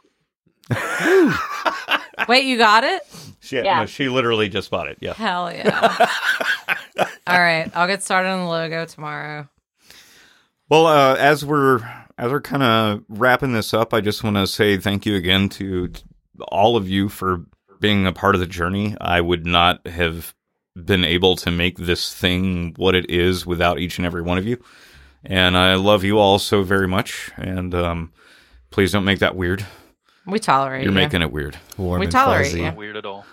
Wait, 2.29 2.45
you 2.45 2.57
got 2.59 2.85
it? 2.85 3.03
She, 3.41 3.57
Yeah. 3.57 3.81
no, 3.81 3.87
she 3.87 4.09
literally 4.09 4.49
just 4.49 4.71
bought 4.71 4.89
it. 4.89 4.99
Yeah. 5.01 5.15
Hell 5.15 5.53
yeah. 5.53 6.09
All 7.27 7.41
right, 7.41 7.71
I'll 7.75 7.87
get 7.87 8.03
started 8.03 8.29
on 8.31 8.41
the 8.41 8.49
logo 8.51 8.85
tomorrow. 8.87 9.49
Well, 10.69 10.87
uh, 10.87 11.15
as 11.17 11.45
we're 11.45 11.79
as 12.19 12.33
we're 12.33 12.41
kind 12.41 12.63
of 12.63 13.03
wrapping 13.09 13.53
this 13.53 13.75
up, 13.75 13.93
I 13.93 14.01
just 14.01 14.25
want 14.25 14.37
to 14.37 14.47
say 14.47 14.77
thank 14.79 15.05
you 15.07 15.15
again 15.15 15.49
to 15.51 15.91
all 16.49 16.77
of 16.77 16.89
you 16.89 17.09
for 17.09 17.45
being 17.81 18.07
a 18.07 18.13
part 18.13 18.35
of 18.35 18.41
the 18.41 18.47
journey. 18.47 18.97
I 19.01 19.21
would 19.21 19.45
not 19.47 19.87
have 19.87 20.35
been 20.75 21.05
able 21.05 21.37
to 21.37 21.51
make 21.51 21.77
this 21.79 22.13
thing 22.13 22.75
what 22.77 22.95
it 22.95 23.11
is 23.11 23.47
without 23.47 23.79
each 23.79 23.99
and 23.99 24.07
every 24.07 24.23
one 24.23 24.39
of 24.39 24.47
you. 24.47 24.59
And 25.25 25.57
I 25.57 25.75
love 25.75 26.05
you 26.05 26.19
all 26.19 26.39
so 26.39 26.63
very 26.63 26.89
much. 26.89 27.31
And 27.37 27.75
um, 27.75 28.13
please 28.71 28.93
don't 28.93 29.05
make 29.05 29.19
that 29.21 29.37
weird. 29.37 29.65
We 30.27 30.39
tolerate 30.39 30.83
You're 30.83 30.93
you. 30.93 30.97
making 30.99 31.23
it 31.23 31.31
weird. 31.31 31.57
Warm 31.79 32.01
We 32.01 32.07
and 32.07 32.13
tolerate 32.13 32.47
fuzzy. 32.47 32.59
you. 32.59 32.65
Not 32.65 32.77
weird 32.77 32.97
at 32.97 33.07
all. 33.07 33.25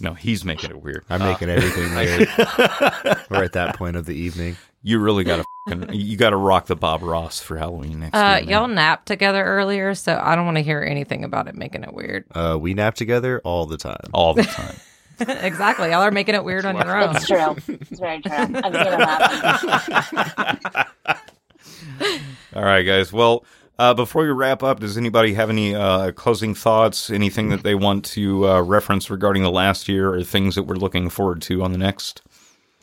No, 0.00 0.14
he's 0.14 0.44
making 0.44 0.70
it 0.70 0.82
weird. 0.82 1.04
I'm 1.10 1.20
making 1.20 1.48
everything 1.48 1.94
weird. 1.96 2.28
We're 3.30 3.44
at 3.44 3.52
that 3.52 3.76
point 3.76 3.96
of 3.96 4.06
the 4.06 4.14
evening. 4.14 4.56
You 4.82 4.98
really 5.00 5.24
got 5.24 5.44
to 5.68 5.94
you 5.94 6.16
got 6.16 6.30
to 6.30 6.36
rock 6.36 6.66
the 6.66 6.76
Bob 6.76 7.02
Ross 7.02 7.40
for 7.40 7.56
Halloween 7.58 8.00
next 8.00 8.14
Uh, 8.16 8.38
year. 8.42 8.52
y'all 8.58 8.68
napped 8.68 9.06
together 9.06 9.44
earlier, 9.44 9.94
so 9.94 10.18
I 10.22 10.34
don't 10.34 10.44
want 10.46 10.56
to 10.56 10.62
hear 10.62 10.82
anything 10.82 11.24
about 11.24 11.46
it 11.48 11.54
making 11.56 11.82
it 11.84 11.92
weird. 11.92 12.24
Uh, 12.34 12.56
we 12.60 12.72
nap 12.74 12.94
together 12.94 13.40
all 13.44 13.66
the 13.66 13.76
time. 13.76 13.98
all 14.14 14.34
the 14.34 14.44
time. 14.44 14.76
exactly. 15.20 15.90
Y'all 15.90 16.00
are 16.02 16.10
making 16.12 16.36
it 16.36 16.44
weird 16.44 16.64
on 16.64 16.76
your 16.76 16.96
own. 16.96 17.16
It's 17.16 17.26
true. 17.26 17.56
It's 17.68 17.98
very 18.00 18.22
true. 18.22 18.32
I've 18.32 18.46
seen 18.46 18.72
them 18.72 19.00
happen. 19.00 20.86
All 22.54 22.62
right, 22.64 22.82
guys. 22.82 23.12
Well, 23.12 23.44
uh, 23.78 23.94
before 23.94 24.22
we 24.24 24.28
wrap 24.30 24.62
up, 24.62 24.80
does 24.80 24.96
anybody 24.98 25.34
have 25.34 25.50
any 25.50 25.74
uh, 25.74 26.12
closing 26.12 26.54
thoughts? 26.54 27.10
Anything 27.10 27.48
that 27.50 27.62
they 27.62 27.74
want 27.74 28.04
to 28.06 28.48
uh, 28.48 28.60
reference 28.62 29.10
regarding 29.10 29.42
the 29.42 29.50
last 29.50 29.88
year, 29.88 30.12
or 30.12 30.22
things 30.22 30.54
that 30.54 30.64
we're 30.64 30.74
looking 30.76 31.08
forward 31.10 31.40
to 31.42 31.62
on 31.62 31.72
the 31.72 31.78
next? 31.78 32.22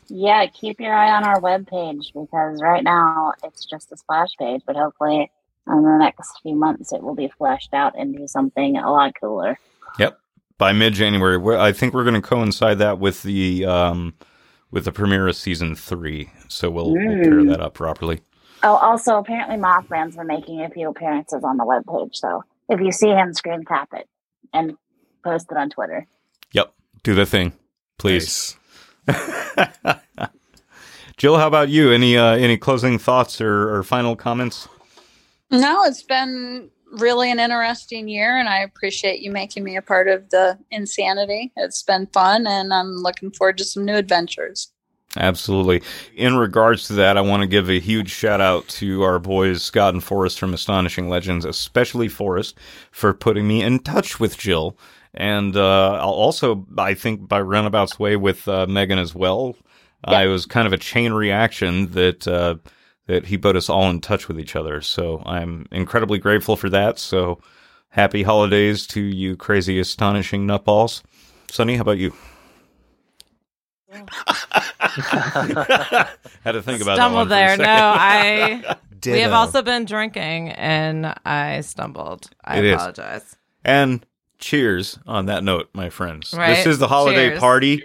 Yeah, 0.08 0.46
keep 0.46 0.80
your 0.80 0.94
eye 0.94 1.10
on 1.10 1.24
our 1.24 1.40
webpage 1.40 2.12
because 2.14 2.62
right 2.62 2.84
now 2.84 3.32
it's 3.42 3.64
just 3.66 3.90
a 3.92 3.96
splash 3.96 4.30
page, 4.38 4.62
but 4.66 4.76
hopefully 4.76 5.30
in 5.68 5.82
the 5.82 5.98
next 5.98 6.30
few 6.42 6.54
months 6.54 6.92
it 6.92 7.02
will 7.02 7.16
be 7.16 7.28
fleshed 7.36 7.74
out 7.74 7.98
into 7.98 8.28
something 8.28 8.76
a 8.76 8.90
lot 8.92 9.12
cooler. 9.20 9.58
Yep. 9.98 10.18
By 10.58 10.72
mid-January, 10.72 11.58
I 11.58 11.72
think 11.72 11.92
we're 11.92 12.04
going 12.04 12.14
to 12.14 12.26
coincide 12.26 12.78
that 12.78 12.98
with 13.00 13.22
the 13.24 13.66
um, 13.66 14.14
with 14.70 14.84
the 14.84 14.92
premiere 14.92 15.26
of 15.28 15.36
season 15.36 15.74
three. 15.74 16.30
So 16.48 16.70
we'll, 16.70 16.92
we'll 16.94 17.22
pair 17.22 17.32
Mm. 17.32 17.48
that 17.50 17.60
up 17.60 17.74
properly. 17.74 18.20
Oh, 18.66 18.74
also, 18.78 19.18
apparently 19.18 19.54
Mothman's 19.54 20.16
been 20.16 20.26
making 20.26 20.60
a 20.60 20.68
few 20.68 20.88
appearances 20.88 21.44
on 21.44 21.56
the 21.56 21.62
webpage. 21.62 22.16
So 22.16 22.42
if 22.68 22.80
you 22.80 22.90
see 22.90 23.10
him, 23.10 23.32
screen 23.32 23.62
cap 23.64 23.90
it 23.92 24.08
and 24.52 24.76
post 25.22 25.46
it 25.52 25.56
on 25.56 25.70
Twitter. 25.70 26.04
Yep, 26.50 26.74
do 27.04 27.14
the 27.14 27.26
thing, 27.26 27.52
please. 27.96 28.56
Jill, 31.16 31.38
how 31.38 31.46
about 31.46 31.68
you? 31.68 31.92
Any 31.92 32.18
uh, 32.18 32.34
any 32.34 32.56
closing 32.56 32.98
thoughts 32.98 33.40
or, 33.40 33.72
or 33.72 33.84
final 33.84 34.16
comments? 34.16 34.66
No, 35.52 35.84
it's 35.84 36.02
been 36.02 36.68
really 36.90 37.30
an 37.30 37.38
interesting 37.38 38.08
year, 38.08 38.36
and 38.36 38.48
I 38.48 38.62
appreciate 38.62 39.20
you 39.20 39.30
making 39.30 39.62
me 39.62 39.76
a 39.76 39.82
part 39.82 40.08
of 40.08 40.30
the 40.30 40.58
insanity. 40.72 41.52
It's 41.54 41.84
been 41.84 42.08
fun, 42.08 42.48
and 42.48 42.74
I'm 42.74 42.96
looking 42.96 43.30
forward 43.30 43.58
to 43.58 43.64
some 43.64 43.84
new 43.84 43.94
adventures. 43.94 44.72
Absolutely. 45.16 45.82
In 46.14 46.36
regards 46.36 46.86
to 46.88 46.92
that, 46.94 47.16
I 47.16 47.22
want 47.22 47.42
to 47.42 47.46
give 47.46 47.70
a 47.70 47.80
huge 47.80 48.10
shout 48.10 48.40
out 48.40 48.68
to 48.68 49.02
our 49.02 49.18
boys 49.18 49.62
Scott 49.62 49.94
and 49.94 50.04
Forrest 50.04 50.38
from 50.38 50.52
Astonishing 50.52 51.08
Legends, 51.08 51.44
especially 51.44 52.08
Forrest, 52.08 52.56
for 52.90 53.14
putting 53.14 53.48
me 53.48 53.62
in 53.62 53.78
touch 53.78 54.20
with 54.20 54.36
Jill. 54.36 54.76
And 55.14 55.56
uh, 55.56 55.98
also, 56.04 56.66
I 56.76 56.94
think, 56.94 57.26
by 57.26 57.40
roundabout's 57.40 57.98
way 57.98 58.16
with 58.16 58.46
uh, 58.46 58.66
Megan 58.66 58.98
as 58.98 59.14
well. 59.14 59.56
Uh, 60.06 60.22
it 60.24 60.26
was 60.26 60.44
kind 60.46 60.66
of 60.66 60.72
a 60.72 60.78
chain 60.78 61.12
reaction 61.12 61.90
that 61.92 62.28
uh, 62.28 62.56
that 63.06 63.26
he 63.26 63.38
put 63.38 63.56
us 63.56 63.70
all 63.70 63.88
in 63.88 64.00
touch 64.00 64.28
with 64.28 64.38
each 64.38 64.54
other. 64.54 64.80
So 64.80 65.22
I'm 65.24 65.66
incredibly 65.72 66.18
grateful 66.18 66.56
for 66.56 66.68
that. 66.70 66.98
So 66.98 67.40
happy 67.88 68.22
holidays 68.22 68.86
to 68.88 69.00
you, 69.00 69.36
crazy, 69.36 69.80
astonishing 69.80 70.46
nutballs. 70.46 71.02
Sonny, 71.50 71.76
how 71.76 71.82
about 71.82 71.98
you? 71.98 72.12
Had 76.44 76.52
to 76.52 76.62
think 76.62 76.82
about 76.82 76.96
that 76.96 77.10
one 77.12 77.26
stumbled 77.26 77.28
for 77.28 77.34
a 77.34 77.36
there. 77.36 77.56
No, 77.56 77.64
I. 77.66 78.76
we 79.04 79.20
have 79.20 79.32
also 79.32 79.62
been 79.62 79.84
drinking, 79.84 80.50
and 80.50 81.14
I 81.24 81.60
stumbled. 81.62 82.30
I 82.44 82.58
It 82.58 82.64
is. 82.64 82.74
apologize. 82.74 83.36
And 83.64 84.04
cheers 84.38 84.98
on 85.06 85.26
that 85.26 85.42
note, 85.44 85.68
my 85.72 85.90
friends. 85.90 86.30
This 86.30 86.66
is 86.66 86.78
the 86.78 86.88
holiday 86.88 87.30
Cheers. 87.30 87.40
party. 87.40 87.82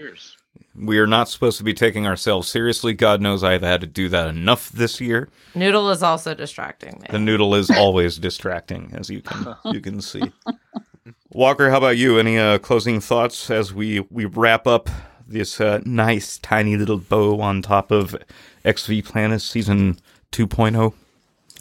We 0.75 0.99
are 0.99 1.07
not 1.07 1.27
supposed 1.27 1.57
to 1.57 1.63
be 1.63 1.73
taking 1.73 2.07
ourselves 2.07 2.47
seriously. 2.47 2.93
God 2.93 3.19
knows 3.21 3.43
I've 3.43 3.61
had 3.61 3.81
to 3.81 3.87
do 3.87 4.07
that 4.09 4.27
enough 4.29 4.69
this 4.69 5.01
year. 5.01 5.27
Noodle 5.53 5.89
is 5.89 6.01
also 6.01 6.33
distracting 6.33 6.99
me. 7.01 7.07
The 7.09 7.19
noodle 7.19 7.55
is 7.55 7.69
always 7.69 8.17
distracting, 8.17 8.91
as 8.93 9.09
you 9.09 9.21
can 9.21 9.55
you 9.65 9.81
can 9.81 10.01
see. 10.01 10.21
Walker, 11.33 11.69
how 11.69 11.77
about 11.77 11.97
you? 11.97 12.19
Any 12.19 12.37
uh, 12.37 12.57
closing 12.57 13.01
thoughts 13.01 13.49
as 13.49 13.73
we 13.73 13.99
we 14.09 14.25
wrap 14.25 14.65
up 14.65 14.89
this 15.31 15.59
uh, 15.61 15.81
nice 15.85 16.37
tiny 16.37 16.77
little 16.77 16.97
bow 16.97 17.41
on 17.41 17.61
top 17.61 17.91
of 17.91 18.15
XV 18.67 19.03
Planet 19.05 19.41
season 19.41 19.97
oh? 19.99 20.01
2.0? 20.31 20.93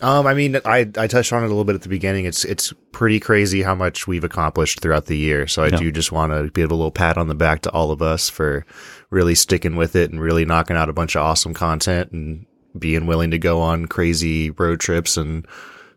Um, 0.02 0.26
I 0.26 0.32
mean, 0.32 0.56
I 0.64 0.88
I 0.96 1.06
touched 1.06 1.30
on 1.32 1.42
it 1.42 1.46
a 1.46 1.48
little 1.48 1.64
bit 1.64 1.74
at 1.74 1.82
the 1.82 1.90
beginning. 1.90 2.24
It's 2.24 2.44
it's 2.46 2.72
pretty 2.92 3.20
crazy 3.20 3.62
how 3.62 3.74
much 3.74 4.06
we've 4.06 4.24
accomplished 4.24 4.80
throughout 4.80 5.06
the 5.06 5.16
year. 5.18 5.46
So 5.46 5.62
I 5.62 5.66
Yeah. 5.68 5.76
do 5.76 5.92
just 5.92 6.10
want 6.10 6.32
to 6.32 6.48
give 6.50 6.70
a 6.70 6.74
little 6.74 6.90
pat 6.90 7.18
on 7.18 7.28
the 7.28 7.34
back 7.34 7.60
to 7.62 7.70
all 7.70 7.90
of 7.90 8.00
us 8.00 8.30
for 8.30 8.64
really 9.10 9.34
sticking 9.34 9.76
with 9.76 9.94
it 9.94 10.10
and 10.10 10.18
really 10.18 10.46
knocking 10.46 10.76
out 10.76 10.88
a 10.88 10.94
bunch 10.94 11.16
of 11.16 11.22
awesome 11.22 11.52
content 11.52 12.12
and 12.12 12.46
being 12.78 13.04
willing 13.06 13.30
to 13.32 13.38
go 13.38 13.60
on 13.60 13.86
crazy 13.86 14.50
road 14.50 14.80
trips 14.80 15.18
and 15.18 15.46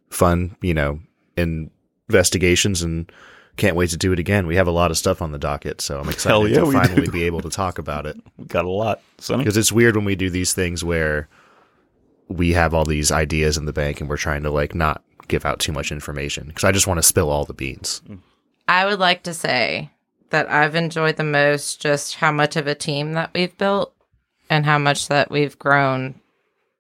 fun, 0.09 0.57
you 0.61 0.74
know, 0.74 0.99
investigations 2.09 2.82
and 2.82 3.11
can't 3.57 3.75
wait 3.75 3.91
to 3.91 3.97
do 3.97 4.11
it 4.11 4.19
again. 4.19 4.47
We 4.47 4.55
have 4.55 4.67
a 4.67 4.71
lot 4.71 4.91
of 4.91 4.97
stuff 4.97 5.21
on 5.21 5.31
the 5.31 5.37
docket, 5.37 5.81
so 5.81 5.99
I'm 5.99 6.09
excited 6.09 6.49
yeah, 6.49 6.59
to 6.59 6.65
we 6.65 6.73
finally 6.73 7.05
do. 7.05 7.11
be 7.11 7.23
able 7.23 7.41
to 7.41 7.49
talk 7.49 7.77
about 7.77 8.05
it. 8.05 8.17
We 8.37 8.45
got 8.45 8.65
a 8.65 8.69
lot, 8.69 9.01
Sonny. 9.19 9.43
Because 9.43 9.57
it's 9.57 9.71
weird 9.71 9.95
when 9.95 10.05
we 10.05 10.15
do 10.15 10.29
these 10.29 10.53
things 10.53 10.83
where 10.83 11.29
we 12.27 12.53
have 12.53 12.73
all 12.73 12.83
these 12.83 13.11
ideas 13.11 13.57
in 13.57 13.65
the 13.65 13.73
bank 13.73 14.01
and 14.01 14.09
we're 14.09 14.17
trying 14.17 14.43
to 14.43 14.51
like 14.51 14.73
not 14.73 15.03
give 15.27 15.45
out 15.45 15.59
too 15.59 15.71
much 15.71 15.91
information 15.91 16.47
because 16.47 16.63
I 16.63 16.71
just 16.71 16.87
want 16.87 16.97
to 16.97 17.03
spill 17.03 17.29
all 17.29 17.45
the 17.45 17.53
beans. 17.53 18.01
Mm. 18.07 18.19
I 18.67 18.85
would 18.85 18.99
like 18.99 19.23
to 19.23 19.33
say 19.33 19.91
that 20.29 20.49
I've 20.49 20.75
enjoyed 20.75 21.17
the 21.17 21.23
most 21.23 21.79
just 21.79 22.15
how 22.15 22.31
much 22.31 22.55
of 22.55 22.65
a 22.65 22.75
team 22.75 23.13
that 23.13 23.31
we've 23.33 23.55
built 23.57 23.93
and 24.49 24.65
how 24.65 24.79
much 24.79 25.07
that 25.07 25.29
we've 25.29 25.57
grown 25.59 26.15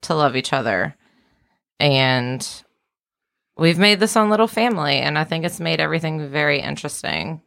to 0.01 0.15
love 0.15 0.35
each 0.35 0.53
other. 0.53 0.95
And 1.79 2.62
we've 3.57 3.79
made 3.79 3.99
this 3.99 4.15
own 4.17 4.29
little 4.29 4.47
family. 4.47 4.95
And 4.97 5.17
I 5.17 5.23
think 5.23 5.45
it's 5.45 5.59
made 5.59 5.79
everything 5.79 6.29
very 6.29 6.59
interesting. 6.59 7.41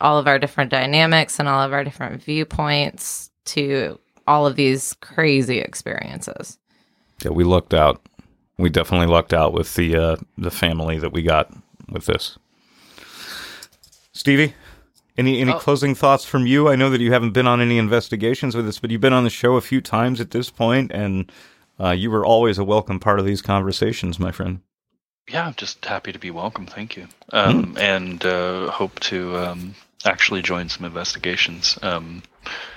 All 0.00 0.18
of 0.18 0.26
our 0.26 0.38
different 0.38 0.70
dynamics 0.70 1.38
and 1.38 1.48
all 1.48 1.62
of 1.62 1.72
our 1.72 1.84
different 1.84 2.22
viewpoints 2.22 3.30
to 3.46 3.98
all 4.26 4.46
of 4.46 4.56
these 4.56 4.94
crazy 5.00 5.58
experiences. 5.60 6.58
Yeah, 7.22 7.30
we 7.30 7.44
lucked 7.44 7.74
out. 7.74 8.00
We 8.58 8.70
definitely 8.70 9.06
lucked 9.06 9.32
out 9.32 9.52
with 9.52 9.74
the 9.74 9.96
uh, 9.96 10.16
the 10.38 10.50
family 10.50 10.98
that 10.98 11.12
we 11.12 11.22
got 11.22 11.52
with 11.90 12.06
this. 12.06 12.38
Stevie, 14.12 14.54
any 15.18 15.40
any 15.40 15.52
Oh. 15.52 15.58
closing 15.58 15.94
thoughts 15.94 16.24
from 16.24 16.46
you? 16.46 16.68
I 16.68 16.76
know 16.76 16.88
that 16.90 17.00
you 17.00 17.12
haven't 17.12 17.32
been 17.32 17.46
on 17.46 17.60
any 17.60 17.78
investigations 17.78 18.54
with 18.56 18.66
us, 18.68 18.78
but 18.78 18.90
you've 18.90 19.00
been 19.00 19.12
on 19.12 19.24
the 19.24 19.30
show 19.30 19.56
a 19.56 19.60
few 19.60 19.80
times 19.80 20.20
at 20.20 20.30
this 20.30 20.50
point, 20.50 20.92
and 20.92 21.30
uh, 21.80 21.90
you 21.90 22.10
were 22.10 22.24
always 22.24 22.58
a 22.58 22.64
welcome 22.64 23.00
part 23.00 23.18
of 23.18 23.26
these 23.26 23.42
conversations, 23.42 24.18
my 24.18 24.30
friend. 24.32 24.60
Yeah, 25.28 25.46
I'm 25.46 25.54
just 25.54 25.84
happy 25.84 26.12
to 26.12 26.18
be 26.18 26.30
welcome. 26.30 26.66
Thank 26.66 26.96
you. 26.96 27.08
Um, 27.32 27.76
And 27.78 28.24
uh, 28.24 28.70
hope 28.70 29.00
to 29.00 29.36
um, 29.38 29.74
actually 30.04 30.42
join 30.42 30.68
some 30.68 30.84
investigations, 30.84 31.78
um, 31.82 32.22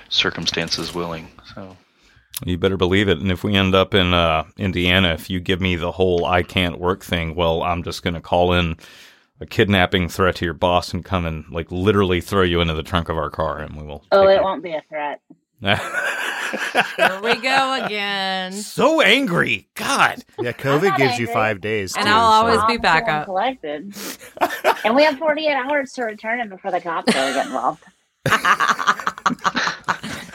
circumstances 0.08 0.94
willing. 0.94 1.28
So, 1.54 1.76
You 2.44 2.56
better 2.56 2.78
believe 2.78 3.08
it. 3.08 3.18
And 3.18 3.30
if 3.30 3.44
we 3.44 3.54
end 3.54 3.74
up 3.74 3.94
in 3.94 4.14
uh, 4.14 4.44
Indiana, 4.56 5.12
if 5.12 5.28
you 5.28 5.40
give 5.40 5.60
me 5.60 5.76
the 5.76 5.92
whole 5.92 6.24
I 6.24 6.42
can't 6.42 6.78
work 6.78 7.04
thing, 7.04 7.34
well, 7.34 7.62
I'm 7.62 7.82
just 7.82 8.02
going 8.02 8.14
to 8.14 8.20
call 8.20 8.54
in 8.54 8.76
a 9.40 9.46
kidnapping 9.46 10.08
threat 10.08 10.36
to 10.36 10.44
your 10.44 10.54
boss 10.54 10.92
and 10.92 11.04
come 11.04 11.26
and 11.26 11.44
like 11.50 11.70
literally 11.70 12.20
throw 12.20 12.42
you 12.42 12.60
into 12.60 12.74
the 12.74 12.82
trunk 12.82 13.08
of 13.08 13.16
our 13.16 13.30
car, 13.30 13.58
and 13.58 13.76
we 13.76 13.84
will. 13.84 14.04
Oh, 14.10 14.26
it 14.26 14.42
won't 14.42 14.62
be 14.62 14.72
a 14.72 14.82
threat. 14.88 15.20
Here 15.60 17.20
we 17.22 17.34
go 17.36 17.84
again. 17.84 18.52
so 18.52 19.00
angry. 19.00 19.68
God. 19.74 20.24
Yeah, 20.40 20.52
COVID 20.52 20.90
not 20.90 20.98
gives 20.98 21.18
you 21.18 21.26
five 21.26 21.60
days. 21.60 21.94
And 21.96 22.04
too, 22.06 22.10
I'll 22.10 22.44
always 22.44 22.60
so- 22.60 22.66
be 22.66 22.76
back 22.78 23.04
up. 23.04 23.08
and 23.08 23.24
Collected. 23.24 23.94
and 24.84 24.94
we 24.94 25.04
have 25.04 25.18
48 25.18 25.52
hours 25.52 25.92
to 25.92 26.04
return 26.04 26.40
him 26.40 26.48
before 26.48 26.70
the 26.70 26.80
cops 26.80 27.14
really 27.14 27.32
get 27.34 27.46
involved. 27.46 27.82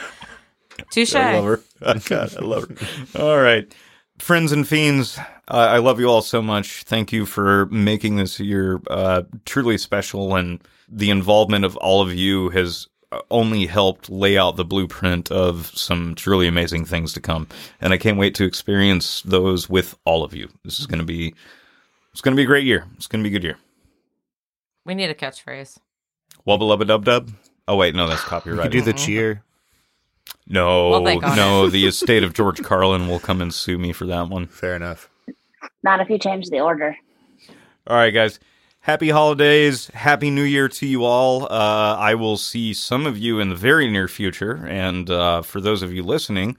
Touche. 0.90 1.14
I 1.14 1.38
love 1.38 1.44
her. 1.44 1.60
God, 2.08 2.36
I 2.36 2.40
love 2.40 2.68
her. 2.68 3.20
All 3.20 3.40
right. 3.40 3.72
Friends 4.18 4.52
and 4.52 4.66
fiends, 4.66 5.18
uh, 5.48 5.68
I 5.70 5.78
love 5.78 5.98
you 5.98 6.06
all 6.06 6.22
so 6.22 6.40
much. 6.40 6.84
Thank 6.84 7.12
you 7.12 7.26
for 7.26 7.66
making 7.66 8.16
this 8.16 8.38
year 8.38 8.80
uh, 8.88 9.22
truly 9.44 9.76
special. 9.76 10.36
And 10.36 10.62
the 10.88 11.10
involvement 11.10 11.64
of 11.64 11.76
all 11.78 12.00
of 12.00 12.14
you 12.14 12.50
has 12.50 12.86
only 13.30 13.66
helped 13.66 14.10
lay 14.10 14.36
out 14.38 14.56
the 14.56 14.64
blueprint 14.64 15.30
of 15.30 15.66
some 15.74 16.14
truly 16.14 16.46
amazing 16.46 16.84
things 16.84 17.12
to 17.14 17.20
come. 17.20 17.48
And 17.80 17.92
I 17.92 17.98
can't 17.98 18.18
wait 18.18 18.34
to 18.36 18.44
experience 18.44 19.22
those 19.22 19.68
with 19.68 19.96
all 20.04 20.24
of 20.24 20.34
you. 20.34 20.48
This 20.64 20.80
is 20.80 20.86
going 20.86 20.98
to 21.00 21.04
be, 21.04 21.34
it's 22.12 22.20
going 22.20 22.34
to 22.34 22.40
be 22.40 22.44
a 22.44 22.46
great 22.46 22.64
year. 22.64 22.84
It's 22.96 23.06
going 23.06 23.22
to 23.22 23.28
be 23.28 23.34
a 23.34 23.38
good 23.38 23.44
year. 23.44 23.58
We 24.84 24.94
need 24.94 25.10
a 25.10 25.14
catchphrase. 25.14 25.78
Wubba 26.46 26.60
lubba 26.60 26.86
dub 26.86 27.04
dub. 27.04 27.30
Oh, 27.66 27.76
wait, 27.76 27.94
no, 27.94 28.06
that's 28.06 28.22
You 28.22 28.28
copyright. 28.28 28.62
could 28.64 28.72
do 28.72 28.82
the 28.82 28.92
cheer. 28.92 29.42
No, 30.46 30.90
We'll 30.90 31.20
no, 31.20 31.68
the 31.68 31.86
estate 31.86 32.22
of 32.22 32.34
George 32.34 32.62
Carlin 32.62 33.08
will 33.08 33.20
come 33.20 33.40
and 33.40 33.52
sue 33.52 33.78
me 33.78 33.92
for 33.92 34.04
that 34.06 34.28
one. 34.28 34.46
Fair 34.46 34.76
enough. 34.76 35.08
Not 35.82 36.00
if 36.00 36.10
you 36.10 36.18
change 36.18 36.50
the 36.50 36.60
order. 36.60 36.96
All 37.86 37.96
right, 37.96 38.10
guys. 38.12 38.38
Happy 38.84 39.08
holidays. 39.08 39.86
Happy 39.94 40.28
New 40.28 40.42
Year 40.42 40.68
to 40.68 40.86
you 40.86 41.04
all. 41.04 41.44
Uh, 41.44 41.96
I 41.98 42.16
will 42.16 42.36
see 42.36 42.74
some 42.74 43.06
of 43.06 43.16
you 43.16 43.40
in 43.40 43.48
the 43.48 43.54
very 43.54 43.90
near 43.90 44.08
future. 44.08 44.66
And 44.66 45.08
uh, 45.08 45.40
for 45.40 45.58
those 45.58 45.80
of 45.80 45.90
you 45.90 46.02
listening, 46.02 46.58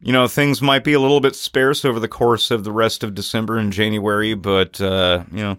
you 0.00 0.10
know, 0.10 0.26
things 0.26 0.62
might 0.62 0.84
be 0.84 0.94
a 0.94 0.98
little 0.98 1.20
bit 1.20 1.36
sparse 1.36 1.84
over 1.84 2.00
the 2.00 2.08
course 2.08 2.50
of 2.50 2.64
the 2.64 2.72
rest 2.72 3.04
of 3.04 3.14
December 3.14 3.58
and 3.58 3.74
January, 3.74 4.32
but, 4.32 4.80
uh, 4.80 5.24
you 5.30 5.42
know, 5.42 5.58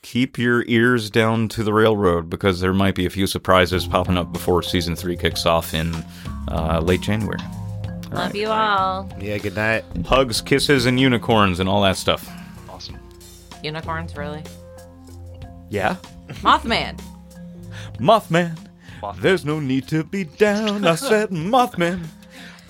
keep 0.00 0.38
your 0.38 0.64
ears 0.68 1.10
down 1.10 1.48
to 1.48 1.62
the 1.62 1.74
railroad 1.74 2.30
because 2.30 2.60
there 2.60 2.72
might 2.72 2.94
be 2.94 3.04
a 3.04 3.10
few 3.10 3.26
surprises 3.26 3.86
popping 3.86 4.16
up 4.16 4.32
before 4.32 4.62
season 4.62 4.96
three 4.96 5.18
kicks 5.18 5.44
off 5.44 5.74
in 5.74 5.94
uh, 6.50 6.80
late 6.82 7.02
January. 7.02 7.40
Love 8.10 8.34
you 8.34 8.48
all. 8.48 9.06
Yeah, 9.20 9.36
good 9.36 9.54
night. 9.54 9.84
Hugs, 10.06 10.40
kisses, 10.40 10.86
and 10.86 10.98
unicorns 10.98 11.60
and 11.60 11.68
all 11.68 11.82
that 11.82 11.98
stuff. 11.98 12.26
awesome. 12.70 12.98
Unicorns, 13.62 14.16
really? 14.16 14.42
Yeah. 15.70 15.96
Mothman. 16.42 17.00
Mothman, 17.98 18.56
there's 19.20 19.44
no 19.44 19.60
need 19.60 19.88
to 19.88 20.04
be 20.04 20.24
down. 20.24 20.86
I 20.86 20.94
said, 20.94 21.30
Mothman, 21.30 22.06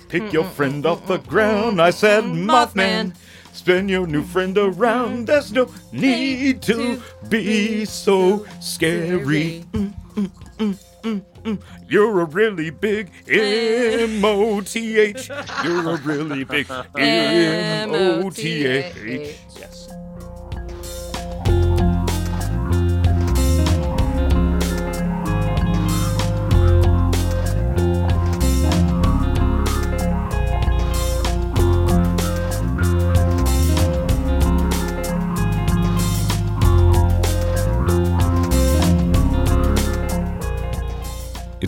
pick 0.07 0.33
your 0.33 0.43
friend 0.43 0.85
off 0.85 1.05
the 1.07 1.17
ground. 1.17 1.81
I 1.81 1.91
said, 1.91 2.23
Mothman, 2.23 3.15
spin 3.53 3.89
your 3.89 4.07
new 4.07 4.23
friend 4.23 4.57
around. 4.57 5.27
There's 5.27 5.51
no 5.51 5.69
need 5.91 6.61
to 6.63 7.01
be 7.29 7.85
so 7.85 8.45
scary. 8.59 9.65
Mm, 9.71 9.93
mm, 10.15 10.31
mm. 10.57 10.79
mm, 11.03 11.21
mm. 11.43 11.61
You're 11.87 12.21
a 12.21 12.25
really 12.25 12.69
big 12.69 13.11
M 13.27 14.23
O 14.25 14.61
T 14.61 14.97
H. 14.99 15.29
You're 15.63 15.89
a 15.91 15.97
really 15.97 16.43
big 16.43 16.67
M 16.97 17.91
O 17.91 18.29
T 18.29 18.65
H. 18.65 19.35
Yes. 19.57 19.89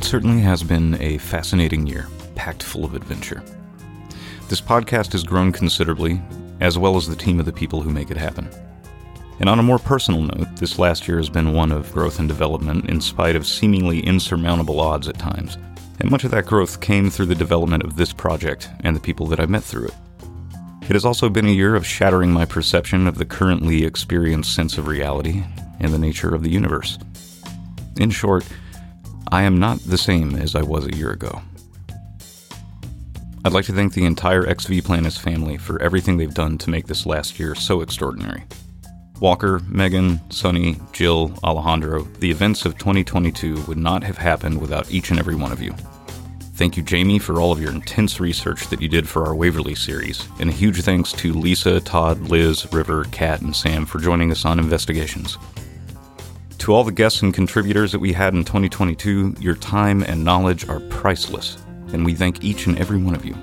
It 0.02 0.06
certainly 0.06 0.42
has 0.42 0.64
been 0.64 1.00
a 1.00 1.20
fascinating 1.20 1.86
year, 1.86 2.08
packed 2.34 2.64
full 2.64 2.84
of 2.84 2.96
adventure. 2.96 3.44
This 4.50 4.60
podcast 4.60 5.12
has 5.12 5.24
grown 5.24 5.52
considerably, 5.52 6.20
as 6.60 6.76
well 6.76 6.98
as 6.98 7.08
the 7.08 7.16
team 7.16 7.40
of 7.40 7.46
the 7.46 7.54
people 7.54 7.84
who 7.84 7.92
make 7.92 8.10
it 8.10 8.18
happen. 8.18 8.50
And 9.40 9.48
on 9.48 9.60
a 9.60 9.64
more 9.64 9.78
personal 9.78 10.24
note, 10.24 10.56
this 10.56 10.80
last 10.80 11.08
year 11.08 11.18
has 11.18 11.30
been 11.30 11.54
one 11.54 11.72
of 11.72 11.94
growth 11.94 12.18
and 12.18 12.28
development 12.28 12.90
in 12.90 13.00
spite 13.00 13.36
of 13.36 13.46
seemingly 13.46 14.00
insurmountable 14.00 14.80
odds 14.80 15.08
at 15.08 15.20
times. 15.20 15.60
And 16.00 16.10
much 16.10 16.24
of 16.24 16.32
that 16.32 16.48
growth 16.48 16.82
came 16.82 17.12
through 17.12 17.28
the 17.28 17.36
development 17.36 17.84
of 17.84 17.96
this 17.96 18.12
project 18.12 18.72
and 18.80 18.96
the 18.96 19.00
people 19.00 19.28
that 19.28 19.40
I 19.40 19.46
met 19.46 19.64
through 19.64 19.86
it. 19.86 19.96
It 20.82 20.94
has 20.94 21.06
also 21.06 21.30
been 21.30 21.46
a 21.46 21.52
year 21.52 21.76
of 21.76 21.86
shattering 21.86 22.32
my 22.32 22.46
perception 22.46 23.06
of 23.06 23.20
the 23.20 23.26
currently 23.26 23.86
experienced 23.86 24.56
sense 24.56 24.80
of 24.80 24.88
reality 24.88 25.44
and 25.80 25.94
the 25.94 26.00
nature 26.00 26.34
of 26.34 26.42
the 26.42 26.50
universe. 26.50 26.98
In 27.98 28.10
short, 28.10 28.44
I 29.34 29.44
am 29.44 29.60
not 29.60 29.80
the 29.80 29.98
same 29.98 30.36
as 30.36 30.56
I 30.56 30.62
was 30.62 30.86
a 30.86 30.96
year 30.96 31.12
ago. 31.12 31.42
I'd 33.46 33.54
like 33.54 33.64
to 33.66 33.74
thank 33.74 33.94
the 33.94 34.04
entire 34.04 34.44
XV 34.54 34.84
Planets 34.84 35.18
family 35.18 35.58
for 35.58 35.82
everything 35.82 36.18
they've 36.18 36.34
done 36.34 36.58
to 36.58 36.70
make 36.70 36.86
this 36.86 37.06
last 37.06 37.40
year 37.40 37.56
so 37.56 37.80
extraordinary. 37.80 38.44
Walker, 39.22 39.62
Megan, 39.68 40.20
Sonny, 40.32 40.76
Jill, 40.92 41.34
Alejandro, 41.46 42.04
the 42.20 42.30
events 42.30 42.66
of 42.66 42.78
2022 42.78 43.64
would 43.68 43.78
not 43.78 44.04
have 44.04 44.18
happened 44.18 44.60
without 44.60 44.92
each 44.92 45.12
and 45.12 45.20
every 45.20 45.36
one 45.36 45.54
of 45.54 45.62
you. 45.62 45.74
Thank 46.56 46.76
you, 46.76 46.84
Jamie, 46.84 47.18
for 47.18 47.40
all 47.40 47.54
of 47.54 47.62
your 47.62 47.72
intense 47.72 48.20
research 48.20 48.68
that 48.68 48.82
you 48.82 48.90
did 48.90 49.08
for 49.08 49.26
our 49.26 49.34
Waverly 49.34 49.76
series, 49.76 50.28
and 50.42 50.50
a 50.50 50.54
huge 50.54 50.82
thanks 50.82 51.14
to 51.14 51.34
Lisa, 51.34 51.80
Todd, 51.80 52.20
Liz, 52.20 52.72
River, 52.74 53.06
Kat, 53.12 53.42
and 53.42 53.56
Sam 53.56 53.86
for 53.86 54.00
joining 54.00 54.30
us 54.30 54.44
on 54.44 54.60
investigations. 54.60 55.38
To 56.62 56.76
all 56.76 56.84
the 56.84 56.92
guests 56.92 57.24
and 57.24 57.34
contributors 57.34 57.92
that 57.92 57.98
we 57.98 58.14
had 58.14 58.36
in 58.36 58.44
2022, 58.44 59.38
your 59.40 59.56
time 59.56 60.04
and 60.04 60.24
knowledge 60.24 60.70
are 60.70 60.80
priceless, 60.92 61.58
and 61.92 62.06
we 62.06 62.14
thank 62.14 62.44
each 62.44 62.68
and 62.68 62.78
every 62.78 63.02
one 63.02 63.16
of 63.16 63.26
you. 63.26 63.36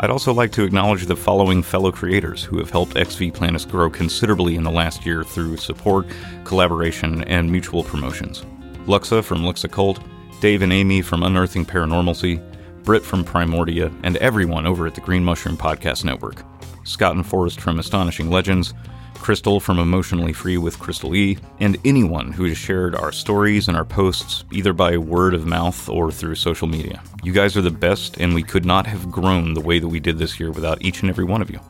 I'd 0.00 0.10
also 0.10 0.32
like 0.34 0.50
to 0.52 0.64
acknowledge 0.64 1.06
the 1.06 1.14
following 1.14 1.62
fellow 1.62 1.92
creators 1.92 2.42
who 2.42 2.58
have 2.58 2.70
helped 2.70 2.98
XV 2.98 3.32
Planets 3.32 3.64
grow 3.64 3.88
considerably 3.88 4.56
in 4.56 4.64
the 4.64 4.72
last 4.72 5.06
year 5.06 5.22
through 5.22 5.58
support, 5.58 6.08
collaboration, 6.42 7.22
and 7.28 7.48
mutual 7.48 7.84
promotions. 7.84 8.44
Luxa 8.88 9.22
from 9.22 9.44
Lux 9.44 9.62
Occult, 9.62 10.00
Dave 10.40 10.62
and 10.62 10.72
Amy 10.72 11.00
from 11.00 11.22
Unearthing 11.22 11.64
Paranormalcy, 11.64 12.42
Britt 12.82 13.04
from 13.04 13.24
Primordia, 13.24 13.96
and 14.02 14.16
everyone 14.16 14.66
over 14.66 14.88
at 14.88 14.96
the 14.96 15.00
Green 15.00 15.22
Mushroom 15.22 15.56
Podcast 15.56 16.04
Network. 16.04 16.42
Scott 16.82 17.14
and 17.14 17.24
Forrest 17.24 17.60
from 17.60 17.78
Astonishing 17.78 18.30
Legends, 18.30 18.74
Crystal 19.18 19.60
from 19.60 19.78
Emotionally 19.78 20.32
Free 20.32 20.56
with 20.56 20.78
Crystal 20.78 21.14
E, 21.14 21.38
and 21.60 21.76
anyone 21.84 22.32
who 22.32 22.44
has 22.44 22.56
shared 22.56 22.94
our 22.94 23.12
stories 23.12 23.68
and 23.68 23.76
our 23.76 23.84
posts 23.84 24.44
either 24.50 24.72
by 24.72 24.96
word 24.96 25.34
of 25.34 25.46
mouth 25.46 25.88
or 25.88 26.10
through 26.10 26.34
social 26.34 26.66
media. 26.66 27.02
You 27.22 27.32
guys 27.32 27.56
are 27.56 27.62
the 27.62 27.70
best, 27.70 28.18
and 28.18 28.34
we 28.34 28.42
could 28.42 28.64
not 28.64 28.86
have 28.86 29.10
grown 29.10 29.54
the 29.54 29.60
way 29.60 29.78
that 29.78 29.88
we 29.88 30.00
did 30.00 30.18
this 30.18 30.40
year 30.40 30.50
without 30.50 30.80
each 30.82 31.02
and 31.02 31.10
every 31.10 31.24
one 31.24 31.42
of 31.42 31.50
you. 31.50 31.60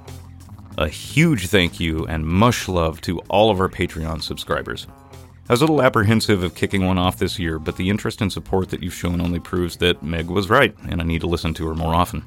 A 0.77 0.89
huge 0.89 1.49
thank 1.49 1.81
you 1.81 2.07
and 2.07 2.25
much 2.25 2.69
love 2.69 3.01
to 3.01 3.19
all 3.29 3.51
of 3.51 3.61
our 3.61 3.69
Patreon 3.69 4.23
subscribers. 4.23 4.87
I 5.49 5.53
was 5.53 5.63
a 5.63 5.65
little 5.65 5.83
apprehensive 5.83 6.43
of 6.43 6.55
kicking 6.55 6.87
one 6.87 6.99
off 6.99 7.19
this 7.19 7.39
year, 7.39 7.59
but 7.59 7.77
the 7.77 7.89
interest 7.89 8.21
and 8.21 8.33
support 8.33 8.69
that 8.69 8.83
you've 8.83 8.95
shown 8.95 9.21
only 9.21 9.41
proves 9.41 9.77
that 9.79 10.03
Meg 10.03 10.29
was 10.29 10.51
right, 10.51 10.77
and 10.89 11.01
I 11.01 11.05
need 11.05 11.23
to 11.23 11.27
listen 11.27 11.55
to 11.55 11.67
her 11.67 11.75
more 11.75 11.95
often. 11.95 12.23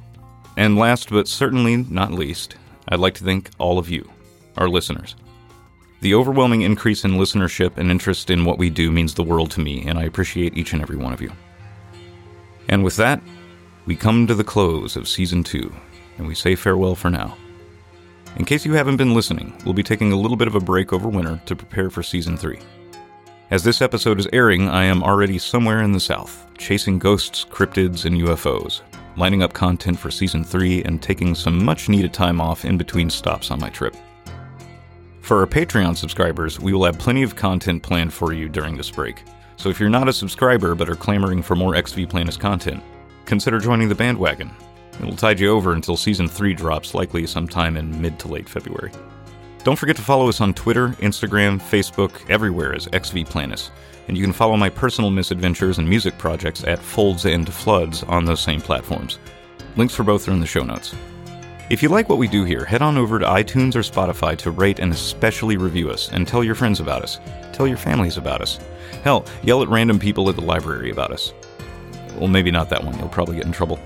And 0.57 0.75
last 0.75 1.09
but 1.09 1.27
certainly 1.27 1.77
not 1.77 2.11
least, 2.11 2.55
I'd 2.89 2.99
like 2.99 3.13
to 3.13 3.23
thank 3.23 3.51
all 3.57 3.77
of 3.77 3.89
you, 3.89 4.09
our 4.57 4.69
listeners. 4.69 5.15
The 6.01 6.15
overwhelming 6.15 6.61
increase 6.61 7.05
in 7.05 7.11
listenership 7.11 7.77
and 7.77 7.91
interest 7.91 8.29
in 8.29 8.43
what 8.43 8.57
we 8.57 8.69
do 8.69 8.91
means 8.91 9.13
the 9.13 9.23
world 9.23 9.51
to 9.51 9.59
me, 9.59 9.85
and 9.85 9.99
I 9.99 10.03
appreciate 10.03 10.57
each 10.57 10.73
and 10.73 10.81
every 10.81 10.97
one 10.97 11.13
of 11.13 11.21
you. 11.21 11.31
And 12.69 12.83
with 12.83 12.95
that, 12.95 13.21
we 13.85 13.95
come 13.95 14.25
to 14.27 14.33
the 14.33 14.43
close 14.43 14.95
of 14.95 15.07
Season 15.07 15.43
2, 15.43 15.71
and 16.17 16.27
we 16.27 16.33
say 16.33 16.55
farewell 16.55 16.95
for 16.95 17.09
now. 17.09 17.37
In 18.37 18.45
case 18.45 18.65
you 18.65 18.73
haven't 18.73 18.97
been 18.97 19.13
listening, 19.13 19.53
we'll 19.65 19.73
be 19.73 19.83
taking 19.83 20.11
a 20.11 20.15
little 20.15 20.37
bit 20.37 20.47
of 20.47 20.55
a 20.55 20.59
break 20.59 20.93
over 20.93 21.09
winter 21.09 21.41
to 21.45 21.55
prepare 21.55 21.89
for 21.89 22.01
Season 22.01 22.37
3. 22.37 22.59
As 23.51 23.63
this 23.63 23.81
episode 23.81 24.19
is 24.19 24.27
airing, 24.31 24.69
I 24.69 24.85
am 24.85 25.03
already 25.03 25.37
somewhere 25.37 25.81
in 25.81 25.91
the 25.91 25.99
South, 25.99 26.47
chasing 26.57 26.97
ghosts, 26.97 27.45
cryptids, 27.45 28.05
and 28.05 28.15
UFOs, 28.15 28.81
lining 29.17 29.43
up 29.43 29.51
content 29.51 29.99
for 29.99 30.09
Season 30.09 30.43
3, 30.43 30.83
and 30.83 31.01
taking 31.01 31.35
some 31.35 31.63
much 31.63 31.89
needed 31.89 32.13
time 32.13 32.39
off 32.39 32.63
in 32.63 32.77
between 32.77 33.09
stops 33.09 33.51
on 33.51 33.59
my 33.59 33.69
trip. 33.69 33.95
For 35.21 35.39
our 35.39 35.47
Patreon 35.47 35.95
subscribers, 35.95 36.59
we 36.59 36.73
will 36.73 36.83
have 36.83 36.97
plenty 36.97 37.21
of 37.21 37.35
content 37.35 37.83
planned 37.83 38.11
for 38.11 38.33
you 38.33 38.49
during 38.49 38.75
this 38.75 38.89
break. 38.89 39.23
So 39.55 39.69
if 39.69 39.79
you're 39.79 39.89
not 39.89 40.09
a 40.09 40.13
subscriber 40.13 40.73
but 40.73 40.89
are 40.89 40.95
clamoring 40.95 41.43
for 41.43 41.55
more 41.55 41.79
XV 41.79 42.09
Planets 42.09 42.37
content, 42.37 42.83
consider 43.25 43.59
joining 43.59 43.87
the 43.87 43.95
bandwagon. 43.95 44.51
It'll 44.99 45.15
tide 45.15 45.39
you 45.39 45.49
over 45.49 45.73
until 45.73 45.95
Season 45.95 46.27
3 46.27 46.55
drops, 46.55 46.95
likely 46.95 47.25
sometime 47.27 47.77
in 47.77 48.01
mid 48.01 48.17
to 48.19 48.27
late 48.27 48.49
February. 48.49 48.91
Don't 49.63 49.77
forget 49.77 49.95
to 49.97 50.01
follow 50.01 50.27
us 50.27 50.41
on 50.41 50.55
Twitter, 50.55 50.89
Instagram, 50.99 51.61
Facebook, 51.61 52.27
everywhere 52.29 52.73
as 52.73 52.89
XV 52.93 53.23
Planets. 53.25 53.69
And 54.07 54.17
you 54.17 54.23
can 54.23 54.33
follow 54.33 54.57
my 54.57 54.69
personal 54.69 55.11
misadventures 55.11 55.77
and 55.77 55.87
music 55.87 56.17
projects 56.17 56.63
at 56.63 56.79
Folds 56.79 57.25
and 57.25 57.51
Floods 57.53 58.01
on 58.03 58.25
those 58.25 58.41
same 58.41 58.59
platforms. 58.59 59.19
Links 59.77 59.93
for 59.93 60.03
both 60.03 60.27
are 60.27 60.31
in 60.31 60.39
the 60.39 60.47
show 60.47 60.63
notes. 60.63 60.95
If 61.71 61.81
you 61.81 61.87
like 61.87 62.09
what 62.09 62.17
we 62.17 62.27
do 62.27 62.43
here, 62.43 62.65
head 62.65 62.81
on 62.81 62.97
over 62.97 63.17
to 63.17 63.25
iTunes 63.25 63.75
or 63.75 63.79
Spotify 63.79 64.37
to 64.39 64.51
rate 64.51 64.79
and 64.79 64.91
especially 64.91 65.55
review 65.55 65.89
us 65.89 66.11
and 66.11 66.27
tell 66.27 66.43
your 66.43 66.53
friends 66.53 66.81
about 66.81 67.01
us. 67.01 67.21
Tell 67.53 67.65
your 67.65 67.77
families 67.77 68.17
about 68.17 68.41
us. 68.41 68.59
Hell, 69.05 69.25
yell 69.41 69.63
at 69.63 69.69
random 69.69 69.97
people 69.97 70.27
at 70.27 70.35
the 70.35 70.41
library 70.41 70.91
about 70.91 71.13
us. 71.13 71.33
Well, 72.17 72.27
maybe 72.27 72.51
not 72.51 72.67
that 72.71 72.83
one, 72.83 72.99
you'll 72.99 73.07
probably 73.07 73.37
get 73.37 73.45
in 73.45 73.53
trouble. 73.53 73.79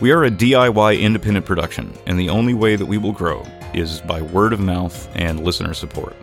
We 0.00 0.10
are 0.10 0.24
a 0.24 0.30
DIY 0.32 1.00
independent 1.00 1.46
production, 1.46 1.96
and 2.06 2.18
the 2.18 2.28
only 2.28 2.54
way 2.54 2.74
that 2.74 2.84
we 2.84 2.98
will 2.98 3.12
grow 3.12 3.46
is 3.72 4.00
by 4.00 4.20
word 4.20 4.52
of 4.52 4.58
mouth 4.58 5.08
and 5.14 5.44
listener 5.44 5.74
support. 5.74 6.16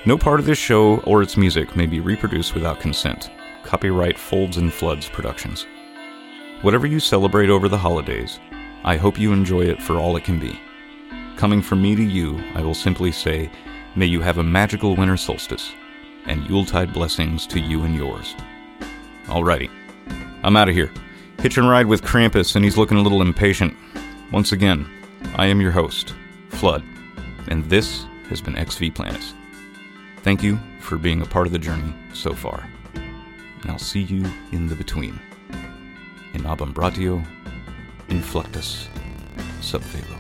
No 0.05 0.19
part 0.19 0.41
of 0.41 0.47
this 0.47 0.59
show 0.59 0.97
or 1.03 1.23
its 1.23 1.37
music 1.37 1.77
may 1.77 1.87
be 1.87 2.01
reproduced 2.01 2.55
without 2.55 2.81
consent. 2.81 3.31
Copyright 3.63 4.19
Folds 4.19 4.57
and 4.57 4.75
Floods 4.75 5.09
Productions. 5.09 5.65
Whatever 6.63 6.89
you 6.89 6.99
celebrate 6.99 7.51
over 7.51 7.69
the 7.69 7.79
holidays, 7.79 8.41
I 8.83 8.97
hope 8.97 9.17
you 9.17 9.33
enjoy 9.33 9.61
it 9.61 9.81
for 9.81 9.95
all 10.01 10.17
it 10.17 10.25
can 10.25 10.41
be. 10.41 10.59
Coming 11.39 11.63
from 11.63 11.81
me 11.81 11.95
to 11.95 12.03
you, 12.03 12.37
I 12.57 12.63
will 12.63 12.75
simply 12.75 13.13
say, 13.13 13.49
may 13.95 14.07
you 14.07 14.21
have 14.21 14.39
a 14.39 14.43
magical 14.43 14.97
winter 14.97 15.17
solstice, 15.17 15.71
and 16.27 16.45
Yuletide 16.51 16.93
blessings 16.93 17.47
to 17.47 17.61
you 17.61 17.85
and 17.85 17.95
yours. 17.95 18.35
Alrighty, 19.27 19.71
I'm 20.43 20.57
out 20.57 20.69
of 20.69 20.75
here. 20.75 20.91
Hitch 21.39 21.57
and 21.57 21.69
ride 21.69 21.87
with 21.87 22.03
Krampus, 22.03 22.57
and 22.57 22.65
he's 22.65 22.77
looking 22.77 22.99
a 22.99 23.03
little 23.03 23.23
impatient. 23.23 23.77
Once 24.33 24.51
again, 24.51 24.85
I 25.37 25.47
am 25.47 25.61
your 25.61 25.71
host, 25.71 26.13
Flood, 26.49 26.83
and 27.47 27.65
this 27.71 28.05
has 28.31 28.41
been 28.41 28.57
XV 28.57 28.93
Planets. 28.93 29.33
Thank 30.23 30.43
you 30.43 30.59
for 30.81 30.99
being 30.99 31.23
a 31.23 31.27
part 31.27 31.47
of 31.47 31.53
the 31.53 31.59
journey 31.61 31.95
so 32.15 32.35
far. 32.35 32.69
And 32.95 33.71
I'll 33.71 33.79
see 33.79 34.03
you 34.03 34.29
in 34.51 34.67
the 34.67 34.75
between. 34.75 35.21
In 36.35 36.47
abambratio, 36.47 37.23
inflectus, 38.09 38.89
subvelo. 39.61 40.18